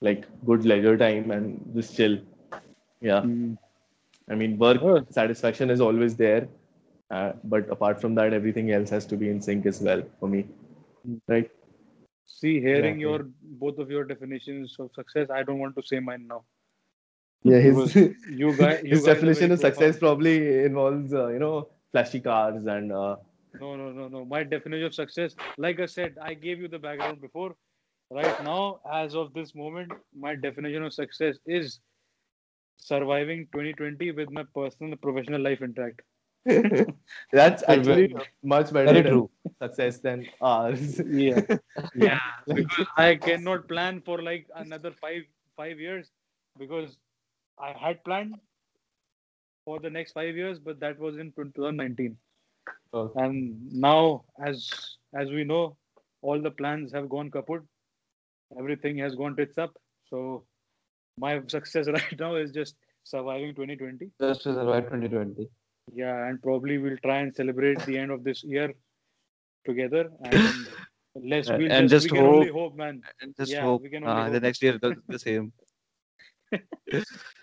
like 0.00 0.24
good 0.44 0.64
leisure 0.64 0.96
time 0.96 1.30
and 1.30 1.60
just 1.74 1.96
chill. 1.96 2.18
Yeah. 3.00 3.26
I 4.28 4.34
mean, 4.34 4.58
work 4.58 4.80
Oh. 4.80 5.06
satisfaction 5.10 5.70
is 5.70 5.80
always 5.80 6.16
there, 6.16 6.48
uh, 7.10 7.32
but 7.44 7.68
apart 7.70 8.00
from 8.00 8.14
that, 8.14 8.32
everything 8.32 8.70
else 8.70 8.90
has 8.90 9.06
to 9.06 9.16
be 9.16 9.28
in 9.28 9.40
sync 9.40 9.66
as 9.66 9.80
well 9.80 10.02
for 10.20 10.28
me, 10.28 10.46
right? 11.28 11.50
See, 12.26 12.60
hearing 12.60 12.98
Exactly. 13.00 13.00
your 13.00 13.24
both 13.42 13.78
of 13.78 13.90
your 13.90 14.04
definitions 14.04 14.76
of 14.78 14.92
success, 14.94 15.30
I 15.30 15.42
don't 15.42 15.58
want 15.58 15.76
to 15.76 15.82
say 15.82 16.00
mine 16.00 16.26
now. 16.28 16.44
Yeah, 17.42 17.58
his 17.60 17.94
You 18.26 18.54
guys, 18.56 18.82
his 18.88 19.02
guys 19.02 19.22
definition 19.22 19.32
very 19.32 19.52
of 19.52 19.60
success 19.60 19.98
profound. 19.98 19.98
probably 19.98 20.64
involves 20.64 21.12
uh, 21.12 21.28
you 21.28 21.38
know 21.38 21.68
flashy 21.92 22.20
cars 22.20 22.66
and 22.66 22.92
uh, 22.92 23.16
No, 23.60 23.76
no, 23.76 23.90
no, 23.92 24.08
no. 24.08 24.24
My 24.24 24.42
definition 24.44 24.86
of 24.86 24.94
success, 24.94 25.36
like 25.56 25.80
I 25.80 25.86
said, 25.86 26.16
I 26.20 26.34
gave 26.34 26.58
you 26.60 26.68
the 26.68 26.78
background 26.78 27.20
before. 27.20 27.56
Right 28.10 28.38
now, 28.40 28.80
as 28.90 29.14
of 29.14 29.32
this 29.34 29.54
moment, 29.54 29.92
my 30.14 30.34
definition 30.36 30.82
of 30.84 30.92
success 30.92 31.38
is 31.46 31.80
surviving 32.78 33.46
2020 33.52 34.10
with 34.12 34.30
my 34.30 34.44
personal 34.54 34.92
and 34.92 35.00
professional 35.00 35.40
life 35.40 35.62
intact. 35.62 36.02
that's 37.32 37.62
actually 37.68 38.14
much 38.42 38.72
better 38.72 39.02
very 39.02 39.02
true 39.04 39.30
success 39.62 39.98
than 40.00 40.26
ours. 40.40 41.00
Yeah, 41.06 41.40
yeah. 41.94 42.18
Because 42.52 42.86
I 42.96 43.16
cannot 43.16 43.68
plan 43.68 44.00
for 44.02 44.22
like 44.22 44.46
another 44.54 44.92
five 45.00 45.22
five 45.56 45.78
years 45.78 46.10
because 46.58 46.98
I 47.60 47.72
had 47.78 48.02
planned 48.04 48.34
for 49.64 49.78
the 49.80 49.90
next 49.90 50.12
five 50.12 50.36
years, 50.36 50.58
but 50.58 50.80
that 50.80 50.98
was 50.98 51.18
in 51.18 51.32
2019. 51.32 52.16
Oh. 52.92 53.12
And 53.14 53.72
now, 53.72 54.24
as 54.44 54.96
as 55.14 55.30
we 55.30 55.44
know, 55.44 55.76
all 56.22 56.40
the 56.40 56.50
plans 56.50 56.92
have 56.92 57.08
gone 57.08 57.30
kaput. 57.30 57.62
Everything 58.58 58.98
has 58.98 59.14
gone 59.14 59.36
tits 59.36 59.58
up. 59.58 59.76
So 60.08 60.44
my 61.18 61.40
success 61.48 61.88
right 61.88 62.18
now 62.18 62.34
is 62.36 62.50
just 62.52 62.76
surviving 63.04 63.54
2020. 63.54 64.10
just 64.20 64.42
to 64.42 64.54
survive 64.54 64.84
2020 64.84 65.48
Yeah, 65.94 66.26
and 66.26 66.42
probably 66.42 66.78
we'll 66.78 66.98
try 66.98 67.18
and 67.20 67.34
celebrate 67.34 67.78
the 67.86 67.98
end 67.98 68.10
of 68.10 68.24
this 68.24 68.42
year 68.44 68.74
together. 69.66 70.10
And 70.24 70.66
let's 71.14 71.48
we'll 71.48 71.70
and 71.72 71.88
just, 71.88 72.06
just 72.06 72.12
we 72.12 72.18
can 72.18 72.26
only 72.26 72.48
hope- 72.48 72.56
hope, 72.56 72.76
man. 72.76 73.02
And 73.20 73.36
just 73.36 73.52
Yeah, 73.52 73.62
hope 73.62 73.82
we 73.82 73.90
can 73.90 74.04
uh, 74.04 74.14
only 74.14 74.32
the 74.32 74.40
next 74.40 74.62
year 74.62 74.78
does 74.78 74.94
the 75.08 75.18
same. 75.18 75.52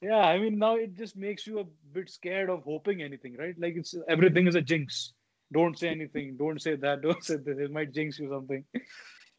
Yeah, 0.00 0.18
I 0.20 0.38
mean 0.38 0.58
now 0.58 0.76
it 0.76 0.94
just 0.94 1.16
makes 1.16 1.46
you 1.46 1.58
a 1.60 1.64
bit 1.92 2.08
scared 2.10 2.50
of 2.50 2.64
hoping 2.64 3.02
anything, 3.02 3.36
right? 3.36 3.54
Like 3.58 3.74
it's 3.76 3.94
everything 4.08 4.46
is 4.46 4.54
a 4.54 4.60
jinx. 4.62 5.12
Don't 5.52 5.78
say 5.78 5.88
anything. 5.88 6.36
Don't 6.36 6.60
say 6.60 6.76
that. 6.76 7.00
Don't 7.02 7.22
say 7.24 7.36
this. 7.36 7.58
It 7.58 7.70
might 7.72 7.92
jinx 7.92 8.18
you 8.18 8.28
something. 8.28 8.64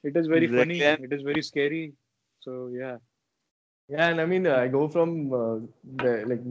It 0.03 0.15
is 0.15 0.27
very 0.27 0.47
Exactly, 0.47 0.81
funny. 0.81 0.97
It 0.99 1.13
is 1.13 1.21
very 1.23 1.41
scary. 1.41 1.93
So 2.39 2.69
yeah. 2.73 2.97
Yeah, 3.89 4.09
and 4.09 4.21
I 4.21 4.25
mean, 4.25 4.47
I 4.47 4.67
go 4.67 4.87
from 4.87 5.33
uh, 5.33 5.59
the, 5.97 6.23
like 6.27 6.41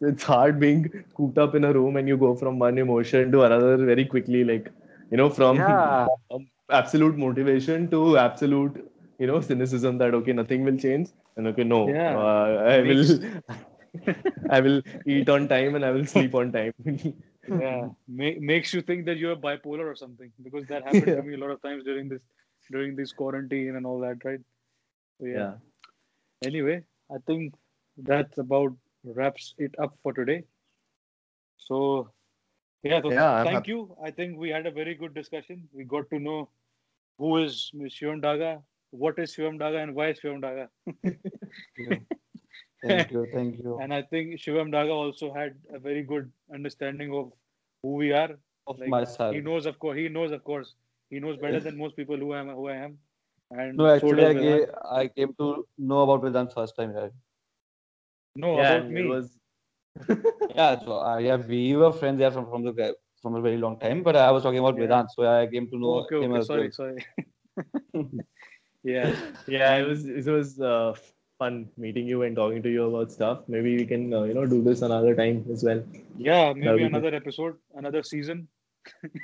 it's 0.00 0.22
hard 0.22 0.58
being 0.60 0.88
cooped 1.14 1.38
up 1.38 1.54
in 1.54 1.64
a 1.64 1.72
room, 1.72 1.96
and 1.96 2.08
you 2.08 2.16
go 2.16 2.34
from 2.34 2.58
one 2.58 2.78
emotion 2.78 3.30
to 3.32 3.42
another 3.42 3.76
very 3.76 4.04
quickly. 4.04 4.44
Like 4.44 4.70
you 5.10 5.16
know, 5.16 5.30
from 5.30 5.64
yeah 5.66 6.06
um, 6.30 6.48
absolute 6.70 7.16
motivation 7.16 7.88
to 7.90 8.18
absolute 8.18 8.90
you 9.18 9.26
know 9.26 9.40
cynicism 9.40 9.98
that 9.98 10.14
okay, 10.14 10.32
nothing 10.32 10.64
will 10.64 10.76
change, 10.76 11.10
and 11.36 11.46
okay, 11.48 11.64
no, 11.64 11.80
Yeah. 11.88 12.16
uh, 12.16 12.64
I 12.74 12.80
will, 12.82 13.04
I 14.50 14.60
will 14.60 14.82
eat 15.06 15.28
on 15.28 15.48
time 15.48 15.74
and 15.74 15.84
I 15.84 15.90
will 15.90 16.06
sleep 16.06 16.34
on 16.34 16.52
time. 16.52 16.74
Yeah. 17.48 17.88
Ma- 18.08 18.38
makes 18.40 18.72
you 18.74 18.82
think 18.82 19.04
that 19.06 19.18
you're 19.18 19.36
bipolar 19.36 19.84
or 19.90 19.94
something 19.94 20.32
because 20.42 20.66
that 20.66 20.84
happened 20.84 21.14
Yeah. 21.14 21.16
to 21.16 21.22
me 21.22 21.34
a 21.34 21.38
lot 21.38 21.50
of 21.50 21.60
times 21.62 21.84
during 21.84 22.08
this 22.08 22.22
during 22.70 22.96
this 22.96 23.12
quarantine 23.12 23.76
and 23.76 23.86
all 23.86 24.00
that, 24.00 24.24
right? 24.24 24.40
So, 25.20 25.26
yeah. 25.26 25.38
yeah. 25.38 25.54
anyway, 26.44 26.82
I 27.10 27.18
think 27.26 27.54
that 27.98 28.36
about 28.38 28.72
wraps 29.04 29.54
it 29.58 29.74
up 29.78 29.96
for 30.02 30.12
today. 30.12 30.44
So, 31.56 32.10
yeah, 32.82 33.00
so 33.02 33.10
Yeah, 33.10 33.30
I'm 33.32 33.44
thank 33.46 33.66
you. 33.68 33.96
I 34.02 34.10
think 34.10 34.38
we 34.38 34.50
had 34.50 34.66
a 34.66 34.70
very 34.70 34.94
good 34.94 35.14
discussion. 35.14 35.68
We 35.72 35.84
got 35.84 36.08
to 36.10 36.18
know 36.18 36.48
who 37.18 37.38
is 37.38 37.70
Ms. 37.74 37.92
Shivam 37.92 38.20
Daga, 38.22 38.62
what 39.02 39.18
is 39.18 39.34
Shivam 39.34 39.58
Daga, 39.58 39.82
and 39.82 39.94
why 39.94 40.08
is 40.10 40.20
Shivam 40.20 40.40
Daga. 40.42 40.68
thank 42.86 43.10
you 43.10 43.26
thank 43.32 43.58
you 43.58 43.78
And 43.82 43.92
I 43.92 44.02
think 44.02 44.38
Shivam 44.40 44.70
Daga 44.72 44.94
also 45.02 45.32
had 45.32 45.54
a 45.72 45.78
very 45.78 46.02
good 46.02 46.30
understanding 46.52 47.14
of 47.14 47.32
who 47.82 47.94
we 47.94 48.12
are. 48.12 48.30
of 48.66 48.78
Like, 48.78 48.88
myself 48.88 49.34
He 49.34 49.40
knows, 49.40 49.66
of 49.66 49.78
course. 49.78 49.96
He 49.98 50.08
knows, 50.08 50.32
of 50.32 50.44
course. 50.44 50.74
He 51.10 51.20
knows 51.20 51.38
better 51.38 51.60
than 51.60 51.76
most 51.78 51.96
people 51.96 52.16
who 52.16 52.32
I 52.32 52.40
am. 52.40 52.48
Who 52.48 52.68
I 52.68 52.76
am. 52.76 52.98
And 53.50 53.76
no 53.76 53.84
so 53.84 53.94
actually 53.94 54.24
I, 54.26 54.32
does 54.32 54.68
I 55.00 55.08
came 55.08 55.34
to 55.40 55.66
know 55.78 56.00
about 56.02 56.22
Vedant 56.26 56.52
first 56.54 56.76
time 56.76 56.92
right? 56.92 57.12
No, 58.36 58.56
yeah, 58.60 58.74
about 58.74 58.90
me. 58.90 59.00
it 59.02 59.08
was 59.08 59.38
yeah 60.56 60.78
so 60.80 61.00
uh, 61.00 61.18
yeah 61.18 61.36
we 61.36 61.76
were 61.76 61.92
friends 61.92 62.18
there 62.18 62.30
from, 62.32 62.46
from 62.50 62.64
the 62.64 62.72
guy 62.72 62.90
from 63.22 63.36
a 63.36 63.40
very 63.40 63.56
long 63.56 63.78
time 63.78 64.02
but 64.02 64.16
I 64.16 64.30
was 64.32 64.42
talking 64.42 64.58
about 64.58 64.76
Yeah. 64.76 64.86
Vedant 64.86 65.08
so 65.14 65.24
I 65.26 65.46
came 65.46 65.68
to 65.70 65.78
know 65.78 65.94
okay, 66.04 66.20
him 66.24 66.32
okay. 66.32 66.40
as 66.40 66.46
Sorry, 66.46 66.62
well 66.62 66.72
sorry. 66.72 67.06
yeah. 68.84 69.14
yeah, 69.46 69.76
it 69.76 69.88
was 69.88 70.06
it 70.06 70.26
was 70.26 70.60
uh, 70.60 70.94
fun 71.38 71.68
meeting 71.76 72.06
you 72.06 72.22
and 72.22 72.36
talking 72.36 72.62
to 72.62 72.70
you 72.70 72.84
about 72.88 73.10
stuff. 73.10 73.40
Maybe 73.48 73.76
we 73.76 73.86
can 73.86 74.12
uh, 74.12 74.22
you 74.24 74.34
know 74.34 74.46
do 74.46 74.62
this 74.62 74.82
another 74.82 75.14
time 75.14 75.44
as 75.52 75.64
well. 75.64 75.82
Yeah, 76.16 76.52
That'll 76.52 76.54
maybe 76.54 76.78
be 76.78 76.84
another 76.84 77.14
episode, 77.14 77.56
another 77.74 78.02
season, 78.02 78.48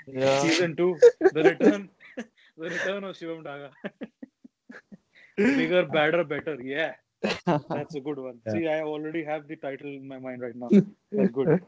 yeah 0.07 0.41
season 0.47 0.77
two, 0.77 0.99
the 1.33 1.43
return, 1.45 1.89
the 2.17 2.71
return 2.71 3.05
of 3.05 3.17
Shivam 3.17 3.45
Daga. 3.45 3.71
Bigger, 5.37 5.87
badder, 5.87 6.25
better. 6.25 6.57
Yeah, 6.63 6.95
that's 7.23 7.95
a 7.95 8.01
good 8.01 8.19
one. 8.19 8.41
Yeah. 8.47 8.53
See, 8.53 8.69
I 8.69 8.83
already 8.83 9.25
have 9.25 9.47
the 9.49 9.57
title 9.57 9.89
in 9.89 10.07
my 10.07 10.19
mind 10.19 10.43
right 10.43 10.55
now. 10.55 10.69
That's 11.13 11.31
good. 11.31 11.63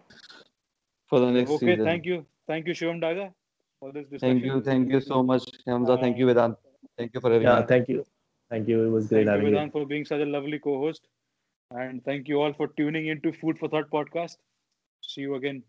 for 1.09 1.21
the 1.21 1.31
next 1.31 1.51
Okay, 1.53 1.67
season. 1.67 1.85
thank 1.85 2.05
you, 2.05 2.27
thank 2.47 2.67
you, 2.67 2.75
Shivam 2.75 3.01
Daga, 3.01 3.33
for 3.81 3.93
this 3.93 4.09
discussion. 4.09 4.41
Thank 4.41 4.45
you, 4.45 4.61
thank 4.61 4.91
you 4.91 5.01
so 5.01 5.23
much, 5.23 5.45
Hamza. 5.67 5.97
Thank 5.97 6.19
you, 6.19 6.27
Vedant. 6.27 6.57
Thank 6.97 7.15
you 7.15 7.21
for 7.21 7.33
having 7.33 7.49
Yeah, 7.49 7.55
me. 7.55 7.67
thank 7.67 7.89
you, 7.89 8.05
thank 8.51 8.69
you. 8.69 8.85
It 8.85 8.91
was 8.91 9.07
great 9.09 9.27
Thank 9.27 9.33
you, 9.33 9.41
having 9.41 9.49
you. 9.49 9.63
Vedant, 9.63 9.73
for 9.73 9.87
being 9.87 10.05
such 10.05 10.21
a 10.21 10.27
lovely 10.27 10.59
co-host, 10.59 11.09
and 11.71 12.05
thank 12.05 12.29
you 12.29 12.41
all 12.41 12.53
for 12.53 12.69
tuning 12.69 13.07
into 13.07 13.33
Food 13.33 13.59
for 13.59 13.69
Thought 13.69 13.91
podcast. 13.91 14.37
See 15.03 15.23
you 15.23 15.35
again 15.37 15.65